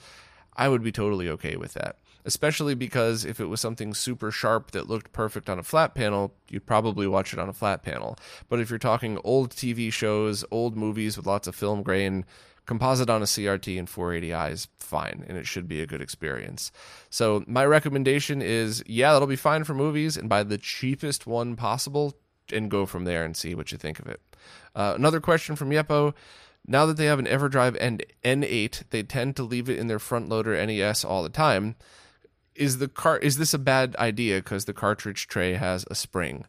I 0.58 0.68
would 0.68 0.84
be 0.84 0.92
totally 0.92 1.30
okay 1.30 1.56
with 1.56 1.74
that 1.76 1.98
especially 2.30 2.76
because 2.76 3.26
if 3.26 3.40
it 3.40 3.48
was 3.48 3.60
something 3.60 3.96
super 3.96 4.30
sharp 4.30 4.70
that 4.70 4.88
looked 4.88 5.12
perfect 5.12 5.50
on 5.50 5.58
a 5.58 5.64
flat 5.64 5.96
panel, 5.96 6.32
you'd 6.48 6.68
probably 6.68 7.08
watch 7.08 7.34
it 7.34 7.40
on 7.40 7.50
a 7.50 7.54
flat 7.54 7.82
panel. 7.82 8.16
But 8.48 8.60
if 8.60 8.70
you're 8.70 8.78
talking 8.78 9.20
old 9.24 9.50
TV 9.50 9.92
shows, 9.92 10.46
old 10.52 10.78
movies 10.78 11.18
with 11.18 11.26
lots 11.26 11.48
of 11.48 11.56
film 11.56 11.82
grain, 11.82 12.26
composite 12.68 13.10
on 13.10 13.24
a 13.24 13.26
CRT 13.26 13.80
and 13.80 13.88
480i 13.88 14.52
is 14.52 14.68
fine 14.78 15.26
and 15.28 15.40
it 15.40 15.48
should 15.48 15.68
be 15.68 15.82
a 15.82 15.88
good 15.88 16.04
experience. 16.04 16.72
So 17.10 17.44
my 17.48 17.66
recommendation 17.66 18.44
is 18.44 18.84
yeah, 18.86 19.12
that'll 19.12 19.28
be 19.28 19.36
fine 19.36 19.64
for 19.64 19.74
movies 19.74 20.16
and 20.16 20.30
buy 20.30 20.44
the 20.44 20.60
cheapest 20.60 21.26
one 21.26 21.56
possible 21.56 22.14
and 22.54 22.70
go 22.70 22.86
from 22.86 23.06
there 23.06 23.26
and 23.26 23.36
see 23.36 23.56
what 23.56 23.72
you 23.72 23.80
think 23.80 23.98
of 23.98 24.06
it. 24.06 24.22
Uh, 24.76 24.94
another 24.96 25.20
question 25.20 25.56
from 25.56 25.72
Yepo. 25.72 26.14
Now 26.68 26.86
that 26.86 26.98
they 26.98 27.06
have 27.06 27.18
an 27.18 27.26
EverDrive 27.26 27.76
and 27.80 28.06
N8, 28.24 28.84
they 28.92 29.02
tend 29.02 29.36
to 29.38 29.44
leave 29.44 29.68
it 29.68 29.80
in 29.80 29.88
their 29.88 29.98
front 29.98 30.30
loader 30.30 30.54
NES 30.64 31.04
all 31.04 31.24
the 31.24 31.30
time. 31.30 31.76
Is 32.60 32.80
the 32.80 32.90
car 32.90 33.18
is 33.18 33.38
this 33.38 33.54
a 33.54 33.58
bad 33.58 33.96
idea 33.96 34.40
because 34.40 34.66
the 34.66 34.74
cartridge 34.74 35.28
tray 35.28 35.54
has 35.54 35.86
a 35.90 35.96
spring? 35.96 36.46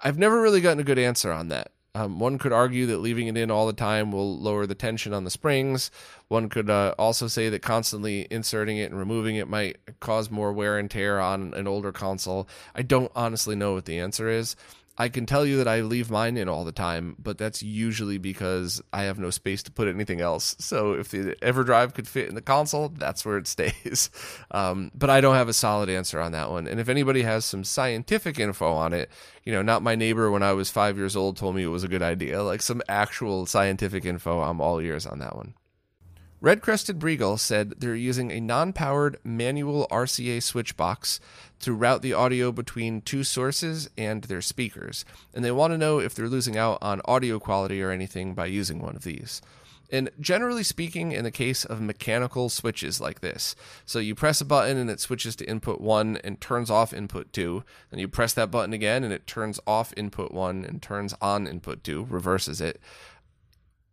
I've 0.00 0.18
never 0.18 0.40
really 0.40 0.62
gotten 0.62 0.80
a 0.80 0.84
good 0.84 0.98
answer 0.98 1.30
on 1.30 1.48
that. 1.48 1.72
Um, 1.94 2.18
one 2.18 2.38
could 2.38 2.54
argue 2.54 2.86
that 2.86 3.02
leaving 3.02 3.26
it 3.26 3.36
in 3.36 3.50
all 3.50 3.66
the 3.66 3.74
time 3.74 4.12
will 4.12 4.38
lower 4.38 4.64
the 4.64 4.74
tension 4.74 5.12
on 5.12 5.24
the 5.24 5.30
springs. 5.30 5.90
One 6.28 6.48
could 6.48 6.70
uh, 6.70 6.94
also 6.98 7.26
say 7.26 7.50
that 7.50 7.60
constantly 7.60 8.26
inserting 8.30 8.78
it 8.78 8.90
and 8.90 8.98
removing 8.98 9.36
it 9.36 9.46
might 9.46 9.76
cause 10.00 10.30
more 10.30 10.54
wear 10.54 10.78
and 10.78 10.90
tear 10.90 11.20
on 11.20 11.52
an 11.52 11.66
older 11.66 11.92
console. 11.92 12.48
I 12.74 12.80
don't 12.80 13.12
honestly 13.14 13.54
know 13.54 13.74
what 13.74 13.84
the 13.84 13.98
answer 13.98 14.30
is. 14.30 14.56
I 14.98 15.08
can 15.08 15.24
tell 15.24 15.46
you 15.46 15.56
that 15.56 15.68
I 15.68 15.80
leave 15.80 16.10
mine 16.10 16.36
in 16.36 16.48
all 16.48 16.64
the 16.64 16.72
time, 16.72 17.16
but 17.18 17.38
that's 17.38 17.62
usually 17.62 18.18
because 18.18 18.82
I 18.92 19.04
have 19.04 19.18
no 19.18 19.30
space 19.30 19.62
to 19.64 19.72
put 19.72 19.88
anything 19.88 20.20
else. 20.20 20.54
So 20.58 20.92
if 20.92 21.08
the 21.08 21.34
EverDrive 21.40 21.94
could 21.94 22.06
fit 22.06 22.28
in 22.28 22.34
the 22.34 22.42
console, 22.42 22.90
that's 22.90 23.24
where 23.24 23.38
it 23.38 23.46
stays. 23.48 24.10
Um, 24.50 24.90
but 24.94 25.08
I 25.08 25.20
don't 25.22 25.34
have 25.34 25.48
a 25.48 25.54
solid 25.54 25.88
answer 25.88 26.20
on 26.20 26.32
that 26.32 26.50
one. 26.50 26.66
And 26.66 26.78
if 26.78 26.88
anybody 26.88 27.22
has 27.22 27.44
some 27.44 27.64
scientific 27.64 28.38
info 28.38 28.70
on 28.72 28.92
it, 28.92 29.10
you 29.44 29.52
know, 29.52 29.62
not 29.62 29.82
my 29.82 29.94
neighbor 29.94 30.30
when 30.30 30.42
I 30.42 30.52
was 30.52 30.70
five 30.70 30.98
years 30.98 31.16
old 31.16 31.36
told 31.36 31.56
me 31.56 31.62
it 31.62 31.68
was 31.68 31.84
a 31.84 31.88
good 31.88 32.02
idea, 32.02 32.42
like 32.42 32.60
some 32.60 32.82
actual 32.88 33.46
scientific 33.46 34.04
info, 34.04 34.40
I'm 34.42 34.60
all 34.60 34.78
ears 34.78 35.06
on 35.06 35.20
that 35.20 35.36
one. 35.36 35.54
Red 36.42 36.60
Crested 36.60 36.98
Breagle 36.98 37.38
said 37.38 37.74
they're 37.78 37.94
using 37.94 38.32
a 38.32 38.40
non 38.40 38.72
powered 38.72 39.16
manual 39.22 39.86
RCA 39.92 40.42
switch 40.42 40.76
box 40.76 41.20
to 41.60 41.72
route 41.72 42.02
the 42.02 42.14
audio 42.14 42.50
between 42.50 43.00
two 43.00 43.22
sources 43.22 43.88
and 43.96 44.24
their 44.24 44.42
speakers, 44.42 45.04
and 45.32 45.44
they 45.44 45.52
want 45.52 45.72
to 45.72 45.78
know 45.78 46.00
if 46.00 46.16
they're 46.16 46.26
losing 46.26 46.56
out 46.56 46.78
on 46.82 47.00
audio 47.04 47.38
quality 47.38 47.80
or 47.80 47.92
anything 47.92 48.34
by 48.34 48.46
using 48.46 48.80
one 48.80 48.96
of 48.96 49.04
these. 49.04 49.40
And 49.88 50.10
generally 50.18 50.64
speaking, 50.64 51.12
in 51.12 51.22
the 51.22 51.30
case 51.30 51.64
of 51.64 51.80
mechanical 51.80 52.48
switches 52.48 53.00
like 53.00 53.20
this, 53.20 53.54
so 53.86 54.00
you 54.00 54.16
press 54.16 54.40
a 54.40 54.44
button 54.44 54.76
and 54.76 54.90
it 54.90 54.98
switches 54.98 55.36
to 55.36 55.44
input 55.44 55.80
one 55.80 56.16
and 56.24 56.40
turns 56.40 56.70
off 56.70 56.92
input 56.92 57.32
two, 57.32 57.62
then 57.90 58.00
you 58.00 58.08
press 58.08 58.34
that 58.34 58.50
button 58.50 58.72
again 58.72 59.04
and 59.04 59.12
it 59.12 59.28
turns 59.28 59.60
off 59.64 59.94
input 59.96 60.32
one 60.32 60.64
and 60.64 60.82
turns 60.82 61.14
on 61.20 61.46
input 61.46 61.84
two, 61.84 62.04
reverses 62.10 62.60
it 62.60 62.80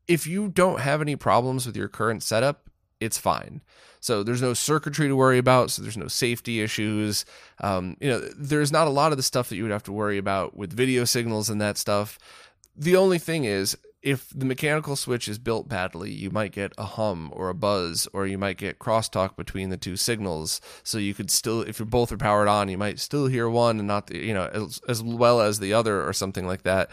if 0.09 0.25
you 0.25 0.49
don't 0.49 0.81
have 0.81 1.01
any 1.01 1.15
problems 1.15 1.65
with 1.67 1.77
your 1.77 1.87
current 1.87 2.23
setup, 2.23 2.67
it's 2.99 3.19
fine. 3.19 3.61
So 4.01 4.23
there's 4.23 4.41
no 4.41 4.53
circuitry 4.53 5.07
to 5.07 5.15
worry 5.15 5.37
about. 5.37 5.69
So 5.69 5.81
there's 5.81 5.97
no 5.97 6.07
safety 6.07 6.61
issues. 6.61 7.25
Um, 7.61 7.95
you 8.01 8.09
know, 8.09 8.19
there's 8.35 8.71
not 8.71 8.87
a 8.87 8.91
lot 8.91 9.11
of 9.11 9.17
the 9.17 9.23
stuff 9.23 9.49
that 9.49 9.55
you 9.55 9.63
would 9.63 9.71
have 9.71 9.83
to 9.83 9.91
worry 9.91 10.17
about 10.17 10.57
with 10.57 10.73
video 10.73 11.05
signals 11.05 11.49
and 11.49 11.61
that 11.61 11.77
stuff. 11.77 12.17
The 12.75 12.95
only 12.95 13.19
thing 13.19 13.43
is, 13.43 13.77
if 14.01 14.29
the 14.33 14.45
mechanical 14.45 14.95
switch 14.95 15.27
is 15.27 15.37
built 15.37 15.67
badly, 15.67 16.09
you 16.09 16.31
might 16.31 16.53
get 16.53 16.71
a 16.77 16.85
hum 16.85 17.31
or 17.33 17.49
a 17.49 17.53
buzz, 17.53 18.07
or 18.13 18.25
you 18.25 18.37
might 18.37 18.57
get 18.57 18.79
crosstalk 18.79 19.35
between 19.35 19.69
the 19.69 19.77
two 19.77 19.97
signals. 19.97 20.61
So 20.83 20.97
you 20.97 21.13
could 21.13 21.29
still, 21.29 21.61
if 21.61 21.79
both 21.79 22.11
are 22.13 22.17
powered 22.17 22.47
on, 22.47 22.69
you 22.69 22.77
might 22.77 22.99
still 22.99 23.27
hear 23.27 23.49
one 23.49 23.77
and 23.77 23.87
not 23.87 24.07
the, 24.07 24.17
you 24.17 24.33
know, 24.33 24.47
as, 24.53 24.79
as 24.87 25.03
well 25.03 25.41
as 25.41 25.59
the 25.59 25.73
other, 25.73 26.07
or 26.07 26.13
something 26.13 26.47
like 26.47 26.63
that. 26.63 26.89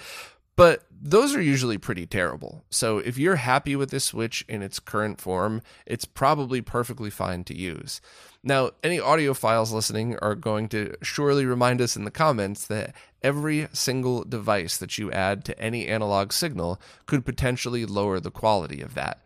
But 0.56 0.84
those 0.90 1.34
are 1.34 1.42
usually 1.42 1.76
pretty 1.76 2.06
terrible. 2.06 2.64
So 2.70 2.98
if 2.98 3.18
you're 3.18 3.36
happy 3.36 3.76
with 3.76 3.90
this 3.90 4.06
Switch 4.06 4.44
in 4.48 4.62
its 4.62 4.80
current 4.80 5.20
form, 5.20 5.60
it's 5.84 6.06
probably 6.06 6.62
perfectly 6.62 7.10
fine 7.10 7.44
to 7.44 7.56
use. 7.56 8.00
Now, 8.42 8.70
any 8.82 8.98
audiophiles 8.98 9.72
listening 9.72 10.16
are 10.20 10.34
going 10.34 10.68
to 10.70 10.96
surely 11.02 11.44
remind 11.44 11.80
us 11.82 11.96
in 11.96 12.04
the 12.04 12.10
comments 12.10 12.66
that 12.68 12.94
every 13.22 13.68
single 13.72 14.24
device 14.24 14.78
that 14.78 14.96
you 14.98 15.12
add 15.12 15.44
to 15.44 15.60
any 15.60 15.86
analog 15.86 16.32
signal 16.32 16.80
could 17.04 17.26
potentially 17.26 17.84
lower 17.84 18.18
the 18.18 18.30
quality 18.30 18.80
of 18.80 18.94
that. 18.94 19.22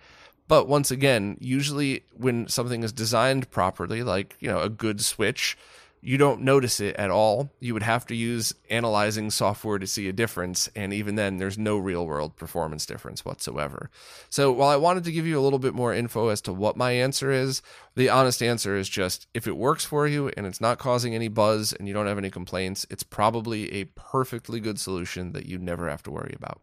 But 0.48 0.66
once 0.66 0.90
again, 0.90 1.36
usually 1.38 2.02
when 2.12 2.48
something 2.48 2.82
is 2.82 2.92
designed 2.92 3.52
properly, 3.52 4.02
like, 4.02 4.36
you 4.40 4.48
know, 4.48 4.62
a 4.62 4.68
good 4.68 5.00
switch, 5.00 5.56
you 6.02 6.16
don't 6.16 6.40
notice 6.40 6.80
it 6.80 6.96
at 6.96 7.10
all. 7.10 7.52
You 7.60 7.74
would 7.74 7.82
have 7.82 8.06
to 8.06 8.14
use 8.14 8.54
analyzing 8.70 9.30
software 9.30 9.78
to 9.78 9.86
see 9.86 10.08
a 10.08 10.12
difference, 10.12 10.68
and 10.74 10.92
even 10.92 11.14
then, 11.14 11.36
there's 11.36 11.58
no 11.58 11.76
real 11.76 12.06
world 12.06 12.36
performance 12.36 12.86
difference 12.86 13.24
whatsoever. 13.24 13.90
So, 14.30 14.50
while 14.50 14.68
I 14.68 14.76
wanted 14.76 15.04
to 15.04 15.12
give 15.12 15.26
you 15.26 15.38
a 15.38 15.42
little 15.42 15.58
bit 15.58 15.74
more 15.74 15.92
info 15.92 16.28
as 16.28 16.40
to 16.42 16.52
what 16.52 16.76
my 16.76 16.92
answer 16.92 17.30
is, 17.30 17.60
the 17.96 18.08
honest 18.08 18.42
answer 18.42 18.76
is 18.76 18.88
just 18.88 19.26
if 19.34 19.46
it 19.46 19.56
works 19.56 19.84
for 19.84 20.06
you 20.06 20.30
and 20.36 20.46
it's 20.46 20.60
not 20.60 20.78
causing 20.78 21.14
any 21.14 21.28
buzz 21.28 21.72
and 21.72 21.86
you 21.86 21.94
don't 21.94 22.06
have 22.06 22.18
any 22.18 22.30
complaints, 22.30 22.86
it's 22.90 23.02
probably 23.02 23.72
a 23.72 23.84
perfectly 23.84 24.60
good 24.60 24.80
solution 24.80 25.32
that 25.32 25.46
you 25.46 25.58
never 25.58 25.88
have 25.88 26.02
to 26.04 26.10
worry 26.10 26.34
about. 26.36 26.60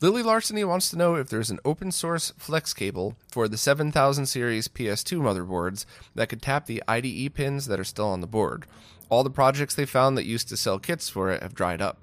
Lily 0.00 0.22
Larceny 0.22 0.62
wants 0.62 0.90
to 0.90 0.96
know 0.96 1.16
if 1.16 1.28
there's 1.28 1.50
an 1.50 1.58
open 1.64 1.90
source 1.90 2.32
flex 2.38 2.72
cable 2.72 3.16
for 3.32 3.48
the 3.48 3.58
7000 3.58 4.26
series 4.26 4.68
PS2 4.68 5.18
motherboards 5.18 5.86
that 6.14 6.28
could 6.28 6.40
tap 6.40 6.66
the 6.66 6.84
IDE 6.86 7.34
pins 7.34 7.66
that 7.66 7.80
are 7.80 7.84
still 7.84 8.06
on 8.06 8.20
the 8.20 8.28
board. 8.28 8.66
All 9.08 9.24
the 9.24 9.30
projects 9.30 9.74
they 9.74 9.86
found 9.86 10.16
that 10.16 10.24
used 10.24 10.48
to 10.50 10.56
sell 10.56 10.78
kits 10.78 11.08
for 11.08 11.32
it 11.32 11.42
have 11.42 11.52
dried 11.52 11.82
up. 11.82 11.98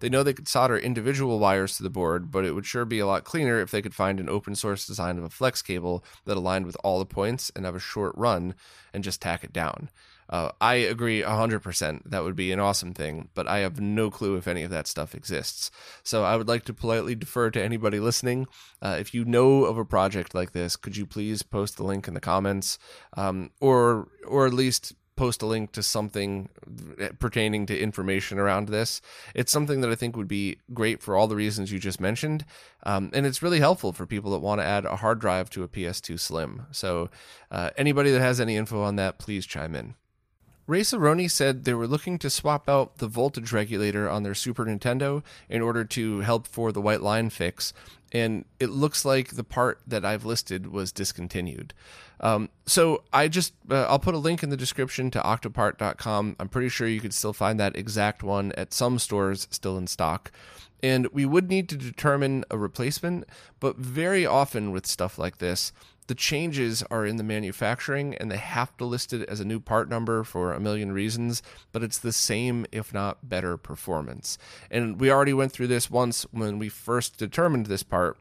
They 0.00 0.10
know 0.10 0.22
they 0.22 0.34
could 0.34 0.46
solder 0.46 0.76
individual 0.76 1.38
wires 1.38 1.78
to 1.78 1.82
the 1.82 1.88
board, 1.88 2.30
but 2.30 2.44
it 2.44 2.52
would 2.52 2.66
sure 2.66 2.84
be 2.84 2.98
a 2.98 3.06
lot 3.06 3.24
cleaner 3.24 3.62
if 3.62 3.70
they 3.70 3.80
could 3.80 3.94
find 3.94 4.20
an 4.20 4.28
open 4.28 4.54
source 4.54 4.86
design 4.86 5.16
of 5.16 5.24
a 5.24 5.30
flex 5.30 5.62
cable 5.62 6.04
that 6.26 6.36
aligned 6.36 6.66
with 6.66 6.76
all 6.84 6.98
the 6.98 7.06
points 7.06 7.50
and 7.56 7.64
have 7.64 7.74
a 7.74 7.80
short 7.80 8.14
run 8.14 8.54
and 8.92 9.02
just 9.02 9.22
tack 9.22 9.42
it 9.42 9.54
down. 9.54 9.88
Uh, 10.28 10.50
I 10.60 10.74
agree 10.74 11.22
100%. 11.22 12.02
That 12.04 12.22
would 12.22 12.36
be 12.36 12.52
an 12.52 12.60
awesome 12.60 12.92
thing, 12.92 13.28
but 13.34 13.48
I 13.48 13.58
have 13.58 13.80
no 13.80 14.10
clue 14.10 14.36
if 14.36 14.46
any 14.46 14.62
of 14.62 14.70
that 14.70 14.86
stuff 14.86 15.14
exists. 15.14 15.70
So 16.02 16.24
I 16.24 16.36
would 16.36 16.48
like 16.48 16.64
to 16.66 16.74
politely 16.74 17.14
defer 17.14 17.50
to 17.50 17.62
anybody 17.62 17.98
listening. 17.98 18.46
Uh, 18.82 18.96
if 18.98 19.14
you 19.14 19.24
know 19.24 19.64
of 19.64 19.78
a 19.78 19.84
project 19.84 20.34
like 20.34 20.52
this, 20.52 20.76
could 20.76 20.96
you 20.96 21.06
please 21.06 21.42
post 21.42 21.76
the 21.76 21.84
link 21.84 22.06
in 22.08 22.14
the 22.14 22.20
comments 22.20 22.78
um, 23.16 23.50
or, 23.60 24.08
or 24.26 24.46
at 24.46 24.52
least 24.52 24.94
post 25.18 25.42
a 25.42 25.46
link 25.46 25.72
to 25.72 25.82
something 25.82 26.48
pertaining 27.18 27.66
to 27.66 27.78
information 27.78 28.38
around 28.38 28.68
this. 28.68 29.02
It's 29.34 29.52
something 29.52 29.80
that 29.82 29.90
I 29.90 29.96
think 29.96 30.16
would 30.16 30.28
be 30.28 30.58
great 30.72 31.02
for 31.02 31.16
all 31.16 31.26
the 31.26 31.36
reasons 31.36 31.72
you 31.72 31.78
just 31.78 32.00
mentioned. 32.00 32.46
Um, 32.84 33.10
and 33.12 33.26
it's 33.26 33.42
really 33.42 33.58
helpful 33.58 33.92
for 33.92 34.06
people 34.06 34.30
that 34.30 34.38
want 34.38 34.60
to 34.60 34.64
add 34.64 34.86
a 34.86 34.96
hard 34.96 35.18
drive 35.18 35.50
to 35.50 35.64
a 35.64 35.68
PS2 35.68 36.20
Slim. 36.20 36.66
So, 36.70 37.10
uh, 37.50 37.70
anybody 37.76 38.12
that 38.12 38.20
has 38.20 38.40
any 38.40 38.56
info 38.56 38.80
on 38.80 38.96
that, 38.96 39.18
please 39.18 39.44
chime 39.44 39.74
in. 39.74 39.96
Ray 40.68 40.82
Cerrone 40.82 41.30
said 41.30 41.64
they 41.64 41.72
were 41.72 41.86
looking 41.86 42.18
to 42.18 42.28
swap 42.28 42.68
out 42.68 42.98
the 42.98 43.08
voltage 43.08 43.52
regulator 43.52 44.06
on 44.06 44.22
their 44.22 44.34
Super 44.34 44.66
Nintendo 44.66 45.24
in 45.48 45.62
order 45.62 45.82
to 45.86 46.20
help 46.20 46.46
for 46.46 46.72
the 46.72 46.80
white 46.82 47.00
line 47.00 47.30
fix, 47.30 47.72
and 48.12 48.44
it 48.60 48.68
looks 48.68 49.02
like 49.02 49.30
the 49.30 49.44
part 49.44 49.80
that 49.86 50.04
I've 50.04 50.26
listed 50.26 50.66
was 50.66 50.92
discontinued. 50.92 51.72
Um, 52.20 52.50
so 52.66 53.02
I 53.14 53.28
just 53.28 53.54
uh, 53.70 53.86
I'll 53.88 53.98
put 53.98 54.14
a 54.14 54.18
link 54.18 54.42
in 54.42 54.50
the 54.50 54.58
description 54.58 55.10
to 55.12 55.20
octopart.com. 55.20 56.36
I'm 56.38 56.48
pretty 56.50 56.68
sure 56.68 56.86
you 56.86 57.00
could 57.00 57.14
still 57.14 57.32
find 57.32 57.58
that 57.58 57.74
exact 57.74 58.22
one 58.22 58.52
at 58.52 58.74
some 58.74 58.98
stores 58.98 59.48
still 59.50 59.78
in 59.78 59.86
stock. 59.86 60.30
And 60.82 61.06
we 61.08 61.24
would 61.24 61.48
need 61.48 61.68
to 61.70 61.76
determine 61.76 62.44
a 62.50 62.58
replacement, 62.58 63.24
but 63.58 63.78
very 63.78 64.26
often 64.26 64.70
with 64.70 64.86
stuff 64.86 65.18
like 65.18 65.38
this, 65.38 65.72
the 66.08 66.14
changes 66.14 66.82
are 66.90 67.06
in 67.06 67.16
the 67.16 67.22
manufacturing 67.22 68.14
and 68.16 68.30
they 68.30 68.38
have 68.38 68.76
to 68.78 68.84
list 68.84 69.12
it 69.12 69.28
as 69.28 69.40
a 69.40 69.44
new 69.44 69.60
part 69.60 69.88
number 69.88 70.24
for 70.24 70.52
a 70.52 70.60
million 70.60 70.90
reasons, 70.90 71.42
but 71.70 71.82
it's 71.82 71.98
the 71.98 72.12
same, 72.12 72.66
if 72.72 72.92
not 72.92 73.28
better, 73.28 73.56
performance. 73.56 74.38
And 74.70 74.98
we 74.98 75.10
already 75.10 75.34
went 75.34 75.52
through 75.52 75.68
this 75.68 75.90
once 75.90 76.26
when 76.32 76.58
we 76.58 76.68
first 76.68 77.18
determined 77.18 77.66
this 77.66 77.82
part 77.82 78.16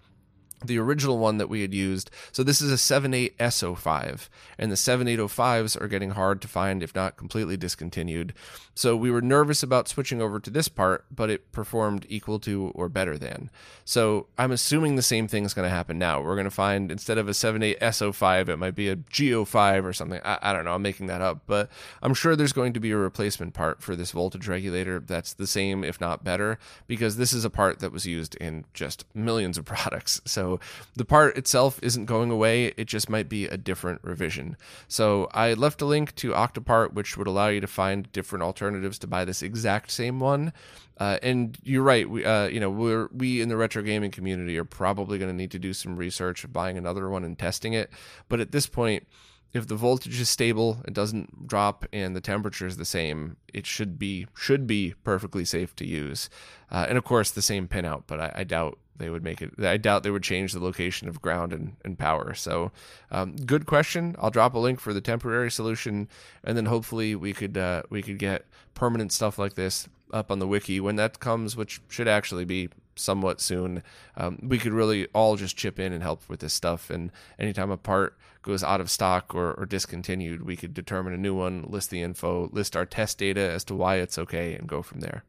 the 0.66 0.80
original 0.80 1.18
one 1.18 1.38
that 1.38 1.50
we 1.50 1.62
had 1.62 1.74
used. 1.74 2.10
So 2.32 2.44
this 2.44 2.62
is 2.62 2.72
a 2.72 2.76
78S05, 2.76 4.30
and 4.58 4.72
the 4.72 4.76
7805s 4.76 5.80
are 5.80 5.88
getting 5.88 6.12
hard 6.12 6.42
to 6.42 6.48
find, 6.48 6.82
if 6.82 6.96
not 6.96 7.18
completely 7.18 7.58
discontinued. 7.58 8.34
So 8.78 8.96
we 8.96 9.10
were 9.10 9.22
nervous 9.22 9.64
about 9.64 9.88
switching 9.88 10.22
over 10.22 10.40
to 10.40 10.52
this 10.52 10.68
part, 10.68 11.06
but 11.10 11.32
it 11.32 11.52
performed 11.52 12.06
equal 12.10 12.40
to 12.42 12.72
or 12.76 12.90
better 12.90 13.18
than. 13.18 13.50
So 13.86 14.28
I'm 14.38 14.52
assuming 14.52 14.96
the 14.96 15.02
same 15.02 15.28
thing 15.28 15.46
is 15.46 15.56
going 15.56 15.68
to 15.68 15.76
happen 15.76 15.98
now. 15.98 16.22
We're 16.22 16.36
going 16.36 16.46
to 16.46 16.52
find 16.52 16.92
instead 16.92 17.18
of 17.18 17.28
a 17.28 17.32
78S05, 17.32 18.50
it 18.50 18.58
might 18.58 18.76
be 18.76 18.90
a 18.90 18.96
G05 18.96 19.84
or 19.84 19.94
something. 19.94 20.22
I, 20.24 20.38
I 20.44 20.54
don't 20.54 20.64
know. 20.64 20.76
I'm 20.76 20.84
making 20.84 21.08
that 21.08 21.22
up, 21.22 21.42
but 21.48 21.72
I'm 22.04 22.14
sure 22.14 22.36
there's 22.36 22.54
going 22.54 22.74
to 22.74 22.80
be 22.80 22.92
a 22.92 22.98
replacement 22.98 23.56
part 23.56 23.82
for 23.82 23.96
this 23.96 24.12
voltage 24.12 24.48
regulator 24.48 25.00
that's 25.00 25.34
the 25.34 25.48
same, 25.48 25.84
if 25.84 26.00
not 26.00 26.24
better, 26.24 26.60
because 26.86 27.18
this 27.18 27.34
is 27.34 27.44
a 27.44 27.50
part 27.50 27.80
that 27.80 27.92
was 27.92 28.06
used 28.06 28.36
in 28.36 28.66
just 28.76 29.06
millions 29.16 29.58
of 29.58 29.66
products. 29.78 30.22
So 30.26 30.47
So 30.48 30.60
the 30.96 31.06
part 31.06 31.38
itself 31.38 31.80
isn't 31.84 32.06
going 32.06 32.32
away, 32.32 32.68
it 32.78 32.86
just 32.86 33.10
might 33.10 33.28
be 33.28 33.46
a 33.46 33.58
different 33.58 34.02
revision. 34.04 34.56
So 34.88 35.28
I 35.34 35.54
left 35.54 35.82
a 35.82 35.86
link 35.86 36.16
to 36.16 36.32
Octopart, 36.32 36.94
which 36.94 37.18
would 37.18 37.28
allow 37.28 37.50
you 37.50 37.60
to 37.60 37.68
find 37.68 38.12
different 38.12 38.44
alternatives 38.44 38.98
to 39.00 39.08
buy 39.08 39.26
this 39.26 39.42
exact 39.42 39.92
same 39.92 40.20
one. 40.20 40.54
Uh, 41.00 41.18
and 41.22 41.58
you're 41.64 41.84
right. 41.84 42.10
We, 42.10 42.26
uh, 42.26 42.48
you 42.48 42.60
know, 42.60 42.70
we're 42.70 43.10
we 43.14 43.42
in 43.42 43.50
the 43.50 43.58
retro 43.58 43.84
gaming 43.84 44.10
community 44.10 44.58
are 44.58 44.64
probably 44.64 45.20
going 45.20 45.30
to 45.30 45.36
need 45.36 45.52
to 45.52 45.60
do 45.60 45.74
some 45.74 45.96
research 45.96 46.44
of 46.44 46.54
buying 46.54 46.78
another 46.78 47.10
one 47.10 47.24
and 47.24 47.38
testing 47.38 47.74
it. 47.74 47.92
But 48.30 48.40
at 48.40 48.52
this 48.52 48.66
point, 48.66 49.06
if 49.54 49.68
the 49.68 49.76
voltage 49.76 50.20
is 50.20 50.30
stable, 50.30 50.82
it 50.86 50.94
doesn't 50.94 51.48
drop, 51.48 51.86
and 51.94 52.16
the 52.16 52.22
temperature 52.22 52.68
is 52.68 52.78
the 52.78 52.86
same, 52.86 53.38
it 53.54 53.66
should 53.66 53.98
be 53.98 54.28
should 54.36 54.68
be 54.68 54.94
perfectly 55.04 55.46
safe 55.46 55.76
to 55.78 55.86
use. 55.86 56.30
Uh, 56.72 56.86
and 56.90 56.98
of 56.98 57.04
course, 57.04 57.32
the 57.32 57.42
same 57.42 57.68
pinout, 57.68 58.04
but 58.08 58.20
I, 58.20 58.32
I, 58.36 58.44
doubt 58.44 58.78
they 58.98 59.10
would 59.10 59.24
make 59.24 59.42
it. 59.42 59.54
I 59.60 59.78
doubt 59.78 60.04
they 60.04 60.12
would 60.12 60.24
change 60.24 60.54
the 60.54 60.64
location 60.64 61.08
of 61.08 61.22
ground 61.22 61.54
and, 61.54 61.76
and 61.84 61.98
power. 61.98 62.34
So, 62.34 62.72
um, 63.12 63.36
good 63.36 63.66
question. 63.66 64.16
I'll 64.20 64.32
drop 64.32 64.54
a 64.54 64.60
link 64.60 64.80
for 64.80 64.94
the 64.94 65.02
temporary 65.02 65.52
solution, 65.52 66.08
and 66.44 66.58
then 66.58 66.66
hopefully 66.66 67.16
we 67.16 67.34
could 67.34 67.58
uh, 67.58 67.84
we 67.90 68.02
could 68.02 68.20
get 68.20 68.46
permanent 68.74 69.12
stuff 69.12 69.38
like 69.38 69.54
this 69.54 69.88
up 70.14 70.32
on 70.32 70.40
the 70.40 70.48
wiki 70.48 70.80
when 70.80 70.96
that 70.96 71.20
comes, 71.20 71.56
which 71.56 71.82
should 71.90 72.08
actually 72.08 72.46
be 72.46 72.70
somewhat 72.96 73.42
soon. 73.42 73.84
Um, 74.16 74.40
we 74.42 74.58
could 74.58 74.74
really 74.74 75.08
all 75.14 75.36
just 75.36 75.58
chip 75.58 75.80
in 75.80 75.94
and 75.94 76.02
help 76.02 76.28
with 76.28 76.40
this 76.40 76.54
stuff. 76.54 76.90
And 76.90 77.12
anytime 77.40 77.72
a 77.72 77.78
part 77.78 78.18
goes 78.42 78.64
out 78.64 78.82
of 78.82 78.90
stock 78.90 79.36
or, 79.36 79.54
or 79.54 79.66
discontinued, 79.66 80.44
we 80.44 80.56
could 80.56 80.74
determine 80.74 81.14
a 81.14 81.18
new 81.18 81.36
one, 81.36 81.66
list 81.68 81.90
the 81.90 82.02
info, 82.02 82.50
list 82.52 82.76
our 82.76 82.86
test 82.86 83.18
data 83.18 83.42
as 83.42 83.64
to 83.66 83.76
why 83.76 83.96
it's 83.96 84.18
okay, 84.18 84.54
and 84.54 84.68
go 84.68 84.82
from 84.82 85.02
there. 85.02 85.24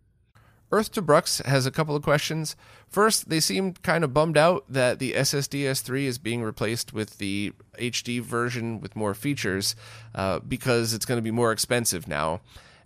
Earth 0.70 0.92
to 0.92 1.02
Brux 1.02 1.44
has 1.44 1.66
a 1.66 1.70
couple 1.70 1.96
of 1.96 2.02
questions. 2.02 2.56
First, 2.88 3.28
they 3.28 3.40
seem 3.40 3.74
kind 3.74 4.04
of 4.04 4.12
bummed 4.12 4.36
out 4.36 4.64
that 4.68 4.98
the 4.98 5.12
SSD 5.14 5.62
S3 5.62 6.04
is 6.04 6.18
being 6.18 6.42
replaced 6.42 6.92
with 6.92 7.18
the 7.18 7.52
HD 7.78 8.20
version 8.20 8.80
with 8.80 8.96
more 8.96 9.14
features 9.14 9.74
uh, 10.14 10.40
because 10.40 10.92
it's 10.92 11.06
going 11.06 11.18
to 11.18 11.22
be 11.22 11.30
more 11.30 11.52
expensive 11.52 12.06
now. 12.06 12.40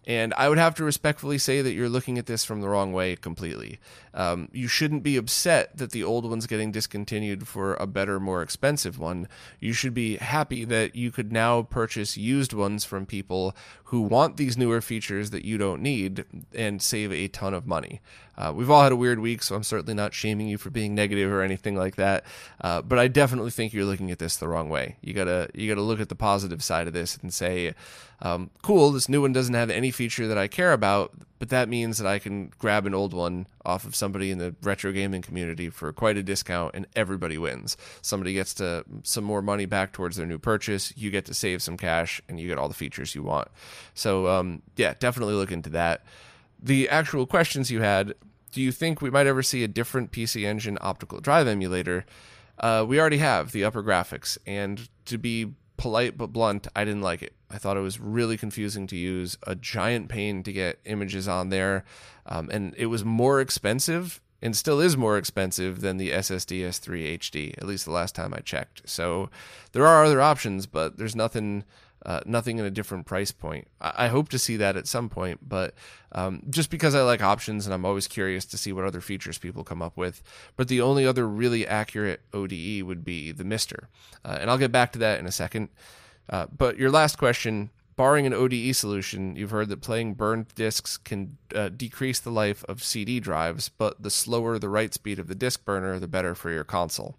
And 0.04 0.34
I 0.34 0.48
would 0.48 0.58
have 0.58 0.74
to 0.76 0.84
respectfully 0.84 1.38
say 1.38 1.62
that 1.62 1.72
you're 1.72 1.88
looking 1.88 2.18
at 2.18 2.26
this 2.26 2.44
from 2.44 2.60
the 2.60 2.68
wrong 2.68 2.92
way 2.92 3.14
completely. 3.14 3.78
Um, 4.14 4.48
you 4.52 4.68
shouldn't 4.68 5.02
be 5.02 5.16
upset 5.16 5.76
that 5.76 5.90
the 5.90 6.04
old 6.04 6.28
one's 6.28 6.46
getting 6.46 6.70
discontinued 6.70 7.48
for 7.48 7.74
a 7.74 7.86
better, 7.86 8.20
more 8.20 8.42
expensive 8.42 8.98
one. 8.98 9.28
You 9.60 9.72
should 9.72 9.94
be 9.94 10.16
happy 10.16 10.64
that 10.64 10.94
you 10.94 11.10
could 11.10 11.32
now 11.32 11.62
purchase 11.62 12.16
used 12.16 12.52
ones 12.52 12.84
from 12.84 13.06
people 13.06 13.56
who 13.84 14.00
want 14.00 14.36
these 14.36 14.56
newer 14.56 14.80
features 14.80 15.30
that 15.30 15.44
you 15.44 15.58
don't 15.58 15.82
need 15.82 16.24
and 16.54 16.80
save 16.80 17.12
a 17.12 17.28
ton 17.28 17.54
of 17.54 17.66
money. 17.66 18.00
Uh, 18.36 18.52
we've 18.54 18.70
all 18.70 18.82
had 18.82 18.92
a 18.92 18.96
weird 18.96 19.18
week, 19.18 19.42
so 19.42 19.54
I'm 19.54 19.62
certainly 19.62 19.94
not 19.94 20.14
shaming 20.14 20.48
you 20.48 20.56
for 20.56 20.70
being 20.70 20.94
negative 20.94 21.30
or 21.30 21.42
anything 21.42 21.76
like 21.76 21.96
that. 21.96 22.24
Uh, 22.60 22.80
but 22.80 22.98
I 22.98 23.08
definitely 23.08 23.50
think 23.50 23.72
you're 23.72 23.84
looking 23.84 24.10
at 24.10 24.18
this 24.18 24.36
the 24.36 24.48
wrong 24.48 24.70
way. 24.70 24.96
You 25.02 25.12
gotta 25.12 25.50
you 25.54 25.68
gotta 25.68 25.84
look 25.84 26.00
at 26.00 26.08
the 26.08 26.14
positive 26.14 26.62
side 26.62 26.86
of 26.86 26.94
this 26.94 27.18
and 27.18 27.32
say, 27.32 27.74
um, 28.22 28.50
cool, 28.62 28.90
this 28.90 29.08
new 29.08 29.20
one 29.20 29.32
doesn't 29.32 29.54
have 29.54 29.68
any 29.68 29.90
feature 29.90 30.26
that 30.26 30.38
I 30.38 30.48
care 30.48 30.72
about, 30.72 31.12
but 31.38 31.50
that 31.50 31.68
means 31.68 31.98
that 31.98 32.06
I 32.06 32.18
can 32.18 32.52
grab 32.58 32.86
an 32.86 32.94
old 32.94 33.12
one 33.12 33.46
off 33.64 33.84
of 33.84 33.94
somebody 33.94 34.30
in 34.30 34.38
the 34.38 34.54
retro 34.62 34.92
gaming 34.92 35.22
community 35.22 35.70
for 35.70 35.92
quite 35.92 36.16
a 36.16 36.22
discount, 36.22 36.74
and 36.74 36.86
everybody 36.96 37.38
wins. 37.38 37.76
Somebody 38.00 38.34
gets 38.34 38.54
to 38.54 38.84
some 39.02 39.24
more 39.24 39.42
money 39.42 39.66
back 39.66 39.92
towards 39.92 40.16
their 40.16 40.26
new 40.26 40.38
purchase. 40.38 40.92
You 40.96 41.10
get 41.10 41.24
to 41.26 41.34
save 41.34 41.62
some 41.62 41.76
cash, 41.76 42.20
and 42.28 42.38
you 42.38 42.48
get 42.48 42.58
all 42.58 42.68
the 42.68 42.74
features 42.74 43.14
you 43.14 43.22
want. 43.22 43.48
So, 43.94 44.28
um, 44.28 44.62
yeah, 44.76 44.94
definitely 44.98 45.34
look 45.34 45.52
into 45.52 45.70
that 45.70 46.04
the 46.62 46.88
actual 46.88 47.26
questions 47.26 47.70
you 47.70 47.80
had 47.80 48.14
do 48.52 48.60
you 48.60 48.70
think 48.70 49.00
we 49.00 49.10
might 49.10 49.26
ever 49.26 49.42
see 49.42 49.64
a 49.64 49.68
different 49.68 50.12
PC 50.12 50.46
Engine 50.46 50.78
optical 50.80 51.20
drive 51.20 51.48
emulator? 51.48 52.04
Uh, 52.58 52.84
we 52.86 53.00
already 53.00 53.16
have 53.16 53.52
the 53.52 53.64
upper 53.64 53.82
graphics, 53.82 54.36
and 54.46 54.88
to 55.06 55.16
be 55.16 55.54
polite 55.82 56.16
but 56.16 56.28
blunt, 56.28 56.68
I 56.76 56.84
didn't 56.84 57.02
like 57.02 57.22
it. 57.22 57.34
I 57.50 57.58
thought 57.58 57.76
it 57.76 57.80
was 57.80 57.98
really 57.98 58.36
confusing 58.36 58.86
to 58.86 58.96
use, 58.96 59.36
a 59.44 59.56
giant 59.56 60.08
pain 60.08 60.44
to 60.44 60.52
get 60.52 60.78
images 60.84 61.26
on 61.26 61.48
there, 61.48 61.84
um, 62.24 62.48
and 62.52 62.72
it 62.78 62.86
was 62.86 63.04
more 63.04 63.40
expensive 63.40 64.20
and 64.40 64.56
still 64.56 64.78
is 64.78 64.96
more 64.96 65.18
expensive 65.18 65.80
than 65.80 65.96
the 65.96 66.10
SSD 66.10 66.60
S3 66.60 67.18
HD, 67.18 67.58
at 67.58 67.66
least 67.66 67.84
the 67.84 67.90
last 67.90 68.14
time 68.14 68.32
I 68.32 68.38
checked. 68.38 68.88
So 68.88 69.28
there 69.72 69.84
are 69.84 70.04
other 70.04 70.20
options, 70.20 70.66
but 70.66 70.98
there's 70.98 71.16
nothing 71.16 71.64
uh, 72.04 72.20
nothing 72.26 72.58
in 72.58 72.64
a 72.64 72.70
different 72.70 73.06
price 73.06 73.30
point. 73.30 73.68
I, 73.80 74.06
I, 74.06 74.08
hope 74.08 74.28
to 74.30 74.38
see 74.38 74.56
that 74.56 74.76
at 74.76 74.88
some 74.88 75.08
point, 75.08 75.48
but 75.48 75.74
um, 76.12 76.42
just 76.50 76.70
because 76.70 76.94
I 76.94 77.02
like 77.02 77.22
options 77.22 77.66
and 77.66 77.72
I'm 77.72 77.84
always 77.84 78.08
curious 78.08 78.44
to 78.46 78.58
see 78.58 78.72
what 78.72 78.84
other 78.84 79.00
features 79.00 79.38
people 79.38 79.62
come 79.62 79.82
up 79.82 79.96
with. 79.96 80.22
But 80.56 80.68
the 80.68 80.80
only 80.80 81.06
other 81.06 81.28
really 81.28 81.66
accurate 81.66 82.20
ODE 82.32 82.82
would 82.82 83.04
be 83.04 83.30
the 83.32 83.44
MiSTer, 83.44 83.86
uh, 84.24 84.38
and 84.40 84.50
I'll 84.50 84.58
get 84.58 84.72
back 84.72 84.92
to 84.92 84.98
that 84.98 85.20
in 85.20 85.26
a 85.26 85.32
second. 85.32 85.68
Uh, 86.28 86.46
but 86.56 86.78
your 86.78 86.90
last 86.90 87.18
question. 87.18 87.70
Barring 87.94 88.26
an 88.26 88.32
ODE 88.32 88.74
solution, 88.74 89.36
you've 89.36 89.50
heard 89.50 89.68
that 89.68 89.82
playing 89.82 90.14
burned 90.14 90.48
disks 90.54 90.96
can 90.96 91.36
uh, 91.54 91.68
decrease 91.68 92.18
the 92.18 92.30
life 92.30 92.64
of 92.64 92.82
CD 92.82 93.20
drives, 93.20 93.68
but 93.68 94.02
the 94.02 94.10
slower 94.10 94.58
the 94.58 94.70
write 94.70 94.94
speed 94.94 95.18
of 95.18 95.28
the 95.28 95.34
disk 95.34 95.66
burner, 95.66 95.98
the 95.98 96.08
better 96.08 96.34
for 96.34 96.50
your 96.50 96.64
console. 96.64 97.16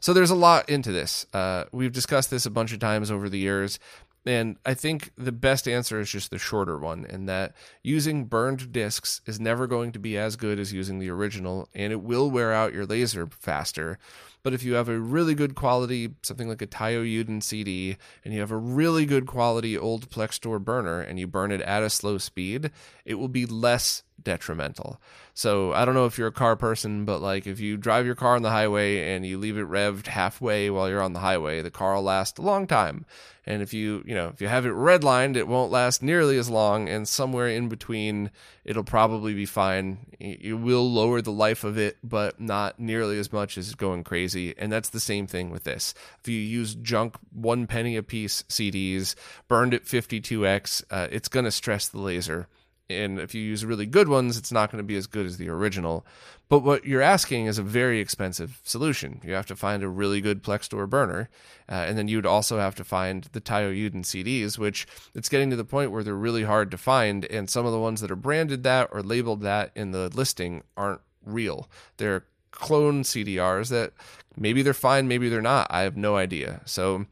So 0.00 0.12
there's 0.12 0.30
a 0.30 0.36
lot 0.36 0.68
into 0.68 0.92
this. 0.92 1.26
Uh, 1.32 1.64
we've 1.72 1.92
discussed 1.92 2.30
this 2.30 2.46
a 2.46 2.50
bunch 2.50 2.72
of 2.72 2.78
times 2.78 3.10
over 3.10 3.28
the 3.28 3.38
years, 3.38 3.78
and 4.26 4.56
I 4.66 4.74
think 4.74 5.12
the 5.16 5.32
best 5.32 5.68
answer 5.68 6.00
is 6.00 6.10
just 6.10 6.30
the 6.30 6.38
shorter 6.38 6.78
one, 6.78 7.04
in 7.06 7.26
that 7.26 7.54
using 7.82 8.24
burned 8.24 8.72
discs 8.72 9.20
is 9.24 9.38
never 9.38 9.66
going 9.66 9.92
to 9.92 9.98
be 9.98 10.18
as 10.18 10.36
good 10.36 10.58
as 10.58 10.72
using 10.72 10.98
the 10.98 11.10
original, 11.10 11.68
and 11.74 11.92
it 11.92 12.02
will 12.02 12.30
wear 12.30 12.52
out 12.52 12.74
your 12.74 12.86
laser 12.86 13.28
faster. 13.28 13.98
But 14.42 14.54
if 14.54 14.62
you 14.62 14.74
have 14.74 14.88
a 14.88 14.98
really 14.98 15.34
good 15.34 15.54
quality, 15.54 16.14
something 16.22 16.48
like 16.48 16.62
a 16.62 16.66
Taiyo 16.66 17.04
Yuden 17.04 17.42
CD, 17.42 17.96
and 18.24 18.32
you 18.32 18.40
have 18.40 18.52
a 18.52 18.56
really 18.56 19.06
good 19.06 19.26
quality 19.26 19.76
old 19.76 20.10
Plextor 20.10 20.62
burner, 20.62 21.00
and 21.00 21.18
you 21.18 21.26
burn 21.26 21.50
it 21.50 21.60
at 21.62 21.82
a 21.82 21.90
slow 21.90 22.18
speed, 22.18 22.70
it 23.04 23.14
will 23.14 23.28
be 23.28 23.46
less 23.46 24.02
detrimental. 24.26 25.00
So 25.34 25.72
I 25.72 25.84
don't 25.84 25.94
know 25.94 26.06
if 26.06 26.18
you're 26.18 26.26
a 26.26 26.32
car 26.32 26.56
person, 26.56 27.04
but 27.04 27.20
like 27.20 27.46
if 27.46 27.60
you 27.60 27.76
drive 27.76 28.06
your 28.06 28.16
car 28.16 28.34
on 28.34 28.42
the 28.42 28.50
highway 28.50 29.14
and 29.14 29.24
you 29.24 29.38
leave 29.38 29.56
it 29.56 29.68
revved 29.68 30.08
halfway 30.08 30.68
while 30.68 30.88
you're 30.88 31.00
on 31.00 31.12
the 31.12 31.20
highway, 31.20 31.62
the 31.62 31.70
car 31.70 31.94
will 31.94 32.02
last 32.02 32.36
a 32.38 32.42
long 32.42 32.66
time. 32.66 33.06
And 33.46 33.62
if 33.62 33.72
you, 33.72 34.02
you 34.04 34.16
know, 34.16 34.26
if 34.34 34.40
you 34.40 34.48
have 34.48 34.66
it 34.66 34.72
redlined, 34.72 35.36
it 35.36 35.46
won't 35.46 35.70
last 35.70 36.02
nearly 36.02 36.36
as 36.38 36.50
long. 36.50 36.88
And 36.88 37.06
somewhere 37.06 37.46
in 37.46 37.68
between, 37.68 38.32
it'll 38.64 38.82
probably 38.82 39.32
be 39.32 39.46
fine. 39.46 39.98
You 40.18 40.56
will 40.56 40.90
lower 40.90 41.22
the 41.22 41.30
life 41.30 41.62
of 41.62 41.78
it, 41.78 41.98
but 42.02 42.40
not 42.40 42.80
nearly 42.80 43.16
as 43.20 43.32
much 43.32 43.56
as 43.56 43.76
going 43.76 44.02
crazy. 44.02 44.56
And 44.58 44.72
that's 44.72 44.88
the 44.88 44.98
same 44.98 45.28
thing 45.28 45.50
with 45.50 45.62
this. 45.62 45.94
If 46.20 46.26
you 46.26 46.40
use 46.40 46.74
junk 46.74 47.14
one 47.32 47.68
penny 47.68 47.94
a 47.94 48.02
piece 48.02 48.42
CDs, 48.48 49.14
burned 49.46 49.74
at 49.74 49.84
52x, 49.84 50.82
uh, 50.90 51.06
it's 51.12 51.28
going 51.28 51.44
to 51.44 51.52
stress 51.52 51.86
the 51.86 52.00
laser 52.00 52.48
and 52.88 53.18
if 53.18 53.34
you 53.34 53.42
use 53.42 53.64
really 53.64 53.86
good 53.86 54.08
ones, 54.08 54.36
it's 54.36 54.52
not 54.52 54.70
going 54.70 54.78
to 54.78 54.86
be 54.86 54.96
as 54.96 55.06
good 55.06 55.26
as 55.26 55.38
the 55.38 55.48
original. 55.48 56.06
But 56.48 56.60
what 56.60 56.84
you're 56.84 57.02
asking 57.02 57.46
is 57.46 57.58
a 57.58 57.62
very 57.62 57.98
expensive 57.98 58.60
solution. 58.62 59.20
You 59.24 59.32
have 59.34 59.46
to 59.46 59.56
find 59.56 59.82
a 59.82 59.88
really 59.88 60.20
good 60.20 60.44
Plextor 60.44 60.88
burner, 60.88 61.28
uh, 61.68 61.74
and 61.74 61.98
then 61.98 62.06
you'd 62.06 62.26
also 62.26 62.58
have 62.58 62.76
to 62.76 62.84
find 62.84 63.24
the 63.32 63.40
Taiyo 63.40 63.74
Yuden 63.74 64.02
CDs, 64.02 64.56
which 64.56 64.86
it's 65.14 65.28
getting 65.28 65.50
to 65.50 65.56
the 65.56 65.64
point 65.64 65.90
where 65.90 66.04
they're 66.04 66.14
really 66.14 66.44
hard 66.44 66.70
to 66.70 66.78
find, 66.78 67.24
and 67.24 67.50
some 67.50 67.66
of 67.66 67.72
the 67.72 67.80
ones 67.80 68.00
that 68.00 68.10
are 68.12 68.16
branded 68.16 68.62
that 68.62 68.88
or 68.92 69.02
labeled 69.02 69.42
that 69.42 69.72
in 69.74 69.90
the 69.90 70.08
listing 70.14 70.62
aren't 70.76 71.00
real. 71.24 71.68
They're 71.96 72.24
clone 72.52 73.02
CDRs 73.02 73.68
that 73.70 73.92
maybe 74.36 74.62
they're 74.62 74.72
fine, 74.72 75.08
maybe 75.08 75.28
they're 75.28 75.42
not. 75.42 75.66
I 75.68 75.80
have 75.80 75.96
no 75.96 76.16
idea. 76.16 76.60
So 76.64 77.06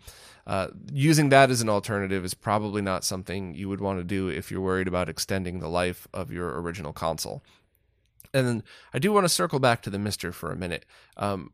uh, 0.46 0.68
using 0.92 1.30
that 1.30 1.50
as 1.50 1.60
an 1.60 1.68
alternative 1.68 2.24
is 2.24 2.34
probably 2.34 2.82
not 2.82 3.04
something 3.04 3.54
you 3.54 3.68
would 3.68 3.80
want 3.80 3.98
to 3.98 4.04
do 4.04 4.28
if 4.28 4.50
you're 4.50 4.60
worried 4.60 4.88
about 4.88 5.08
extending 5.08 5.60
the 5.60 5.68
life 5.68 6.06
of 6.12 6.30
your 6.30 6.60
original 6.60 6.92
console. 6.92 7.42
And 8.32 8.46
then 8.46 8.62
I 8.92 8.98
do 8.98 9.12
want 9.12 9.24
to 9.24 9.28
circle 9.28 9.60
back 9.60 9.80
to 9.82 9.90
the 9.90 9.98
MiSTer 9.98 10.34
for 10.34 10.50
a 10.50 10.56
minute. 10.56 10.84
Um, 11.16 11.52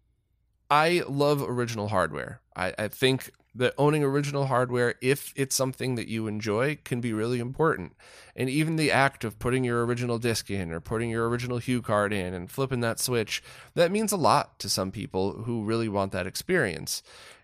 I 0.70 1.02
love 1.08 1.42
original 1.42 1.88
hardware. 1.88 2.40
I, 2.56 2.74
I 2.78 2.88
think 2.88 3.30
that 3.54 3.74
owning 3.76 4.04
original 4.04 4.46
hardware, 4.46 4.94
if 5.00 5.32
it's 5.34 5.56
something 5.56 5.96
that 5.96 6.06
you 6.06 6.28
enjoy, 6.28 6.78
can 6.84 7.00
be 7.00 7.12
really 7.12 7.40
important. 7.40 7.94
And 8.36 8.48
even 8.48 8.76
the 8.76 8.92
act 8.92 9.24
of 9.24 9.38
putting 9.40 9.64
your 9.64 9.84
original 9.84 10.18
disc 10.18 10.50
in 10.50 10.72
or 10.72 10.80
putting 10.80 11.10
your 11.10 11.28
original 11.28 11.58
HuCard 11.58 12.12
in 12.12 12.32
and 12.32 12.50
flipping 12.50 12.80
that 12.80 13.00
switch, 13.00 13.42
that 13.74 13.90
means 13.90 14.12
a 14.12 14.16
lot 14.16 14.58
to 14.60 14.68
some 14.68 14.92
people 14.92 15.42
who 15.42 15.64
really 15.64 15.88
want 15.88 16.12
that 16.12 16.28
experience. 16.28 17.02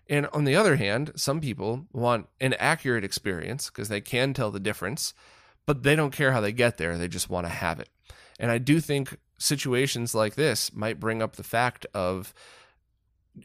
And 0.09 0.27
on 0.27 0.45
the 0.45 0.55
other 0.55 0.77
hand, 0.77 1.11
some 1.15 1.41
people 1.41 1.85
want 1.91 2.27
an 2.39 2.53
accurate 2.53 3.03
experience 3.03 3.69
because 3.69 3.89
they 3.89 4.01
can 4.01 4.33
tell 4.33 4.51
the 4.51 4.59
difference, 4.59 5.13
but 5.65 5.83
they 5.83 5.95
don't 5.95 6.11
care 6.11 6.31
how 6.31 6.41
they 6.41 6.53
get 6.53 6.77
there. 6.77 6.97
They 6.97 7.07
just 7.07 7.29
want 7.29 7.45
to 7.45 7.51
have 7.51 7.79
it. 7.79 7.89
And 8.39 8.51
I 8.51 8.57
do 8.57 8.79
think 8.79 9.17
situations 9.37 10.15
like 10.15 10.35
this 10.35 10.73
might 10.73 10.99
bring 10.99 11.21
up 11.21 11.35
the 11.35 11.43
fact 11.43 11.85
of 11.93 12.33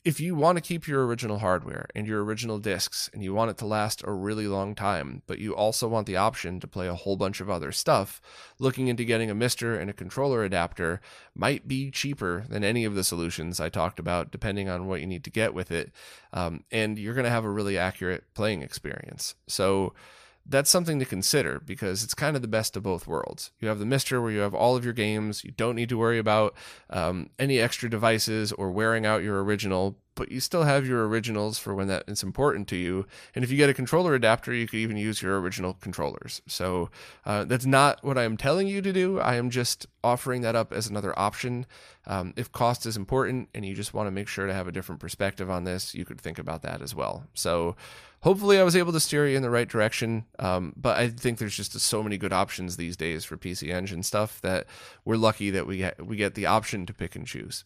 if 0.05 0.20
you 0.20 0.35
want 0.35 0.57
to 0.57 0.62
keep 0.62 0.87
your 0.87 1.07
original 1.07 1.38
hardware 1.38 1.87
and 1.94 2.07
your 2.07 2.24
original 2.24 2.59
discs 2.59 3.11
and 3.12 3.22
you 3.22 3.35
want 3.35 3.50
it 3.50 3.59
to 3.59 3.66
last 3.66 4.02
a 4.05 4.12
really 4.12 4.46
long 4.46 4.74
time, 4.74 5.22
but 5.26 5.38
you 5.38 5.55
also 5.55 5.88
want 5.88 6.07
the 6.07 6.16
option 6.16 6.61
to 6.61 6.66
play 6.66 6.88
a 6.88 6.94
whole 6.94 7.16
bunch 7.16 7.40
of 7.40 7.50
other 7.50 7.72
stuff, 7.72 8.20
looking 8.59 8.88
into 8.88 9.05
getting 9.05 9.31
a 9.31 9.35
MiSTer 9.35 9.78
and 9.81 9.90
a 9.90 9.94
controller 9.94 10.44
adapter 10.44 11.00
might 11.35 11.68
be 11.68 11.90
cheaper 11.90 12.44
than 12.48 12.64
any 12.64 12.85
of 12.85 12.94
the 12.94 13.05
solutions 13.05 13.61
I 13.61 13.68
talked 13.68 13.98
about, 13.98 14.31
depending 14.31 14.68
on 14.68 14.87
what 14.87 15.00
you 15.00 15.07
need 15.07 15.24
to 15.24 15.31
get 15.31 15.55
with 15.55 15.70
it. 15.70 15.92
Um, 16.33 16.64
and 16.70 16.98
you're 16.98 17.14
going 17.14 17.24
to 17.24 17.31
have 17.31 17.44
a 17.44 17.50
really 17.50 17.76
accurate 17.76 18.24
playing 18.35 18.62
experience. 18.62 19.35
So, 19.46 19.94
that's 20.44 20.70
something 20.70 20.98
to 20.98 21.05
consider 21.05 21.61
because 21.64 22.02
it's 22.02 22.14
kind 22.14 22.37
of 22.37 22.42
the 22.42 22.48
best 22.48 22.76
of 22.76 22.83
both 22.83 23.07
worlds. 23.07 23.50
You 23.61 23.68
have 23.68 23.78
the 23.78 23.85
MiSTer 23.85 24.20
where 24.20 24.31
you 24.31 24.40
have 24.40 24.55
all 24.55 24.76
of 24.76 24.85
your 24.85 24.92
games. 24.92 25.44
You 25.44 25.52
don't 25.52 25.76
need 25.76 25.88
to 25.90 25.98
worry 25.98 26.18
about 26.18 26.55
um, 26.90 27.31
any 27.38 27.59
extra 27.59 27.88
devices 27.88 28.52
or 28.52 28.70
wearing 28.70 29.07
out 29.07 29.22
your 29.22 29.42
original, 29.42 29.96
but 30.14 30.31
you 30.31 30.40
still 30.40 30.64
have 30.64 30.87
your 30.87 31.07
originals 31.07 31.59
for 31.59 31.74
when 31.74 31.87
that 31.88 32.05
is 32.09 32.22
important 32.22 32.66
to 32.68 32.76
you. 32.76 33.07
And 33.35 33.44
if 33.44 33.50
you 33.50 33.57
get 33.57 33.70
a 33.70 33.74
controller 33.74 34.14
adapter, 34.14 34.52
you 34.52 34.66
could 34.66 34.81
even 34.81 34.96
use 34.96 35.22
your 35.22 35.40
original 35.40 35.74
controllers. 35.74 36.42
So 36.46 36.90
uh, 37.24 37.44
that's 37.44 37.66
not 37.66 38.02
what 38.05 38.18
I'm 38.18 38.37
telling 38.37 38.66
you 38.66 38.83
to 38.83 38.92
do. 38.92 39.20
I 39.20 39.37
am 39.37 39.48
just 39.48 39.87
offering 40.02 40.42
that 40.42 40.57
up 40.57 40.72
as 40.72 40.88
another 40.88 41.16
option. 41.18 41.66
Um, 42.07 42.35
if 42.37 42.50
cost 42.50 42.85
is 42.85 42.96
important 42.96 43.48
and 43.55 43.64
you 43.64 43.74
just 43.74 43.94
want 43.94 44.09
to 44.09 44.11
make 44.11 44.26
sure 44.26 44.46
to 44.46 44.55
have 44.55 44.66
a 44.66 44.72
different 44.72 45.00
perspective 45.00 45.48
on 45.48 45.64
this, 45.64 45.94
you 45.94 46.05
could 46.05 46.20
think 46.20 46.38
about 46.38 46.62
that 46.62 46.83
as 46.83 46.94
well. 46.94 47.24
So 47.33 47.76
hopefully 48.22 48.58
I 48.58 48.62
was 48.62 48.74
able 48.74 48.92
to 48.92 49.00
steer 49.00 49.28
you 49.28 49.37
in 49.37 49.42
the 49.42 49.50
right 49.50 49.68
direction. 49.68 50.24
Um, 50.38 50.72
but 50.76 50.96
I 50.96 51.08
think 51.08 51.38
there's 51.38 51.56
just 51.56 51.78
so 51.78 52.02
many 52.02 52.16
good 52.16 52.32
options 52.32 52.76
these 52.76 52.96
days 52.96 53.24
for 53.24 53.37
PC 53.37 53.72
Engine 53.72 54.02
stuff 54.02 54.40
that 54.40 54.66
we're 55.04 55.16
lucky 55.16 55.50
that 55.50 55.66
we 55.66 55.78
get, 55.78 56.04
we 56.04 56.16
get 56.16 56.35
the 56.35 56.46
option 56.46 56.87
to 56.87 56.94
pick 56.94 57.14
and 57.14 57.26
choose. 57.26 57.64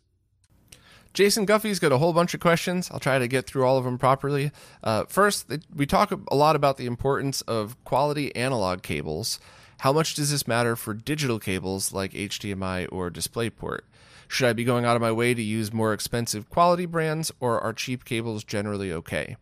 Jason 1.14 1.46
Guffey's 1.46 1.78
got 1.78 1.92
a 1.92 1.98
whole 1.98 2.12
bunch 2.12 2.34
of 2.34 2.40
questions. 2.40 2.90
I'll 2.90 3.00
try 3.00 3.18
to 3.18 3.26
get 3.26 3.46
through 3.46 3.64
all 3.64 3.78
of 3.78 3.84
them 3.84 3.96
properly. 3.96 4.50
Uh, 4.84 5.04
first, 5.04 5.50
we 5.74 5.86
talk 5.86 6.12
a 6.12 6.34
lot 6.34 6.56
about 6.56 6.76
the 6.76 6.84
importance 6.84 7.40
of 7.42 7.82
quality 7.84 8.36
analog 8.36 8.82
cables. 8.82 9.40
How 9.78 9.94
much 9.94 10.14
does 10.14 10.30
this 10.30 10.46
matter 10.46 10.76
for 10.76 10.92
digital 10.92 11.38
cables 11.38 11.90
like 11.90 12.12
HDMI 12.12 12.88
or 12.92 13.10
DisplayPort? 13.10 13.80
Should 14.28 14.48
I 14.48 14.52
be 14.52 14.64
going 14.64 14.84
out 14.84 14.96
of 14.96 15.02
my 15.02 15.12
way 15.12 15.32
to 15.32 15.42
use 15.42 15.72
more 15.72 15.94
expensive 15.94 16.50
quality 16.50 16.84
brands, 16.84 17.32
or 17.40 17.60
are 17.60 17.72
cheap 17.72 18.04
cables 18.04 18.44
generally 18.44 18.92
okay? 18.92 19.36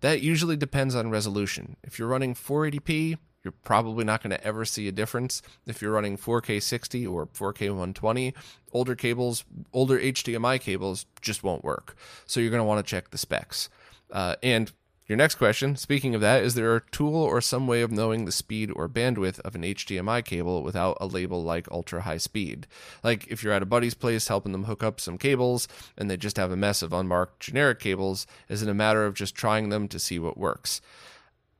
That 0.00 0.22
usually 0.22 0.56
depends 0.56 0.94
on 0.94 1.10
resolution. 1.10 1.76
If 1.82 1.98
you're 1.98 2.08
running 2.08 2.34
480p, 2.34 3.18
you're 3.42 3.52
probably 3.64 4.04
not 4.04 4.22
going 4.22 4.30
to 4.30 4.44
ever 4.44 4.64
see 4.64 4.88
a 4.88 4.92
difference. 4.92 5.42
If 5.66 5.80
you're 5.80 5.92
running 5.92 6.16
4K 6.16 6.62
60 6.62 7.06
or 7.06 7.26
4K 7.26 7.68
120, 7.68 8.34
older 8.72 8.94
cables, 8.94 9.44
older 9.72 9.98
HDMI 9.98 10.60
cables 10.60 11.06
just 11.20 11.42
won't 11.42 11.64
work. 11.64 11.96
So 12.26 12.40
you're 12.40 12.50
going 12.50 12.60
to 12.60 12.64
want 12.64 12.84
to 12.84 12.88
check 12.88 13.10
the 13.10 13.18
specs. 13.18 13.68
Uh, 14.10 14.36
and 14.42 14.72
your 15.08 15.16
next 15.16 15.36
question, 15.36 15.74
speaking 15.74 16.14
of 16.14 16.20
that, 16.20 16.42
is 16.42 16.54
there 16.54 16.76
a 16.76 16.82
tool 16.90 17.16
or 17.16 17.40
some 17.40 17.66
way 17.66 17.80
of 17.80 17.90
knowing 17.90 18.26
the 18.26 18.32
speed 18.32 18.70
or 18.76 18.90
bandwidth 18.90 19.40
of 19.40 19.54
an 19.54 19.62
HDMI 19.62 20.22
cable 20.22 20.62
without 20.62 20.98
a 21.00 21.06
label 21.06 21.42
like 21.42 21.66
ultra 21.72 22.02
high 22.02 22.18
speed? 22.18 22.66
Like 23.02 23.26
if 23.28 23.42
you're 23.42 23.54
at 23.54 23.62
a 23.62 23.66
buddy's 23.66 23.94
place 23.94 24.28
helping 24.28 24.52
them 24.52 24.64
hook 24.64 24.82
up 24.82 25.00
some 25.00 25.16
cables 25.16 25.66
and 25.96 26.10
they 26.10 26.18
just 26.18 26.36
have 26.36 26.50
a 26.50 26.56
mess 26.56 26.82
of 26.82 26.92
unmarked 26.92 27.40
generic 27.40 27.80
cables, 27.80 28.26
is 28.50 28.62
it 28.62 28.68
a 28.68 28.74
matter 28.74 29.06
of 29.06 29.14
just 29.14 29.34
trying 29.34 29.70
them 29.70 29.88
to 29.88 29.98
see 29.98 30.18
what 30.18 30.36
works? 30.36 30.82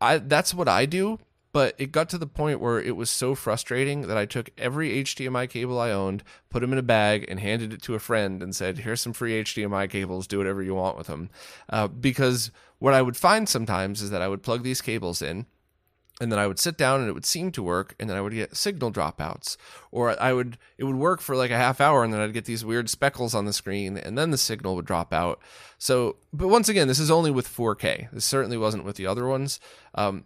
I 0.00 0.18
that's 0.18 0.52
what 0.52 0.68
I 0.68 0.84
do, 0.84 1.18
but 1.52 1.74
it 1.78 1.92
got 1.92 2.08
to 2.10 2.18
the 2.18 2.26
point 2.26 2.60
where 2.60 2.80
it 2.80 2.96
was 2.96 3.10
so 3.10 3.34
frustrating 3.34 4.02
that 4.02 4.16
I 4.18 4.26
took 4.26 4.50
every 4.58 5.02
HDMI 5.02 5.48
cable 5.48 5.78
I 5.80 5.90
owned, 5.90 6.22
put 6.50 6.60
them 6.60 6.72
in 6.72 6.78
a 6.78 6.82
bag, 6.82 7.24
and 7.28 7.40
handed 7.40 7.72
it 7.72 7.82
to 7.82 7.94
a 7.94 8.00
friend 8.00 8.42
and 8.42 8.54
said, 8.54 8.78
"Here's 8.78 9.00
some 9.00 9.12
free 9.12 9.34
HDMI 9.40 9.88
cables. 9.88 10.26
Do 10.26 10.38
whatever 10.38 10.62
you 10.62 10.74
want 10.74 10.98
with 10.98 11.06
them." 11.06 11.30
Uh, 11.68 11.88
because 11.88 12.50
what 12.78 12.94
I 12.94 13.02
would 13.02 13.16
find 13.16 13.48
sometimes 13.48 14.02
is 14.02 14.10
that 14.10 14.22
I 14.22 14.28
would 14.28 14.42
plug 14.42 14.62
these 14.62 14.80
cables 14.80 15.22
in 15.22 15.46
and 16.20 16.32
then 16.32 16.38
I 16.38 16.46
would 16.46 16.58
sit 16.58 16.76
down 16.76 17.00
and 17.00 17.08
it 17.08 17.12
would 17.12 17.26
seem 17.26 17.52
to 17.52 17.62
work, 17.62 17.94
and 17.98 18.08
then 18.08 18.16
I 18.16 18.20
would 18.20 18.32
get 18.32 18.56
signal 18.56 18.90
dropouts, 18.90 19.56
or 19.90 20.20
I 20.20 20.32
would 20.32 20.58
it 20.76 20.84
would 20.84 20.96
work 20.96 21.20
for 21.20 21.36
like 21.36 21.50
a 21.50 21.56
half 21.56 21.80
hour, 21.80 22.02
and 22.02 22.12
then 22.12 22.20
I'd 22.20 22.32
get 22.32 22.44
these 22.44 22.64
weird 22.64 22.90
speckles 22.90 23.34
on 23.34 23.44
the 23.44 23.52
screen, 23.52 23.96
and 23.96 24.18
then 24.18 24.30
the 24.30 24.38
signal 24.38 24.74
would 24.76 24.84
drop 24.84 25.12
out. 25.12 25.40
So, 25.78 26.16
but 26.32 26.48
once 26.48 26.68
again, 26.68 26.88
this 26.88 26.98
is 26.98 27.10
only 27.10 27.30
with 27.30 27.48
4K. 27.48 28.08
This 28.12 28.24
certainly 28.24 28.56
wasn't 28.56 28.84
with 28.84 28.96
the 28.96 29.06
other 29.06 29.26
ones. 29.26 29.60
Um, 29.94 30.24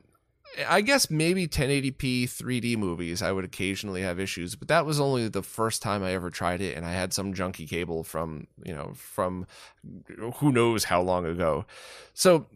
I 0.68 0.80
guess 0.82 1.10
maybe 1.10 1.48
1080p 1.48 2.24
3D 2.24 2.76
movies 2.76 3.22
I 3.22 3.32
would 3.32 3.44
occasionally 3.44 4.02
have 4.02 4.20
issues, 4.20 4.54
but 4.54 4.68
that 4.68 4.84
was 4.84 5.00
only 5.00 5.28
the 5.28 5.42
first 5.42 5.82
time 5.82 6.02
I 6.02 6.12
ever 6.12 6.30
tried 6.30 6.60
it 6.60 6.76
and 6.76 6.84
I 6.84 6.92
had 6.92 7.12
some 7.12 7.32
junky 7.32 7.68
cable 7.68 8.04
from, 8.04 8.46
you 8.64 8.74
know, 8.74 8.92
from 8.94 9.46
who 10.36 10.52
knows 10.52 10.84
how 10.84 11.00
long 11.00 11.24
ago. 11.24 11.64
So 12.12 12.46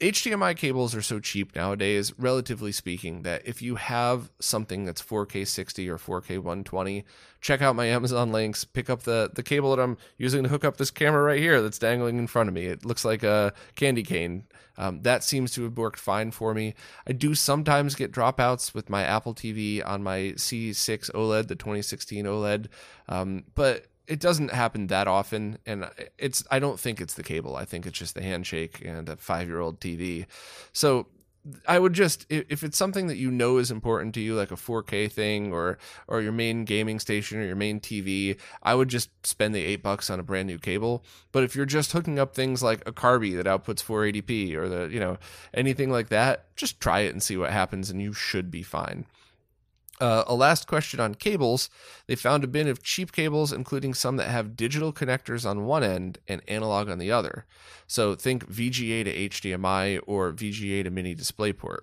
HDMI 0.00 0.56
cables 0.56 0.94
are 0.94 1.02
so 1.02 1.20
cheap 1.20 1.54
nowadays, 1.54 2.18
relatively 2.18 2.72
speaking, 2.72 3.20
that 3.22 3.46
if 3.46 3.60
you 3.60 3.74
have 3.74 4.30
something 4.40 4.86
that's 4.86 5.02
4K 5.02 5.46
60 5.46 5.90
or 5.90 5.98
4K 5.98 6.38
120, 6.38 7.04
check 7.42 7.60
out 7.60 7.76
my 7.76 7.84
Amazon 8.00 8.32
links, 8.32 8.64
pick 8.64 8.88
up 8.88 9.02
the, 9.02 9.30
the 9.34 9.42
cable 9.42 9.76
that 9.76 9.82
I'm 9.82 9.98
using 10.16 10.42
to 10.42 10.48
hook 10.48 10.64
up 10.64 10.78
this 10.78 10.90
camera 10.90 11.22
right 11.22 11.38
here 11.38 11.60
that's 11.60 11.78
dangling 11.78 12.18
in 12.18 12.28
front 12.28 12.48
of 12.48 12.54
me. 12.54 12.64
It 12.64 12.86
looks 12.86 13.04
like 13.04 13.22
a 13.22 13.52
candy 13.74 14.02
cane. 14.02 14.44
Um, 14.78 15.02
that 15.02 15.22
seems 15.22 15.52
to 15.52 15.64
have 15.64 15.76
worked 15.76 15.98
fine 15.98 16.30
for 16.30 16.54
me. 16.54 16.74
I 17.06 17.12
do 17.12 17.34
sometimes 17.34 17.94
get 17.94 18.10
dropouts 18.10 18.72
with 18.72 18.88
my 18.88 19.02
Apple 19.02 19.34
TV 19.34 19.86
on 19.86 20.02
my 20.02 20.32
C6 20.36 21.10
OLED, 21.10 21.48
the 21.48 21.56
2016 21.56 22.24
OLED, 22.24 22.68
um, 23.06 23.44
but 23.54 23.89
it 24.10 24.18
doesn't 24.18 24.50
happen 24.50 24.88
that 24.88 25.06
often 25.06 25.56
and 25.64 25.88
it's 26.18 26.44
i 26.50 26.58
don't 26.58 26.80
think 26.80 27.00
it's 27.00 27.14
the 27.14 27.22
cable. 27.22 27.54
I 27.56 27.64
think 27.64 27.86
it's 27.86 27.98
just 27.98 28.14
the 28.14 28.22
handshake 28.22 28.82
and 28.84 29.08
a 29.08 29.16
five 29.16 29.46
year 29.46 29.60
old 29.60 29.80
tv 29.80 30.26
so 30.72 31.06
i 31.66 31.78
would 31.78 31.92
just 31.94 32.26
if 32.28 32.62
it's 32.62 32.76
something 32.76 33.06
that 33.06 33.16
you 33.16 33.30
know 33.30 33.56
is 33.56 33.70
important 33.70 34.12
to 34.14 34.20
you 34.20 34.34
like 34.34 34.50
a 34.50 34.56
4k 34.56 35.10
thing 35.10 35.52
or 35.52 35.78
or 36.08 36.20
your 36.20 36.32
main 36.32 36.64
gaming 36.64 36.98
station 36.98 37.38
or 37.38 37.44
your 37.44 37.56
main 37.56 37.80
tv 37.80 38.36
i 38.62 38.74
would 38.74 38.88
just 38.88 39.08
spend 39.24 39.54
the 39.54 39.64
eight 39.64 39.82
bucks 39.82 40.10
on 40.10 40.20
a 40.20 40.24
brand 40.24 40.48
new 40.48 40.58
cable. 40.58 41.04
But 41.32 41.44
if 41.44 41.54
you're 41.54 41.64
just 41.64 41.92
hooking 41.92 42.18
up 42.18 42.34
things 42.34 42.62
like 42.62 42.82
a 42.86 42.92
carby 42.92 43.36
that 43.36 43.46
outputs 43.46 43.84
480p 43.84 44.54
or 44.56 44.68
the 44.68 44.88
you 44.92 44.98
know 44.98 45.18
anything 45.54 45.90
like 45.90 46.08
that 46.08 46.54
just 46.56 46.80
try 46.80 47.00
it 47.00 47.10
and 47.10 47.22
see 47.22 47.36
what 47.36 47.50
happens 47.52 47.88
and 47.90 48.02
you 48.02 48.12
should 48.12 48.50
be 48.50 48.62
fine 48.64 49.06
uh, 50.00 50.24
a 50.26 50.34
last 50.34 50.66
question 50.66 51.00
on 51.00 51.14
cables. 51.14 51.70
They 52.06 52.14
found 52.14 52.42
a 52.42 52.48
bin 52.48 52.68
of 52.68 52.82
cheap 52.82 53.12
cables, 53.12 53.52
including 53.52 53.94
some 53.94 54.16
that 54.16 54.28
have 54.28 54.56
digital 54.56 54.92
connectors 54.92 55.48
on 55.48 55.66
one 55.66 55.84
end 55.84 56.18
and 56.26 56.42
analog 56.48 56.88
on 56.88 56.98
the 56.98 57.12
other. 57.12 57.44
So 57.86 58.14
think 58.14 58.50
VGA 58.50 59.04
to 59.04 59.28
HDMI 59.28 60.00
or 60.06 60.32
VGA 60.32 60.84
to 60.84 60.90
mini 60.90 61.14
DisplayPort. 61.14 61.80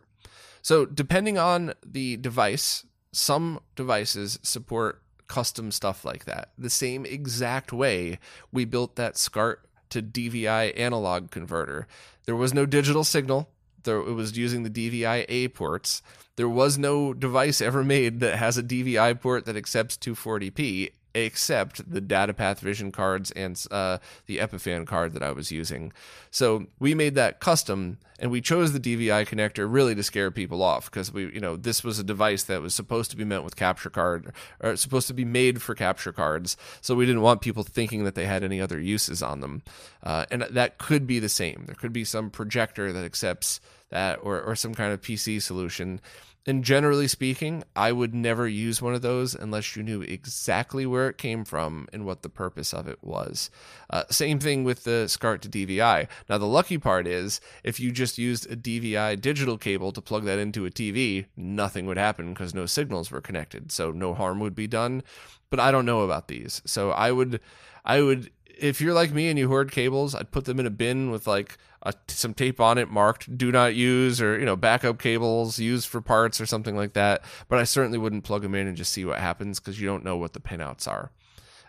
So, 0.61 0.85
depending 0.85 1.37
on 1.37 1.73
the 1.85 2.17
device, 2.17 2.85
some 3.13 3.61
devices 3.75 4.37
support 4.43 5.01
custom 5.27 5.71
stuff 5.71 6.03
like 6.03 6.25
that. 6.25 6.51
The 6.57 6.69
same 6.69 7.05
exact 7.05 7.71
way 7.71 8.19
we 8.51 8.65
built 8.65 8.95
that 8.95 9.17
SCART 9.17 9.67
to 9.89 10.01
DVI 10.01 10.77
analog 10.77 11.31
converter. 11.31 11.87
There 12.25 12.35
was 12.35 12.53
no 12.53 12.65
digital 12.65 13.03
signal, 13.03 13.49
there, 13.83 13.99
it 13.99 14.13
was 14.13 14.37
using 14.37 14.63
the 14.63 14.69
DVI 14.69 15.25
A 15.27 15.47
ports. 15.49 16.01
There 16.35 16.49
was 16.49 16.77
no 16.77 17.13
device 17.13 17.61
ever 17.61 17.83
made 17.83 18.19
that 18.19 18.37
has 18.37 18.57
a 18.57 18.63
DVI 18.63 19.19
port 19.19 19.45
that 19.45 19.55
accepts 19.55 19.97
240p 19.97 20.91
except 21.13 21.89
the 21.91 22.01
DataPath 22.01 22.59
Vision 22.59 22.91
cards 22.91 23.31
and 23.31 23.63
uh, 23.71 23.97
the 24.25 24.37
Epiphan 24.37 24.85
card 24.85 25.13
that 25.13 25.23
I 25.23 25.31
was 25.31 25.51
using. 25.51 25.91
So 26.29 26.67
we 26.79 26.93
made 26.93 27.15
that 27.15 27.39
custom, 27.39 27.97
and 28.19 28.29
we 28.29 28.41
chose 28.41 28.73
the 28.73 28.79
DVI 28.79 29.27
connector 29.27 29.71
really 29.71 29.95
to 29.95 30.03
scare 30.03 30.31
people 30.31 30.61
off 30.61 30.91
because 30.91 31.11
we, 31.11 31.33
you 31.33 31.39
know, 31.39 31.55
this 31.55 31.83
was 31.83 31.99
a 31.99 32.03
device 32.03 32.43
that 32.43 32.61
was 32.61 32.75
supposed 32.75 33.11
to 33.11 33.17
be 33.17 33.25
meant 33.25 33.43
with 33.43 33.55
capture 33.55 33.89
card 33.89 34.31
or 34.59 34.75
supposed 34.75 35.07
to 35.07 35.13
be 35.13 35.25
made 35.25 35.61
for 35.61 35.73
capture 35.73 36.11
cards. 36.11 36.57
So 36.81 36.95
we 36.95 37.05
didn't 37.05 37.21
want 37.21 37.41
people 37.41 37.63
thinking 37.63 38.03
that 38.03 38.15
they 38.15 38.25
had 38.25 38.43
any 38.43 38.61
other 38.61 38.79
uses 38.79 39.23
on 39.23 39.39
them, 39.41 39.63
uh, 40.03 40.25
and 40.29 40.43
that 40.43 40.77
could 40.77 41.07
be 41.07 41.19
the 41.19 41.29
same. 41.29 41.63
There 41.65 41.75
could 41.75 41.93
be 41.93 42.03
some 42.03 42.29
projector 42.29 42.93
that 42.93 43.05
accepts 43.05 43.59
that 43.89 44.19
or, 44.21 44.41
or 44.41 44.55
some 44.55 44.75
kind 44.75 44.93
of 44.93 45.01
PC 45.01 45.41
solution 45.41 46.01
and 46.47 46.63
generally 46.63 47.09
speaking, 47.09 47.65
I 47.75 47.91
would 47.91 48.15
never 48.15 48.47
use 48.47 48.81
one 48.81 48.95
of 48.95 49.01
those 49.01 49.35
unless 49.35 49.75
you 49.75 49.83
knew 49.83 50.01
exactly 50.01 50.85
where 50.85 51.09
it 51.09 51.17
came 51.17 51.43
from 51.43 51.89
and 51.91 52.05
what 52.05 52.21
the 52.21 52.29
purpose 52.29 52.73
of 52.73 52.87
it 52.87 52.99
was. 53.03 53.49
Uh, 53.89 54.05
same 54.09 54.39
thing 54.39 54.63
with 54.63 54.85
the 54.85 55.09
SCART 55.09 55.41
to 55.41 55.49
DVI. 55.49 56.07
Now, 56.29 56.37
the 56.37 56.45
lucky 56.47 56.77
part 56.77 57.05
is 57.05 57.41
if 57.65 57.81
you 57.81 57.91
just 57.91 58.17
used 58.17 58.49
a 58.49 58.55
DVI 58.55 59.19
digital 59.19 59.57
cable 59.57 59.91
to 59.91 60.01
plug 60.01 60.23
that 60.23 60.39
into 60.39 60.65
a 60.65 60.71
TV, 60.71 61.25
nothing 61.35 61.85
would 61.85 61.97
happen 61.97 62.33
because 62.33 62.55
no 62.55 62.65
signals 62.65 63.11
were 63.11 63.19
connected. 63.19 63.69
So 63.69 63.91
no 63.91 64.13
harm 64.13 64.39
would 64.39 64.55
be 64.55 64.67
done. 64.67 65.03
But 65.49 65.59
I 65.59 65.71
don't 65.71 65.85
know 65.85 66.01
about 66.01 66.29
these. 66.29 66.61
So 66.65 66.91
I 66.91 67.11
would, 67.11 67.41
I 67.83 68.01
would, 68.01 68.31
if 68.59 68.81
you're 68.81 68.93
like 68.93 69.11
me 69.11 69.29
and 69.29 69.37
you 69.37 69.47
hoard 69.47 69.71
cables, 69.71 70.15
I'd 70.15 70.31
put 70.31 70.45
them 70.45 70.59
in 70.59 70.65
a 70.65 70.71
bin 70.71 71.11
with 71.11 71.27
like 71.27 71.57
a, 71.83 71.93
some 72.07 72.33
tape 72.33 72.59
on 72.59 72.77
it 72.77 72.89
marked 72.89 73.37
"Do 73.37 73.51
not 73.51 73.75
use" 73.75 74.21
or 74.21 74.37
you 74.37 74.45
know 74.45 74.55
backup 74.55 74.99
cables 74.99 75.59
used 75.59 75.87
for 75.87 76.01
parts 76.01 76.41
or 76.41 76.45
something 76.45 76.75
like 76.75 76.93
that. 76.93 77.23
But 77.47 77.59
I 77.59 77.63
certainly 77.63 77.97
wouldn't 77.97 78.23
plug 78.23 78.41
them 78.41 78.55
in 78.55 78.67
and 78.67 78.77
just 78.77 78.91
see 78.91 79.05
what 79.05 79.19
happens 79.19 79.59
because 79.59 79.79
you 79.79 79.87
don't 79.87 80.03
know 80.03 80.17
what 80.17 80.33
the 80.33 80.39
pinouts 80.39 80.87
are. 80.87 81.11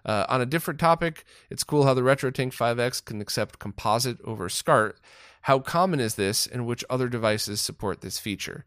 Uh, 0.05 0.25
on 0.29 0.41
a 0.41 0.47
different 0.47 0.81
topic, 0.81 1.25
it's 1.51 1.65
cool 1.65 1.85
how 1.85 1.93
the 1.93 2.01
RetroTink 2.01 2.55
5X 2.55 3.05
can 3.05 3.21
accept 3.21 3.59
composite 3.59 4.19
over 4.25 4.49
SCART. 4.49 4.99
How 5.43 5.59
common 5.59 6.01
is 6.01 6.15
this, 6.15 6.47
and 6.47 6.67
which 6.67 6.85
other 6.89 7.09
devices 7.09 7.61
support 7.61 8.01
this 8.01 8.19
feature? 8.19 8.65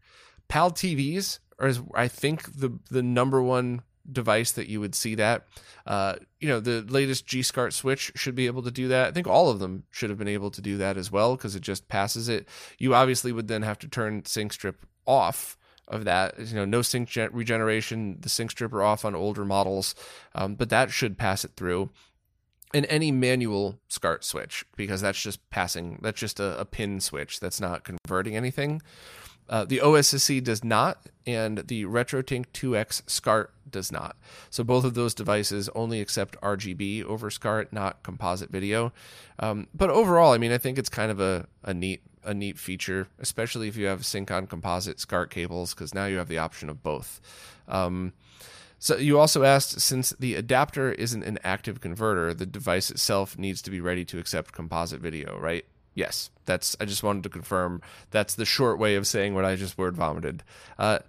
PAL 0.48 0.72
TVs 0.72 1.38
are, 1.58 1.72
I 1.94 2.08
think, 2.08 2.58
the 2.58 2.78
the 2.90 3.02
number 3.02 3.42
one 3.42 3.82
device 4.10 4.52
that 4.52 4.68
you 4.68 4.80
would 4.80 4.94
see 4.94 5.14
that. 5.14 5.46
Uh, 5.86 6.16
you 6.40 6.48
know, 6.48 6.60
the 6.60 6.82
latest 6.82 7.26
G 7.26 7.42
SCART 7.42 7.72
switch 7.72 8.12
should 8.14 8.34
be 8.34 8.46
able 8.46 8.62
to 8.62 8.70
do 8.70 8.88
that. 8.88 9.08
I 9.08 9.10
think 9.12 9.26
all 9.26 9.50
of 9.50 9.58
them 9.58 9.84
should 9.90 10.10
have 10.10 10.18
been 10.18 10.28
able 10.28 10.50
to 10.50 10.60
do 10.60 10.76
that 10.78 10.96
as 10.96 11.10
well 11.10 11.36
because 11.36 11.54
it 11.56 11.62
just 11.62 11.88
passes 11.88 12.28
it. 12.28 12.48
You 12.78 12.94
obviously 12.94 13.32
would 13.32 13.48
then 13.48 13.62
have 13.62 13.78
to 13.80 13.88
turn 13.88 14.24
sync 14.24 14.52
strip 14.52 14.86
off 15.06 15.56
of 15.88 16.04
that. 16.04 16.38
You 16.38 16.54
know, 16.56 16.64
no 16.64 16.82
sync 16.82 17.08
gen- 17.08 17.30
regeneration, 17.32 18.18
the 18.20 18.28
sync 18.28 18.50
stripper 18.52 18.82
off 18.82 19.04
on 19.04 19.14
older 19.14 19.44
models, 19.44 19.94
um, 20.34 20.54
but 20.54 20.70
that 20.70 20.90
should 20.90 21.18
pass 21.18 21.44
it 21.44 21.52
through. 21.56 21.90
And 22.74 22.86
any 22.86 23.12
manual 23.12 23.78
SCART 23.88 24.24
switch, 24.24 24.64
because 24.76 25.02
that's 25.02 25.20
just 25.20 25.50
passing, 25.50 25.98
that's 26.00 26.18
just 26.18 26.40
a, 26.40 26.58
a 26.58 26.64
pin 26.64 27.00
switch. 27.00 27.38
That's 27.38 27.60
not 27.60 27.84
converting 27.84 28.34
anything. 28.34 28.80
Uh, 29.52 29.66
the 29.66 29.80
OSSC 29.80 30.42
does 30.42 30.64
not, 30.64 31.10
and 31.26 31.58
the 31.68 31.84
RetroTink 31.84 32.46
2X 32.54 33.02
SCART 33.06 33.52
does 33.70 33.92
not. 33.92 34.16
So 34.48 34.64
both 34.64 34.82
of 34.82 34.94
those 34.94 35.12
devices 35.12 35.68
only 35.74 36.00
accept 36.00 36.40
RGB 36.40 37.04
over 37.04 37.30
SCART, 37.30 37.70
not 37.70 38.02
composite 38.02 38.48
video. 38.48 38.94
Um, 39.38 39.66
but 39.74 39.90
overall, 39.90 40.32
I 40.32 40.38
mean, 40.38 40.52
I 40.52 40.58
think 40.58 40.78
it's 40.78 40.88
kind 40.88 41.10
of 41.10 41.20
a, 41.20 41.46
a 41.62 41.74
neat 41.74 42.00
a 42.24 42.32
neat 42.32 42.56
feature, 42.56 43.08
especially 43.18 43.68
if 43.68 43.76
you 43.76 43.86
have 43.86 44.06
sync 44.06 44.30
on 44.30 44.46
composite 44.46 45.00
SCART 45.00 45.28
cables, 45.28 45.74
because 45.74 45.92
now 45.92 46.06
you 46.06 46.16
have 46.16 46.28
the 46.28 46.38
option 46.38 46.70
of 46.70 46.82
both. 46.82 47.20
Um, 47.68 48.14
so 48.78 48.96
you 48.96 49.18
also 49.18 49.42
asked, 49.42 49.80
since 49.80 50.10
the 50.18 50.36
adapter 50.36 50.92
isn't 50.92 51.24
an 51.24 51.38
active 51.44 51.80
converter, 51.80 52.32
the 52.32 52.46
device 52.46 52.90
itself 52.90 53.36
needs 53.36 53.60
to 53.62 53.70
be 53.70 53.80
ready 53.80 54.04
to 54.06 54.18
accept 54.18 54.52
composite 54.52 55.00
video, 55.00 55.38
right? 55.38 55.66
Yes, 55.94 56.30
that's. 56.46 56.76
I 56.80 56.84
just 56.84 57.02
wanted 57.02 57.22
to 57.24 57.28
confirm. 57.28 57.82
That's 58.10 58.34
the 58.34 58.44
short 58.44 58.78
way 58.78 58.94
of 58.94 59.06
saying 59.06 59.34
what 59.34 59.44
I 59.44 59.56
just 59.56 59.76
word 59.76 59.94
vomited. 59.94 60.42
Uh, 60.78 61.00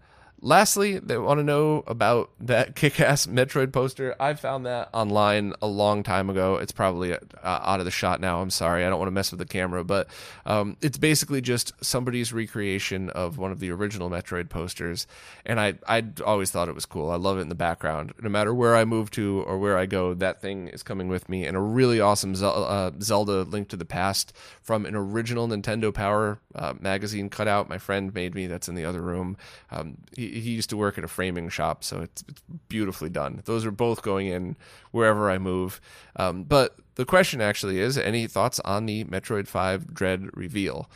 Lastly, 0.46 1.00
they 1.00 1.18
want 1.18 1.40
to 1.40 1.44
know 1.44 1.86
about 1.88 2.30
that 2.42 2.76
kick 2.76 3.00
ass 3.00 3.28
Metroid 3.28 3.72
poster. 3.72 4.14
I 4.20 4.34
found 4.34 4.66
that 4.66 4.90
online 4.94 5.54
a 5.62 5.68
long 5.68 6.04
time 6.04 6.30
ago. 6.30 6.58
It's 6.58 6.74
probably 6.74 7.14
uh, 7.14 7.18
out 7.44 7.80
of 7.80 7.86
the 7.86 7.92
shot 7.92 8.20
now. 8.20 8.42
I'm 8.42 8.50
sorry. 8.50 8.84
I 8.84 8.90
don't 8.90 9.00
want 9.00 9.08
to 9.08 9.14
mess 9.14 9.32
with 9.32 9.40
the 9.40 9.46
camera, 9.46 9.86
but 9.86 10.10
um, 10.46 10.76
it's 10.82 10.98
basically 10.98 11.40
just 11.40 11.72
somebody's 11.82 12.34
recreation 12.34 13.10
of 13.12 13.38
one 13.38 13.54
of 13.54 13.62
the 13.62 13.72
original 13.72 14.10
Metroid 14.10 14.50
posters. 14.50 15.08
And 15.46 15.62
I, 15.62 15.76
I 15.88 16.04
always 16.26 16.52
thought 16.52 16.68
it 16.68 16.76
was 16.76 16.86
cool. 16.86 17.10
I 17.10 17.16
love 17.16 17.38
it 17.38 17.42
in 17.42 17.48
the 17.48 17.56
background. 17.56 18.14
No 18.22 18.30
matter 18.30 18.54
where 18.54 18.76
I 18.76 18.84
move 18.84 19.12
to 19.12 19.46
or 19.48 19.58
where 19.58 19.78
I 19.78 19.86
go, 19.86 20.14
that 20.14 20.42
thing 20.42 20.68
is 20.68 20.84
coming 20.84 21.08
with 21.08 21.30
me. 21.30 21.46
And 21.46 21.56
a 21.56 21.62
really 21.62 22.02
awesome 22.02 22.36
uh, 22.44 22.92
Zelda 23.00 23.44
Link 23.44 23.70
to 23.70 23.78
the 23.78 23.86
Past 23.86 24.34
from 24.62 24.86
an 24.86 24.94
original 24.94 25.48
Nintendo 25.48 25.94
Power 25.94 26.40
uh, 26.54 26.74
magazine 26.82 27.30
cutout 27.30 27.70
my 27.70 27.78
friend 27.78 28.14
made 28.14 28.36
me 28.36 28.46
that's 28.48 28.68
in 28.68 28.76
the 28.76 28.84
other 28.84 29.02
room. 29.02 29.38
Um, 29.72 30.00
he, 30.18 30.33
he 30.40 30.52
used 30.52 30.70
to 30.72 30.78
work 30.78 30.98
at 30.98 31.04
a 31.04 31.08
framing 31.08 31.50
shop, 31.50 31.84
so 31.84 32.02
it's, 32.02 32.24
it's 32.28 32.42
beautifully 32.68 33.10
done. 33.10 33.42
Those 33.46 33.66
are 33.66 33.72
both 33.72 34.02
going 34.02 34.28
in 34.28 34.56
wherever 34.92 35.30
I 35.30 35.38
move. 35.38 35.80
Um, 36.16 36.44
but 36.44 36.76
the 36.96 37.06
question 37.06 37.42
actually 37.42 37.80
is 37.80 37.98
any 37.98 38.28
thoughts 38.28 38.60
on 38.62 38.86
the 38.86 39.04
Metroid 39.06 39.48
5 39.48 39.94
Dread 39.94 40.30
reveal? 40.34 40.90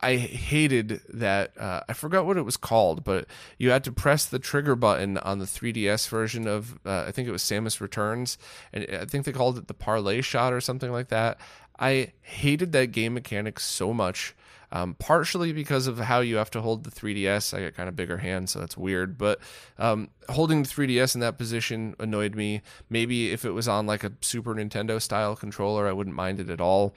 I 0.00 0.16
hated 0.16 1.00
that. 1.08 1.56
Uh, 1.58 1.80
I 1.88 1.94
forgot 1.94 2.26
what 2.26 2.36
it 2.36 2.42
was 2.42 2.56
called, 2.56 3.02
but 3.02 3.26
you 3.58 3.70
had 3.70 3.82
to 3.84 3.92
press 3.92 4.26
the 4.26 4.38
trigger 4.38 4.76
button 4.76 5.16
on 5.18 5.38
the 5.38 5.46
3DS 5.46 6.08
version 6.08 6.46
of, 6.46 6.78
uh, 6.84 7.04
I 7.06 7.12
think 7.12 7.28
it 7.28 7.32
was 7.32 7.42
Samus 7.42 7.80
Returns, 7.80 8.36
and 8.72 8.86
I 8.90 9.06
think 9.06 9.24
they 9.24 9.32
called 9.32 9.56
it 9.56 9.68
the 9.68 9.74
parlay 9.74 10.20
shot 10.20 10.52
or 10.52 10.60
something 10.60 10.92
like 10.92 11.08
that. 11.08 11.38
I 11.78 12.12
hated 12.20 12.72
that 12.72 12.92
game 12.92 13.14
mechanic 13.14 13.58
so 13.58 13.92
much 13.92 14.34
um, 14.72 14.94
partially 14.94 15.52
because 15.52 15.86
of 15.86 15.98
how 15.98 16.20
you 16.20 16.36
have 16.36 16.50
to 16.50 16.60
hold 16.60 16.84
the 16.84 16.90
3DS. 16.90 17.56
I 17.56 17.64
got 17.64 17.74
kind 17.74 17.88
of 17.88 17.96
bigger 17.96 18.18
hands, 18.18 18.52
so 18.52 18.60
that's 18.60 18.76
weird. 18.76 19.16
But 19.18 19.40
um, 19.78 20.10
holding 20.28 20.62
the 20.62 20.68
3DS 20.68 21.14
in 21.14 21.20
that 21.20 21.38
position 21.38 21.94
annoyed 21.98 22.34
me. 22.34 22.62
Maybe 22.90 23.30
if 23.32 23.44
it 23.44 23.52
was 23.52 23.68
on 23.68 23.86
like 23.86 24.04
a 24.04 24.12
Super 24.20 24.54
Nintendo 24.54 25.00
style 25.00 25.36
controller, 25.36 25.86
I 25.86 25.92
wouldn't 25.92 26.16
mind 26.16 26.40
it 26.40 26.50
at 26.50 26.60
all. 26.60 26.94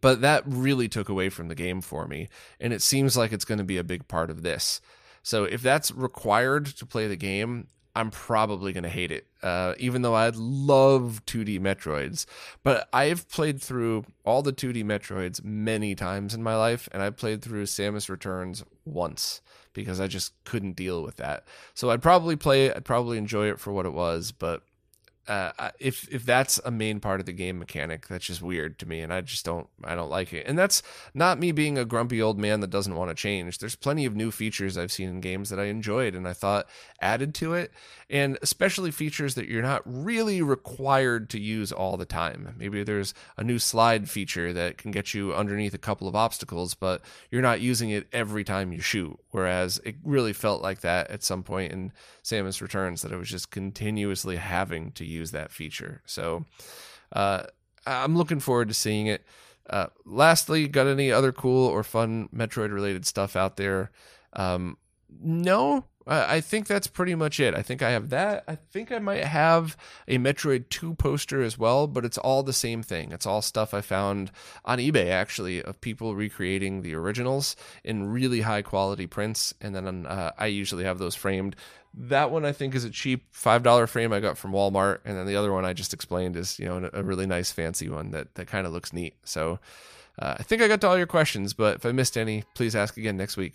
But 0.00 0.22
that 0.22 0.42
really 0.46 0.88
took 0.88 1.08
away 1.08 1.28
from 1.28 1.48
the 1.48 1.54
game 1.54 1.80
for 1.80 2.06
me. 2.06 2.28
And 2.58 2.72
it 2.72 2.82
seems 2.82 3.16
like 3.16 3.32
it's 3.32 3.44
going 3.44 3.58
to 3.58 3.64
be 3.64 3.76
a 3.76 3.84
big 3.84 4.08
part 4.08 4.30
of 4.30 4.42
this. 4.42 4.80
So 5.22 5.44
if 5.44 5.62
that's 5.62 5.92
required 5.92 6.66
to 6.66 6.86
play 6.86 7.06
the 7.06 7.16
game, 7.16 7.68
I'm 7.94 8.10
probably 8.10 8.72
going 8.72 8.84
to 8.84 8.88
hate 8.88 9.12
it, 9.12 9.26
uh, 9.42 9.74
even 9.78 10.02
though 10.02 10.14
I 10.14 10.30
love 10.34 11.22
2D 11.26 11.60
Metroids. 11.60 12.24
But 12.62 12.88
I've 12.92 13.28
played 13.28 13.60
through 13.60 14.06
all 14.24 14.42
the 14.42 14.52
2D 14.52 14.82
Metroids 14.84 15.44
many 15.44 15.94
times 15.94 16.32
in 16.32 16.42
my 16.42 16.56
life, 16.56 16.88
and 16.92 17.02
I 17.02 17.10
played 17.10 17.42
through 17.42 17.64
Samus 17.64 18.08
Returns 18.08 18.64
once 18.86 19.42
because 19.74 20.00
I 20.00 20.06
just 20.06 20.32
couldn't 20.44 20.76
deal 20.76 21.02
with 21.02 21.16
that. 21.16 21.44
So 21.74 21.90
I'd 21.90 22.02
probably 22.02 22.36
play 22.36 22.66
it, 22.66 22.76
I'd 22.76 22.84
probably 22.84 23.18
enjoy 23.18 23.50
it 23.50 23.60
for 23.60 23.72
what 23.72 23.86
it 23.86 23.92
was, 23.92 24.32
but 24.32 24.62
uh, 25.28 25.70
if 25.78 26.08
if 26.12 26.24
that's 26.24 26.58
a 26.64 26.70
main 26.70 26.98
part 26.98 27.20
of 27.20 27.26
the 27.26 27.32
game 27.32 27.58
mechanic, 27.58 28.08
that's 28.08 28.26
just 28.26 28.42
weird 28.42 28.78
to 28.80 28.86
me, 28.86 29.00
and 29.00 29.12
I 29.12 29.20
just 29.20 29.44
don't 29.44 29.68
I 29.84 29.94
don't 29.94 30.10
like 30.10 30.32
it. 30.32 30.46
And 30.46 30.58
that's 30.58 30.82
not 31.14 31.38
me 31.38 31.52
being 31.52 31.78
a 31.78 31.84
grumpy 31.84 32.20
old 32.20 32.38
man 32.38 32.60
that 32.60 32.70
doesn't 32.70 32.96
want 32.96 33.10
to 33.10 33.14
change. 33.14 33.58
There's 33.58 33.76
plenty 33.76 34.04
of 34.04 34.16
new 34.16 34.32
features 34.32 34.76
I've 34.76 34.90
seen 34.90 35.08
in 35.08 35.20
games 35.20 35.50
that 35.50 35.60
I 35.60 35.64
enjoyed 35.64 36.16
and 36.16 36.26
I 36.26 36.32
thought 36.32 36.66
added 37.00 37.34
to 37.36 37.54
it, 37.54 37.72
and 38.10 38.36
especially 38.42 38.90
features 38.90 39.36
that 39.36 39.48
you're 39.48 39.62
not 39.62 39.82
really 39.84 40.42
required 40.42 41.30
to 41.30 41.40
use 41.40 41.70
all 41.70 41.96
the 41.96 42.04
time. 42.04 42.54
Maybe 42.58 42.82
there's 42.82 43.14
a 43.36 43.44
new 43.44 43.60
slide 43.60 44.10
feature 44.10 44.52
that 44.52 44.76
can 44.76 44.90
get 44.90 45.14
you 45.14 45.32
underneath 45.32 45.74
a 45.74 45.78
couple 45.78 46.08
of 46.08 46.16
obstacles, 46.16 46.74
but 46.74 47.00
you're 47.30 47.42
not 47.42 47.60
using 47.60 47.90
it 47.90 48.08
every 48.12 48.42
time 48.42 48.72
you 48.72 48.80
shoot. 48.80 49.16
Whereas 49.30 49.80
it 49.84 49.96
really 50.02 50.32
felt 50.32 50.62
like 50.62 50.80
that 50.80 51.10
at 51.10 51.22
some 51.22 51.44
point 51.44 51.72
in 51.72 51.92
Samus 52.24 52.60
Returns 52.60 53.02
that 53.02 53.12
I 53.12 53.16
was 53.16 53.28
just 53.28 53.50
continuously 53.50 54.36
having 54.36 54.92
to 54.92 55.04
use 55.12 55.30
that 55.30 55.52
feature. 55.52 56.02
So 56.06 56.44
uh, 57.12 57.44
I'm 57.86 58.16
looking 58.16 58.40
forward 58.40 58.68
to 58.68 58.74
seeing 58.74 59.06
it. 59.06 59.24
Uh, 59.68 59.86
lastly, 60.04 60.66
got 60.68 60.86
any 60.86 61.12
other 61.12 61.32
cool 61.32 61.66
or 61.66 61.82
fun 61.82 62.28
Metroid 62.34 62.72
related 62.72 63.06
stuff 63.06 63.36
out 63.36 63.56
there? 63.56 63.90
Um, 64.32 64.76
no, 65.20 65.84
I 66.06 66.40
think 66.40 66.66
that's 66.66 66.88
pretty 66.88 67.14
much 67.14 67.38
it. 67.38 67.54
I 67.54 67.62
think 67.62 67.80
I 67.80 67.90
have 67.90 68.10
that. 68.10 68.42
I 68.48 68.56
think 68.56 68.90
I 68.90 68.98
might 68.98 69.22
have 69.24 69.76
a 70.08 70.18
Metroid 70.18 70.68
2 70.68 70.94
poster 70.94 71.42
as 71.42 71.56
well, 71.56 71.86
but 71.86 72.04
it's 72.04 72.18
all 72.18 72.42
the 72.42 72.52
same 72.52 72.82
thing. 72.82 73.12
It's 73.12 73.26
all 73.26 73.40
stuff 73.40 73.72
I 73.72 73.82
found 73.82 74.32
on 74.64 74.78
eBay, 74.78 75.10
actually, 75.10 75.62
of 75.62 75.80
people 75.80 76.16
recreating 76.16 76.82
the 76.82 76.94
originals 76.94 77.54
in 77.84 78.10
really 78.10 78.40
high 78.40 78.62
quality 78.62 79.06
prints. 79.06 79.54
And 79.60 79.76
then 79.76 80.06
uh, 80.06 80.32
I 80.36 80.46
usually 80.46 80.84
have 80.84 80.98
those 80.98 81.14
framed. 81.14 81.54
That 81.94 82.30
one 82.30 82.44
I 82.44 82.52
think 82.52 82.74
is 82.74 82.84
a 82.84 82.90
cheap 82.90 83.32
$5 83.34 83.88
frame 83.88 84.12
I 84.12 84.20
got 84.20 84.38
from 84.38 84.52
Walmart. 84.52 85.00
And 85.04 85.16
then 85.16 85.26
the 85.26 85.36
other 85.36 85.52
one 85.52 85.64
I 85.64 85.72
just 85.72 85.92
explained 85.92 86.36
is, 86.36 86.58
you 86.58 86.66
know, 86.66 86.88
a 86.92 87.02
really 87.02 87.26
nice 87.26 87.52
fancy 87.52 87.88
one 87.88 88.10
that, 88.12 88.34
that 88.36 88.46
kind 88.46 88.66
of 88.66 88.72
looks 88.72 88.92
neat. 88.92 89.14
So 89.24 89.58
uh, 90.18 90.36
I 90.38 90.42
think 90.42 90.62
I 90.62 90.68
got 90.68 90.80
to 90.82 90.88
all 90.88 90.98
your 90.98 91.06
questions, 91.06 91.52
but 91.52 91.76
if 91.76 91.86
I 91.86 91.92
missed 91.92 92.16
any, 92.16 92.44
please 92.54 92.74
ask 92.74 92.96
again 92.96 93.16
next 93.16 93.36
week. 93.36 93.54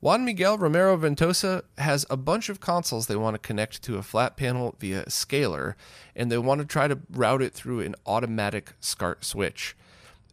Juan 0.00 0.24
Miguel 0.26 0.58
Romero 0.58 0.98
Ventosa 0.98 1.62
has 1.78 2.04
a 2.10 2.16
bunch 2.18 2.50
of 2.50 2.60
consoles 2.60 3.06
they 3.06 3.16
want 3.16 3.34
to 3.34 3.38
connect 3.38 3.82
to 3.84 3.96
a 3.96 4.02
flat 4.02 4.36
panel 4.36 4.74
via 4.78 5.02
a 5.04 5.10
scaler, 5.10 5.76
and 6.14 6.30
they 6.30 6.36
want 6.36 6.60
to 6.60 6.66
try 6.66 6.86
to 6.86 6.98
route 7.10 7.40
it 7.40 7.54
through 7.54 7.80
an 7.80 7.94
automatic 8.04 8.74
SCART 8.80 9.24
switch. 9.24 9.74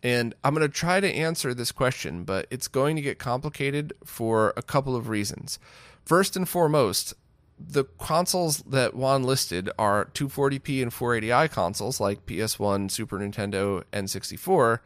And 0.04 0.34
I'm 0.44 0.54
going 0.56 0.68
to 0.68 0.74
try 0.74 1.00
to 1.00 1.10
answer 1.10 1.54
this 1.54 1.72
question, 1.72 2.24
but 2.24 2.48
it's 2.50 2.68
going 2.68 2.98
to 2.98 3.02
get 3.02 3.18
complicated 3.18 3.94
for 4.04 4.54
a 4.58 4.62
couple 4.62 4.94
of 4.96 5.08
reasons. 5.08 5.58
First 6.06 6.36
and 6.36 6.48
foremost, 6.48 7.14
the 7.60 7.86
consoles 8.00 8.60
that 8.60 8.96
Juan 8.96 9.24
listed 9.24 9.70
are 9.78 10.06
240p 10.06 10.82
and 10.82 10.92
480i 10.92 11.50
consoles 11.52 12.00
like 12.00 12.26
PS1, 12.26 12.90
Super 12.90 13.20
Nintendo, 13.20 13.84
N64 13.94 14.80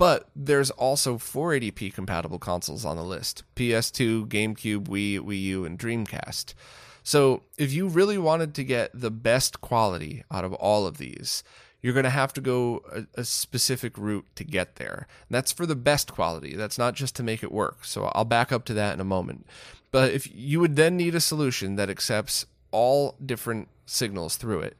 but 0.00 0.30
there's 0.34 0.70
also 0.70 1.18
480p 1.18 1.92
compatible 1.92 2.38
consoles 2.38 2.86
on 2.86 2.96
the 2.96 3.04
list 3.04 3.42
PS2, 3.54 4.28
GameCube, 4.28 4.88
Wii, 4.88 5.20
Wii 5.20 5.42
U, 5.42 5.66
and 5.66 5.78
Dreamcast. 5.78 6.54
So 7.02 7.42
if 7.58 7.70
you 7.74 7.86
really 7.86 8.16
wanted 8.16 8.54
to 8.54 8.64
get 8.64 8.98
the 8.98 9.10
best 9.10 9.60
quality 9.60 10.24
out 10.30 10.42
of 10.42 10.54
all 10.54 10.86
of 10.86 10.96
these, 10.96 11.44
you're 11.82 11.92
going 11.92 12.04
to 12.04 12.10
have 12.10 12.32
to 12.32 12.40
go 12.40 12.82
a, 12.90 13.20
a, 13.20 13.24
specific 13.24 13.98
route 13.98 14.24
to 14.36 14.44
get 14.44 14.76
there. 14.76 15.06
And 15.28 15.34
that's 15.36 15.52
for 15.52 15.66
the 15.66 15.76
best 15.76 16.12
quality. 16.12 16.56
That's 16.56 16.78
not 16.78 16.94
just 16.94 17.14
to 17.16 17.22
make 17.22 17.42
it 17.42 17.52
work. 17.52 17.84
So 17.84 18.06
I'll 18.14 18.24
back 18.24 18.52
up 18.52 18.64
to 18.66 18.74
that 18.74 18.94
in 18.94 19.00
a 19.00 19.04
moment. 19.04 19.46
But 19.90 20.12
if 20.12 20.32
you 20.34 20.60
would 20.60 20.76
then 20.76 20.96
need 20.96 21.14
a 21.14 21.20
solution 21.20 21.76
that 21.76 21.90
accepts 21.90 22.46
all 22.70 23.16
different 23.24 23.68
signals 23.86 24.36
through 24.36 24.60
it. 24.60 24.76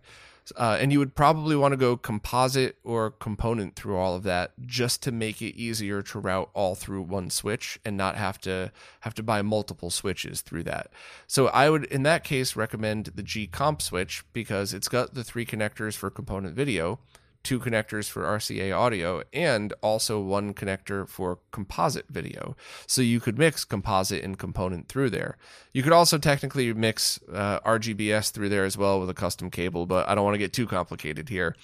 Uh, 0.57 0.77
and 0.81 0.91
you 0.93 0.99
would 0.99 1.15
probably 1.15 1.55
want 1.55 1.73
to 1.73 1.77
go 1.77 1.97
composite 1.97 2.77
or 2.83 3.13
component 3.13 3.77
through 3.77 3.97
all 3.97 4.17
of 4.17 4.25
that 4.25 4.53
just 4.67 5.01
to 5.01 5.13
make 5.13 5.41
it 5.41 5.57
easier 5.57 6.03
to 6.03 6.19
route 6.19 6.51
all 6.55 6.75
through 6.75 7.03
one 7.03 7.31
switch 7.31 7.79
and 7.85 7.97
not 7.97 8.17
have 8.17 8.41
to 8.41 8.73
have 9.01 9.15
to 9.15 9.23
buy 9.23 9.43
multiple 9.43 9.91
switches 9.91 10.41
through 10.41 10.65
that. 10.65 10.91
So 11.29 11.47
I 11.49 11.71
would 11.71 11.85
in 11.85 12.03
that 12.03 12.25
case 12.25 12.57
recommend 12.57 13.13
the 13.15 13.23
G 13.23 13.47
comp 13.47 13.81
switch 13.81 14.25
because 14.33 14.75
it's 14.75 14.89
got 14.89 15.15
the 15.15 15.23
three 15.23 15.47
connectors 15.47 15.95
for 15.95 16.11
component 16.11 16.57
video 16.57 16.99
two 17.43 17.59
connectors 17.59 18.09
for 18.09 18.23
RCA 18.23 18.77
audio, 18.77 19.23
and 19.33 19.73
also 19.83 20.21
one 20.21 20.55
connector 20.55 21.09
for 21.09 21.39
composite 21.51 22.07
video. 22.09 22.57
So 22.87 23.03
you 23.03 23.21
could 23.21 23.39
mix 23.39 23.65
composite 23.65 24.23
and 24.23 24.39
component 24.39 24.89
through 24.89 25.11
there. 25.11 25.37
You 25.73 25.83
could 25.83 25.93
also 25.93 26.19
technically 26.19 26.73
mix 26.73 27.19
uh, 27.33 27.61
RGBS 27.61 28.31
through 28.33 28.51
there 28.51 28.65
as 28.65 28.77
well 28.77 29.01
with 29.01 29.11
a 29.11 29.15
custom 29.15 29.51
cable, 29.51 29.87
but 29.87 30.09
I 30.09 30.15
don't 30.15 30.25
want 30.25 30.35
to 30.35 30.39
get 30.39 30.53
too 30.53 30.67
complicated 30.67 31.29
here. 31.29 31.57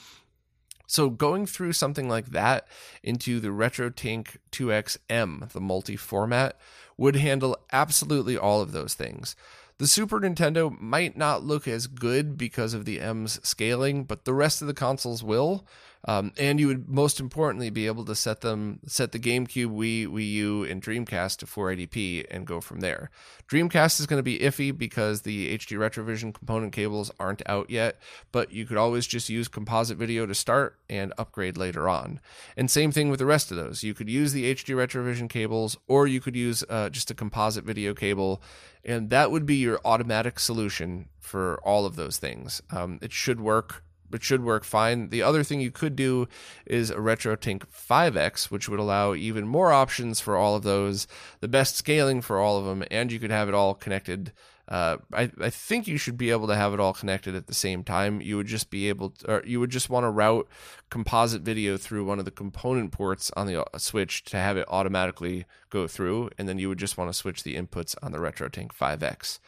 So 0.87 1.11
going 1.11 1.47
through 1.47 1.73
something 1.73 2.09
like 2.09 2.27
that 2.27 2.67
into 3.03 3.41
the 3.41 3.49
RetroTink 3.49 4.37
2XM, 4.53 5.51
the 5.51 5.61
multi 5.61 5.97
format, 5.97 6.59
would 6.97 7.17
handle 7.17 7.59
absolutely 7.73 8.39
all 8.39 8.61
of 8.61 8.73
those 8.73 8.95
things. 8.95 9.37
The 9.79 9.87
Super 9.87 10.19
Nintendo 10.21 10.75
might 10.81 11.19
not 11.19 11.45
look 11.45 11.69
as 11.69 11.87
good 11.87 12.39
because 12.39 12.73
of 12.73 12.87
the 12.87 12.99
M's 12.99 13.39
scaling, 13.47 14.05
but 14.05 14.25
the 14.25 14.33
rest 14.33 14.63
of 14.63 14.69
the 14.69 14.75
consoles 14.75 15.23
will. 15.23 15.67
Um, 16.05 16.33
and 16.39 16.61
you 16.61 16.69
would 16.69 16.89
most 16.89 17.19
importantly 17.19 17.71
be 17.71 17.87
able 17.87 18.05
to 18.05 18.15
set 18.15 18.41
them 18.41 18.81
set 18.87 19.13
the 19.13 19.19
GameCube, 19.19 19.67
Wii, 19.67 20.07
Wii 20.07 20.31
U, 20.33 20.65
and 20.65 20.83
Dreamcast 20.83 21.39
to 21.39 21.47
480p 21.47 22.27
and 22.31 22.47
go 22.47 22.61
from 22.61 22.81
there. 22.81 23.11
Dreamcast 23.49 23.99
is 23.99 24.07
going 24.07 24.19
to 24.19 24.23
be 24.23 24.39
iffy 24.39 24.77
because 24.77 25.23
the 25.23 25.57
HD 25.59 25.77
Retrovision 25.77 26.33
component 26.33 26.73
cables 26.73 27.11
aren't 27.19 27.43
out 27.49 27.71
yet, 27.71 27.99
but 28.31 28.53
you 28.53 28.67
could 28.67 28.77
always 28.77 29.07
just 29.07 29.29
use 29.29 29.49
composite 29.49 29.99
video 29.99 30.27
to 30.27 30.35
start 30.35 30.79
and 30.89 31.13
upgrade 31.19 31.57
later 31.57 31.89
on. 31.89 32.21
And 32.57 32.71
same 32.71 32.93
thing 32.93 33.09
with 33.09 33.19
the 33.19 33.27
rest 33.27 33.51
of 33.51 33.57
those. 33.57 33.83
You 33.83 33.95
could 33.95 34.09
use 34.09 34.33
the 34.33 34.55
HD 34.55 34.75
Retrovision 34.77 35.29
cables, 35.29 35.77
or 35.89 36.07
you 36.07 36.21
could 36.21 36.37
use 36.37 36.63
uh, 36.69 36.89
just 36.91 37.11
a 37.11 37.15
composite 37.15 37.65
video 37.65 37.95
cable, 37.95 38.43
and 38.85 39.11
that 39.11 39.31
would 39.31 39.47
be 39.47 39.57
your 39.57 39.81
automatic 39.85 40.39
solution 40.39 41.09
for 41.19 41.61
all 41.65 41.85
of 41.85 41.97
those 41.97 42.19
things. 42.19 42.63
Um, 42.71 43.01
it 43.03 43.13
should 43.13 43.41
work 43.41 43.83
it 44.13 44.23
should 44.23 44.45
work 44.45 44.65
fine. 44.65 45.11
The 45.11 45.23
other 45.23 45.43
thing 45.43 45.61
you 45.61 45.71
could 45.71 45.97
do 45.97 46.29
is 46.65 46.91
a 46.91 46.97
RetroTink 46.97 47.65
5X, 47.69 48.51
which 48.51 48.69
would 48.69 48.81
allow 48.81 49.15
even 49.15 49.47
more 49.47 49.73
options 49.73 50.21
for 50.21 50.37
all 50.37 50.55
of 50.55 50.63
those, 50.63 51.07
the 51.41 51.49
best 51.49 51.77
scaling 51.77 52.21
for 52.21 52.39
all 52.39 52.59
of 52.59 52.65
them, 52.65 52.85
and 52.91 53.11
you 53.11 53.19
could 53.19 53.31
have 53.31 53.49
it 53.49 53.55
all 53.55 53.75
connected. 53.75 54.33
Uh, 54.69 54.97
I, 55.13 55.31
I 55.41 55.51
think 55.51 55.87
you 55.87 55.97
should 55.97 56.19
be 56.19 56.31
able 56.31 56.49
to 56.49 56.57
have 56.57 56.75
it 56.75 56.81
all 56.81 56.93
connected 56.93 57.37
at 57.37 57.47
the 57.47 57.55
same 57.55 57.85
time. 57.85 58.21
You 58.21 58.37
would 58.37 58.49
just 58.49 58.69
be 58.69 58.89
able 58.89 59.11
to, 59.11 59.35
or 59.35 59.47
you 59.47 59.61
would 59.61 59.71
just 59.71 59.89
want 59.89 60.05
to 60.05 60.11
route 60.11 60.49
composite 60.91 61.43
video 61.43 61.77
through 61.77 62.05
one 62.05 62.19
of 62.19 62.25
the 62.25 62.31
component 62.33 62.91
ports 62.91 63.31
on 63.37 63.47
the 63.47 63.63
uh, 63.63 63.79
switch 63.79 64.25
to 64.25 64.37
have 64.37 64.57
it 64.57 64.67
automatically 64.69 65.45
go 65.71 65.87
through, 65.87 66.31
and 66.37 66.49
then 66.49 66.59
you 66.59 66.69
would 66.69 66.79
just 66.79 66.99
want 66.99 67.09
to 67.09 67.15
switch 67.15 67.45
the 67.45 67.55
inputs 67.55 67.95
on 68.03 68.11
the 68.11 68.19
RetroTink 68.19 68.73
5X. 68.73 69.39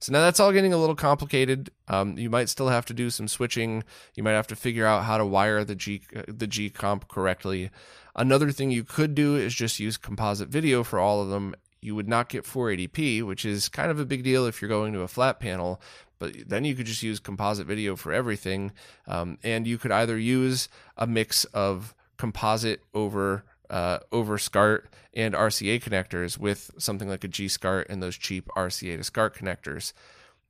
So 0.00 0.12
now 0.12 0.22
that's 0.22 0.40
all 0.40 0.52
getting 0.52 0.72
a 0.72 0.78
little 0.78 0.96
complicated. 0.96 1.70
Um, 1.86 2.16
you 2.16 2.30
might 2.30 2.48
still 2.48 2.68
have 2.68 2.86
to 2.86 2.94
do 2.94 3.10
some 3.10 3.28
switching. 3.28 3.84
You 4.14 4.22
might 4.22 4.32
have 4.32 4.46
to 4.48 4.56
figure 4.56 4.86
out 4.86 5.04
how 5.04 5.18
to 5.18 5.26
wire 5.26 5.62
the 5.62 5.74
G 5.74 6.02
the 6.26 6.46
G 6.46 6.70
comp 6.70 7.06
correctly. 7.08 7.70
Another 8.16 8.50
thing 8.50 8.70
you 8.70 8.82
could 8.82 9.14
do 9.14 9.36
is 9.36 9.54
just 9.54 9.78
use 9.78 9.96
composite 9.98 10.48
video 10.48 10.82
for 10.82 10.98
all 10.98 11.20
of 11.20 11.28
them. 11.28 11.54
You 11.82 11.94
would 11.94 12.08
not 12.08 12.28
get 12.28 12.44
480p, 12.44 13.22
which 13.22 13.44
is 13.44 13.68
kind 13.68 13.90
of 13.90 14.00
a 14.00 14.04
big 14.06 14.24
deal 14.24 14.46
if 14.46 14.60
you're 14.60 14.68
going 14.68 14.92
to 14.94 15.00
a 15.00 15.08
flat 15.08 15.38
panel. 15.38 15.80
But 16.18 16.48
then 16.48 16.64
you 16.64 16.74
could 16.74 16.86
just 16.86 17.02
use 17.02 17.18
composite 17.18 17.66
video 17.66 17.96
for 17.96 18.12
everything, 18.12 18.72
um, 19.06 19.38
and 19.42 19.66
you 19.66 19.78
could 19.78 19.90
either 19.90 20.18
use 20.18 20.68
a 20.96 21.06
mix 21.06 21.44
of 21.46 21.94
composite 22.18 22.82
over 22.92 23.44
uh, 23.70 24.00
over 24.12 24.36
SCART 24.36 24.92
and 25.14 25.34
RCA 25.34 25.82
connectors 25.82 26.36
with 26.36 26.70
something 26.78 27.08
like 27.08 27.24
a 27.24 27.28
G 27.28 27.48
SCART 27.48 27.86
and 27.88 28.02
those 28.02 28.16
cheap 28.16 28.48
RCA 28.56 28.96
to 28.96 29.04
SCART 29.04 29.36
connectors. 29.36 29.92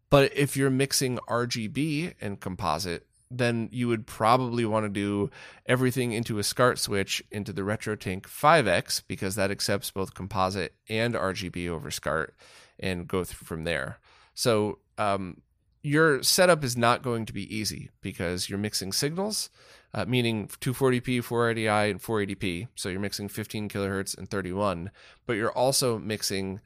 But 0.09 0.37
if 0.37 0.57
you're 0.57 0.71
mixing 0.71 1.19
RGB 1.29 2.15
and 2.21 2.41
composite, 2.41 3.07
then 3.31 3.69
you 3.71 3.87
would 3.87 4.07
probably 4.07 4.65
want 4.65 4.85
to 4.85 4.89
do 4.89 5.31
everything 5.67 6.13
into 6.13 6.41
a 6.41 6.43
SCART 6.43 6.79
switch 6.79 7.23
into 7.31 7.53
the 7.53 7.63
RetroTink 7.63 8.23
5X 8.23 9.03
because 9.07 9.37
that 9.37 9.53
accepts 9.53 9.91
both 9.93 10.15
composite 10.15 10.75
and 10.89 11.15
RGB 11.15 11.69
over 11.69 11.93
SCART 11.93 12.35
and 12.81 13.07
go 13.07 13.23
through 13.23 13.47
from 13.47 13.65
there. 13.65 13.99
So 14.35 14.79
um, 14.99 15.43
your 15.83 16.23
setup 16.23 16.65
is 16.65 16.77
not 16.77 17.03
going 17.03 17.27
to 17.27 17.33
be 17.33 17.55
easy 17.55 17.91
because 18.01 18.49
you're 18.49 18.59
mixing 18.59 18.93
signals 18.93 19.51
uh, 19.93 20.05
meaning 20.07 20.47
240p, 20.47 21.19
480i, 21.19 21.91
and 21.91 22.03
480p. 22.03 22.69
So 22.75 22.89
you're 22.89 23.01
mixing 23.01 23.29
15 23.29 23.69
kilohertz 23.69 24.17
and 24.17 24.31
31, 24.31 24.91
but 25.27 25.35
you're 25.35 25.53
also 25.53 25.99
mixing 25.99 26.61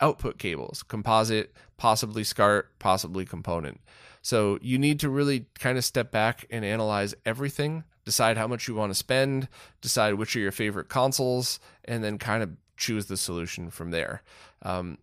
output 0.00 0.38
cables, 0.38 0.82
composite, 0.82 1.54
possibly 1.76 2.24
SCART, 2.24 2.78
possibly 2.78 3.26
component. 3.26 3.80
So 4.22 4.58
you 4.62 4.78
need 4.78 5.00
to 5.00 5.10
really 5.10 5.46
kind 5.58 5.76
of 5.76 5.84
step 5.84 6.10
back 6.10 6.46
and 6.50 6.64
analyze 6.64 7.14
everything, 7.26 7.84
decide 8.04 8.38
how 8.38 8.46
much 8.46 8.66
you 8.66 8.74
want 8.74 8.90
to 8.90 8.94
spend, 8.94 9.48
decide 9.82 10.14
which 10.14 10.34
are 10.36 10.40
your 10.40 10.52
favorite 10.52 10.88
consoles, 10.88 11.60
and 11.84 12.02
then 12.02 12.18
kind 12.18 12.42
of 12.42 12.50
choose 12.76 13.06
the 13.06 13.16
solution 13.16 13.70
from 13.70 13.90
there. 13.90 14.22
Um, 14.62 14.96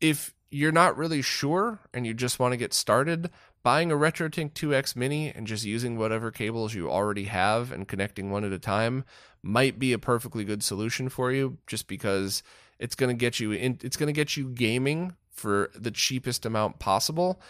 if 0.00 0.32
you're 0.50 0.72
not 0.72 0.96
really 0.96 1.22
sure 1.22 1.80
and 1.92 2.06
you 2.06 2.14
just 2.14 2.38
want 2.38 2.52
to 2.52 2.56
get 2.56 2.72
started, 2.72 3.30
buying 3.62 3.90
a 3.90 3.96
RetroTink 3.96 4.52
2X 4.52 4.94
Mini 4.94 5.30
and 5.30 5.46
just 5.46 5.64
using 5.64 5.98
whatever 5.98 6.30
cables 6.30 6.74
you 6.74 6.90
already 6.90 7.24
have 7.24 7.72
and 7.72 7.88
connecting 7.88 8.30
one 8.30 8.44
at 8.44 8.52
a 8.52 8.58
time 8.58 9.04
might 9.42 9.78
be 9.78 9.92
a 9.92 9.98
perfectly 9.98 10.44
good 10.44 10.62
solution 10.62 11.08
for 11.08 11.32
you 11.32 11.58
just 11.66 11.88
because 11.88 12.42
it's 12.78 12.94
going 12.94 13.08
to 13.08 13.18
get 13.18 13.40
you 13.40 13.52
in 13.52 13.78
it's 13.82 13.96
going 13.96 14.08
to 14.08 14.12
get 14.12 14.36
you 14.36 14.48
gaming 14.48 15.14
for 15.30 15.70
the 15.74 15.90
cheapest 15.90 16.46
amount 16.46 16.78
possible. 16.78 17.40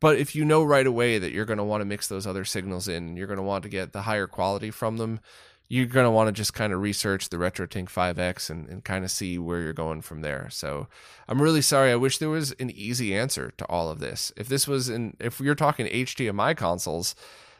But 0.00 0.18
if 0.18 0.36
you 0.36 0.44
know 0.44 0.62
right 0.62 0.86
away 0.86 1.18
that 1.18 1.32
you're 1.32 1.44
going 1.44 1.58
to 1.58 1.64
want 1.64 1.80
to 1.80 1.84
mix 1.84 2.06
those 2.06 2.26
other 2.26 2.44
signals 2.44 2.86
in, 2.86 3.16
you're 3.16 3.26
going 3.26 3.38
to 3.38 3.42
want 3.42 3.64
to 3.64 3.68
get 3.68 3.92
the 3.92 4.02
higher 4.02 4.28
quality 4.28 4.70
from 4.70 4.96
them, 4.96 5.20
you're 5.68 5.86
going 5.86 6.04
to 6.04 6.10
want 6.10 6.28
to 6.28 6.32
just 6.32 6.54
kind 6.54 6.72
of 6.72 6.80
research 6.80 7.28
the 7.28 7.36
RetroTink 7.36 7.90
5X 7.90 8.48
and, 8.48 8.68
and 8.68 8.84
kind 8.84 9.04
of 9.04 9.10
see 9.10 9.38
where 9.38 9.60
you're 9.60 9.74
going 9.74 10.00
from 10.00 10.22
there. 10.22 10.48
So 10.50 10.88
I'm 11.28 11.42
really 11.42 11.60
sorry. 11.60 11.92
I 11.92 11.96
wish 11.96 12.18
there 12.18 12.30
was 12.30 12.52
an 12.52 12.70
easy 12.70 13.14
answer 13.14 13.52
to 13.58 13.64
all 13.66 13.90
of 13.90 14.00
this. 14.00 14.32
If 14.36 14.48
this 14.48 14.66
was 14.66 14.88
in, 14.88 15.16
if 15.20 15.40
you're 15.40 15.54
talking 15.54 15.86
HDMI 15.86 16.56
consoles, 16.56 17.14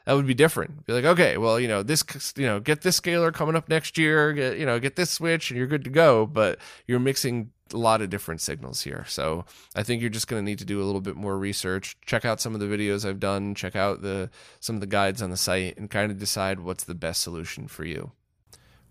that 0.09 0.14
would 0.14 0.26
be 0.26 0.32
different. 0.32 0.86
Be 0.86 0.94
like, 0.94 1.04
okay, 1.04 1.36
well, 1.36 1.61
you 1.61 1.68
know, 1.68 1.82
this, 1.82 2.02
you 2.34 2.46
know, 2.46 2.61
get 2.61 2.80
this 2.80 2.96
scaler 2.96 3.30
coming 3.30 3.54
up 3.54 3.68
next 3.68 3.98
year, 3.98 4.32
get, 4.32 4.56
you 4.56 4.64
know, 4.64 4.80
get 4.80 4.96
this 4.96 5.11
switch 5.11 5.50
and 5.50 5.59
you're 5.59 5.66
good 5.66 5.84
to 5.84 5.90
go. 5.90 6.24
But 6.24 6.59
you're 6.86 6.98
mixing 6.98 7.50
a 7.74 7.76
lot 7.76 8.00
of 8.00 8.09
different 8.09 8.40
signals 8.40 8.80
here. 8.80 9.04
So 9.06 9.44
I 9.76 9.82
think 9.82 10.00
you're 10.00 10.09
just 10.09 10.26
going 10.26 10.42
to 10.42 10.50
need 10.50 10.61
to 10.61 10.64
do 10.64 10.82
a 10.82 10.86
little 10.86 11.02
bit 11.02 11.14
more 11.14 11.36
research. 11.36 11.94
Check 12.06 12.24
out 12.24 12.40
some 12.40 12.54
of 12.54 12.61
the 12.61 12.66
videos 12.66 13.06
I've 13.06 13.20
done, 13.20 13.54
check 13.54 13.76
out 13.76 14.00
the 14.00 14.30
some 14.61 14.76
of 14.76 14.80
the 14.80 14.86
guides 14.86 15.20
on 15.20 15.28
the 15.28 15.36
site 15.36 15.76
and 15.76 15.90
kind 15.90 16.11
of 16.11 16.18
decide 16.18 16.61
what's 16.61 16.84
the 16.84 16.94
best 16.94 17.20
solution 17.20 17.68
for 17.68 17.84
you. 17.84 18.12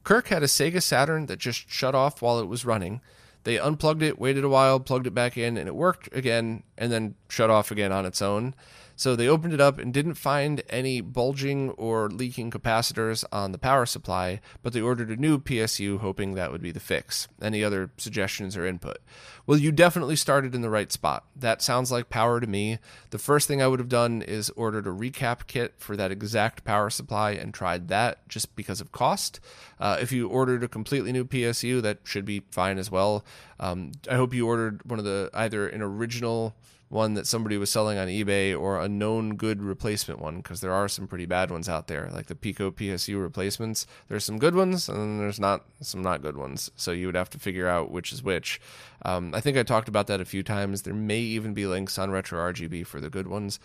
Kirk 0.04 0.28
had 0.28 0.44
a 0.44 0.46
Sega 0.46 0.84
Saturn 0.84 1.26
that 1.26 1.40
just 1.40 1.68
shut 1.68 1.96
off 1.96 2.22
while 2.22 2.38
it 2.38 2.48
was 2.48 2.64
running. 2.64 3.02
They 3.44 3.58
unplugged 3.58 4.04
it, 4.04 4.20
waited 4.20 4.44
a 4.44 4.50
while, 4.50 4.80
plugged 4.80 5.08
it 5.08 5.16
back 5.16 5.36
in, 5.36 5.58
and 5.58 5.68
it 5.68 5.74
worked 5.74 6.16
again, 6.16 6.62
and 6.78 6.92
then 6.92 7.16
shut 7.28 7.50
off 7.50 7.72
again 7.72 7.92
on 7.92 8.06
its 8.06 8.22
own. 8.22 8.54
So 8.98 9.16
they 9.16 9.28
opened 9.28 9.54
it 9.54 9.62
up 9.62 9.78
and 9.78 9.94
didn't 9.94 10.16
find 10.16 10.64
any 10.70 11.02
bulging 11.02 11.70
or 11.70 12.10
leaking 12.10 12.50
capacitors 12.50 13.24
on 13.32 13.52
the 13.52 13.60
power 13.60 13.86
supply, 13.86 14.42
but 14.64 14.74
they 14.74 14.82
ordered 14.82 15.12
a 15.12 15.16
new 15.16 15.38
PSU 15.38 16.00
hoping 16.00 16.34
that 16.34 16.52
would 16.52 16.64
be 16.64 16.72
the 16.72 16.80
fix. 16.80 17.28
Any 17.40 17.64
other 17.64 17.92
suggestions 17.98 18.58
or 18.58 18.66
input? 18.66 18.98
Well, 19.46 19.60
you 19.60 19.72
definitely 19.72 20.16
started 20.16 20.56
in 20.56 20.62
the 20.62 20.70
right 20.72 20.92
spot. 20.92 21.26
That 21.36 21.62
sounds 21.62 21.92
like 21.92 22.10
power 22.10 22.40
to 22.40 22.48
me. 22.48 22.80
The 23.12 23.20
first 23.20 23.48
thing 23.48 23.62
I 23.62 23.68
would 23.68 23.80
have 23.80 23.88
done 23.88 24.24
is 24.24 24.50
ordered 24.56 24.88
a 24.88 24.90
recap 24.90 25.46
kit 25.46 25.76
for 25.78 25.96
that 25.96 26.12
exact 26.12 26.64
power 26.64 26.90
supply 26.90 27.32
and 27.32 27.54
tried 27.54 27.90
that 27.90 28.28
just 28.28 28.56
because 28.56 28.82
of 28.82 28.92
cost. 28.92 29.40
Uh, 29.80 30.00
if 30.02 30.12
you 30.12 30.28
ordered 30.28 30.64
a 30.64 30.68
completely 30.68 31.12
new 31.12 31.24
PSU, 31.24 31.84
that 31.84 32.00
should 32.04 32.26
be 32.26 32.42
fine 32.50 32.80
as 32.80 32.90
well. 32.90 33.24
Um, 33.60 33.92
I 34.10 34.16
hope 34.16 34.34
you 34.34 34.48
ordered 34.48 34.82
one 34.90 34.98
of 34.98 35.06
the 35.06 35.30
either 35.36 35.68
an 35.70 35.84
original 35.84 36.56
one 36.90 37.16
that 37.16 37.28
somebody 37.28 37.58
was 37.58 37.70
selling 37.70 37.98
on 37.98 38.08
eBay 38.08 38.58
or 38.58 38.80
a 38.80 38.88
known 38.88 39.36
good 39.36 39.62
replacement 39.62 40.22
one 40.22 40.38
because 40.38 40.62
there 40.62 40.72
are 40.72 40.88
some 40.88 41.08
pretty 41.08 41.26
bad 41.26 41.52
ones 41.52 41.68
out 41.68 41.88
there 41.88 42.10
like 42.14 42.28
the 42.28 42.36
Pico 42.36 42.72
PSU 42.72 43.22
replacements. 43.22 43.86
There's 44.08 44.24
some 44.24 44.40
good 44.40 44.56
ones 44.56 44.88
and 44.88 45.20
there's 45.20 45.40
not 45.40 45.66
some 45.82 46.02
not 46.02 46.22
good 46.22 46.38
ones. 46.38 46.72
So 46.76 46.92
you 46.92 47.08
would 47.08 47.16
have 47.16 47.30
to 47.32 47.40
figure 47.40 47.68
out 47.68 47.92
which 47.92 48.14
is 48.14 48.24
which. 48.24 48.62
Um, 49.04 49.34
I 49.36 49.42
think 49.42 49.58
I 49.58 49.64
talked 49.64 49.90
about 49.90 50.08
that 50.08 50.22
a 50.22 50.26
few 50.26 50.44
times. 50.44 50.84
There 50.84 50.94
may 50.94 51.20
even 51.20 51.54
be 51.54 51.68
links 51.68 52.00
on 52.00 52.12
retro 52.12 52.40
RGB 52.52 52.86
for 52.88 53.02
the 53.02 53.10
good 53.10 53.28
ones 53.28 53.60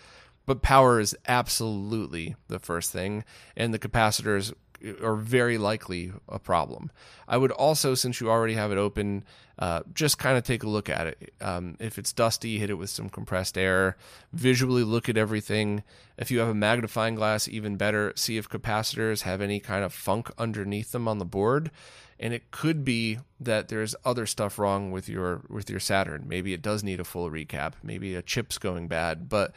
but 0.45 0.61
power 0.61 0.99
is 0.99 1.15
absolutely 1.27 2.35
the 2.47 2.59
first 2.59 2.91
thing. 2.91 3.23
And 3.55 3.73
the 3.73 3.79
capacitors 3.79 4.53
are 5.01 5.15
very 5.15 5.57
likely 5.57 6.11
a 6.27 6.39
problem. 6.39 6.91
I 7.27 7.37
would 7.37 7.51
also, 7.51 7.95
since 7.95 8.19
you 8.19 8.29
already 8.29 8.55
have 8.55 8.71
it 8.71 8.77
open, 8.77 9.23
uh, 9.59 9.81
just 9.93 10.17
kind 10.17 10.37
of 10.37 10.43
take 10.43 10.63
a 10.63 10.69
look 10.69 10.89
at 10.89 11.07
it. 11.07 11.33
Um, 11.39 11.77
if 11.79 11.97
it's 11.97 12.11
dusty, 12.11 12.57
hit 12.57 12.69
it 12.69 12.75
with 12.75 12.89
some 12.89 13.09
compressed 13.09 13.57
air. 13.57 13.97
Visually 14.31 14.83
look 14.83 15.09
at 15.09 15.17
everything. 15.17 15.83
If 16.17 16.31
you 16.31 16.39
have 16.39 16.49
a 16.49 16.55
magnifying 16.55 17.15
glass, 17.15 17.47
even 17.47 17.77
better. 17.77 18.13
See 18.15 18.37
if 18.37 18.49
capacitors 18.49 19.21
have 19.21 19.41
any 19.41 19.59
kind 19.59 19.83
of 19.83 19.93
funk 19.93 20.31
underneath 20.37 20.91
them 20.91 21.07
on 21.07 21.19
the 21.19 21.25
board. 21.25 21.71
And 22.19 22.33
it 22.33 22.51
could 22.51 22.85
be 22.85 23.19
that 23.39 23.67
there's 23.67 23.95
other 24.05 24.25
stuff 24.25 24.57
wrong 24.57 24.91
with 24.91 25.09
your 25.09 25.43
with 25.49 25.69
your 25.69 25.79
Saturn. 25.79 26.25
Maybe 26.27 26.53
it 26.53 26.61
does 26.61 26.83
need 26.83 26.99
a 26.99 27.03
full 27.03 27.29
recap. 27.29 27.73
Maybe 27.83 28.15
a 28.15 28.21
chip's 28.21 28.57
going 28.57 28.87
bad, 28.87 29.27
but 29.27 29.53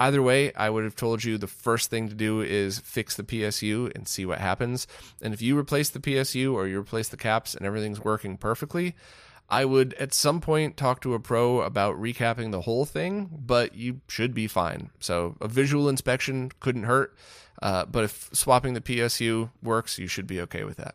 Either 0.00 0.22
way, 0.22 0.50
I 0.54 0.70
would 0.70 0.84
have 0.84 0.96
told 0.96 1.22
you 1.22 1.36
the 1.36 1.46
first 1.46 1.90
thing 1.90 2.08
to 2.08 2.14
do 2.14 2.40
is 2.40 2.78
fix 2.78 3.16
the 3.16 3.22
PSU 3.22 3.94
and 3.94 4.08
see 4.08 4.24
what 4.24 4.38
happens. 4.38 4.86
And 5.20 5.34
if 5.34 5.42
you 5.42 5.58
replace 5.58 5.90
the 5.90 6.00
PSU 6.00 6.54
or 6.54 6.66
you 6.66 6.80
replace 6.80 7.08
the 7.08 7.18
caps 7.18 7.54
and 7.54 7.66
everything's 7.66 8.02
working 8.02 8.38
perfectly, 8.38 8.96
I 9.50 9.66
would 9.66 9.92
at 9.94 10.14
some 10.14 10.40
point 10.40 10.78
talk 10.78 11.02
to 11.02 11.12
a 11.12 11.20
pro 11.20 11.60
about 11.60 12.00
recapping 12.00 12.50
the 12.50 12.62
whole 12.62 12.86
thing, 12.86 13.28
but 13.30 13.74
you 13.74 14.00
should 14.08 14.32
be 14.32 14.46
fine. 14.46 14.88
So 15.00 15.36
a 15.38 15.48
visual 15.48 15.86
inspection 15.86 16.50
couldn't 16.60 16.84
hurt. 16.84 17.14
Uh, 17.60 17.84
but 17.84 18.04
if 18.04 18.30
swapping 18.32 18.72
the 18.72 18.80
PSU 18.80 19.50
works, 19.62 19.98
you 19.98 20.06
should 20.06 20.26
be 20.26 20.40
okay 20.40 20.64
with 20.64 20.78
that. 20.78 20.94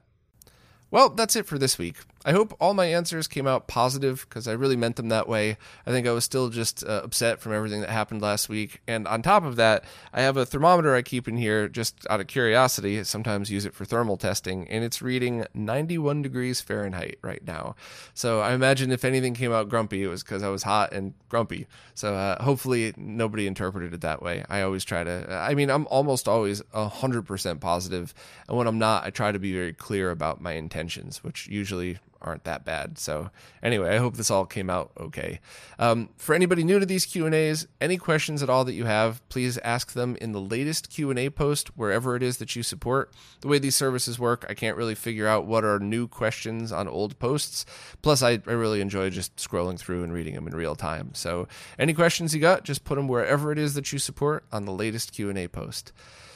Well, 0.89 1.09
that's 1.09 1.35
it 1.35 1.45
for 1.45 1.59
this 1.59 1.77
week. 1.77 1.97
I 2.27 2.31
hope 2.31 2.57
all 2.59 2.73
my 2.73 2.85
answers 2.85 3.27
came 3.27 3.45
out 3.45 3.67
positive 3.67 4.25
because 4.27 4.47
I 4.47 4.53
really 4.53 4.75
meant 4.75 4.95
them 4.95 5.09
that 5.09 5.29
way. 5.29 5.57
I 5.85 5.91
think 5.91 6.07
I 6.07 6.11
was 6.11 6.23
still 6.23 6.49
just 6.49 6.83
uh, 6.83 7.01
upset 7.03 7.39
from 7.39 7.53
everything 7.53 7.81
that 7.81 7.91
happened 7.91 8.23
last 8.23 8.49
week. 8.49 8.81
And 8.87 9.07
on 9.07 9.21
top 9.21 9.43
of 9.43 9.57
that, 9.57 9.83
I 10.11 10.21
have 10.21 10.35
a 10.35 10.43
thermometer 10.45 10.95
I 10.95 11.03
keep 11.03 11.27
in 11.27 11.37
here 11.37 11.67
just 11.67 11.95
out 12.09 12.19
of 12.19 12.25
curiosity. 12.25 12.99
I 12.99 13.03
sometimes 13.03 13.51
use 13.51 13.63
it 13.63 13.75
for 13.75 13.85
thermal 13.85 14.17
testing, 14.17 14.67
and 14.69 14.83
it's 14.83 15.03
reading 15.03 15.45
91 15.53 16.23
degrees 16.23 16.61
Fahrenheit 16.61 17.19
right 17.21 17.45
now. 17.45 17.75
So 18.15 18.41
I 18.41 18.53
imagine 18.53 18.91
if 18.91 19.05
anything 19.05 19.35
came 19.35 19.51
out 19.51 19.69
grumpy, 19.69 20.01
it 20.01 20.07
was 20.07 20.23
because 20.23 20.41
I 20.41 20.49
was 20.49 20.63
hot 20.63 20.93
and 20.93 21.13
grumpy. 21.29 21.67
So 21.93 22.15
uh, 22.15 22.41
hopefully 22.43 22.95
nobody 22.97 23.45
interpreted 23.45 23.93
it 23.93 24.01
that 24.01 24.23
way. 24.23 24.43
I 24.49 24.63
always 24.63 24.83
try 24.83 25.03
to, 25.03 25.27
I 25.31 25.53
mean, 25.53 25.69
I'm 25.69 25.85
almost 25.91 26.27
always 26.27 26.63
100% 26.73 27.59
positive, 27.59 28.15
And 28.47 28.57
when 28.57 28.65
I'm 28.65 28.79
not, 28.79 29.03
I 29.05 29.11
try 29.11 29.31
to 29.31 29.37
be 29.37 29.53
very 29.53 29.73
clear 29.73 30.09
about 30.09 30.41
my 30.41 30.53
intentions, 30.53 31.23
which 31.23 31.47
usually 31.47 31.99
aren't 32.25 32.43
that 32.43 32.65
bad. 32.65 32.97
So 32.97 33.29
anyway, 33.63 33.95
I 33.95 33.99
hope 33.99 34.17
this 34.17 34.31
all 34.31 34.45
came 34.45 34.69
out 34.69 34.91
okay. 34.99 35.39
Um, 35.79 36.09
for 36.17 36.35
anybody 36.35 36.63
new 36.63 36.79
to 36.79 36.85
these 36.85 37.05
Q 37.05 37.25
and 37.25 37.35
A's, 37.35 37.67
any 37.79 37.97
questions 37.97 38.41
at 38.43 38.49
all 38.49 38.65
that 38.65 38.73
you 38.73 38.85
have, 38.85 39.27
please 39.29 39.57
ask 39.59 39.93
them 39.93 40.17
in 40.19 40.31
the 40.31 40.41
latest 40.41 40.89
Q 40.89 41.11
and 41.11 41.19
A 41.19 41.29
post 41.29 41.77
wherever 41.77 42.15
it 42.15 42.23
is 42.23 42.37
that 42.37 42.55
you 42.55 42.63
support. 42.63 43.13
The 43.41 43.47
way 43.47 43.59
these 43.59 43.75
services 43.75 44.19
work, 44.19 44.45
I 44.49 44.55
can't 44.55 44.75
really 44.75 44.95
figure 44.95 45.27
out 45.27 45.45
what 45.45 45.63
are 45.63 45.79
new 45.79 46.07
questions 46.07 46.71
on 46.71 46.87
old 46.87 47.17
posts. 47.19 47.65
Plus, 48.01 48.23
I, 48.23 48.41
I 48.47 48.51
really 48.51 48.81
enjoy 48.81 49.09
just 49.11 49.35
scrolling 49.35 49.79
through 49.79 50.03
and 50.03 50.11
reading 50.11 50.33
them 50.33 50.47
in 50.47 50.55
real 50.55 50.75
time. 50.75 51.11
So 51.13 51.47
any 51.77 51.93
questions 51.93 52.33
you 52.33 52.41
got, 52.41 52.63
just 52.63 52.83
put 52.83 52.95
them 52.95 53.07
wherever 53.07 53.51
it 53.51 53.59
is 53.59 53.75
that 53.75 53.93
you 53.93 53.99
support 53.99 54.45
on 54.51 54.65
the 54.65 54.73
latest 54.73 55.13
Q 55.13 55.29
and 55.29 55.37
A 55.37 55.47
post. 55.47 55.93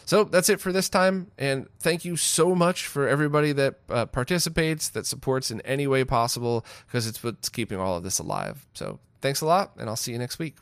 So 0.10 0.24
that's 0.24 0.50
it 0.50 0.60
for 0.60 0.72
this 0.72 0.90
time. 0.90 1.30
And 1.38 1.68
thank 1.80 2.04
you 2.04 2.18
so 2.18 2.56
much 2.56 2.88
for 2.88 3.08
everybody 3.08 3.52
that 3.52 3.76
uh, 3.92 4.08
participates, 4.08 4.90
that 4.90 5.06
supports 5.06 5.52
in 5.52 5.62
any 5.62 5.86
way 5.86 6.04
possible, 6.04 6.66
because 6.88 7.06
it's 7.06 7.24
what's 7.24 7.48
keeping 7.48 7.78
all 7.78 7.96
of 7.96 8.02
this 8.02 8.18
alive. 8.18 8.66
So 8.74 8.98
thanks 9.22 9.42
a 9.42 9.46
lot, 9.46 9.74
and 9.78 9.88
I'll 9.88 9.96
see 9.96 10.12
you 10.12 10.18
next 10.18 10.40
week. 10.40 10.56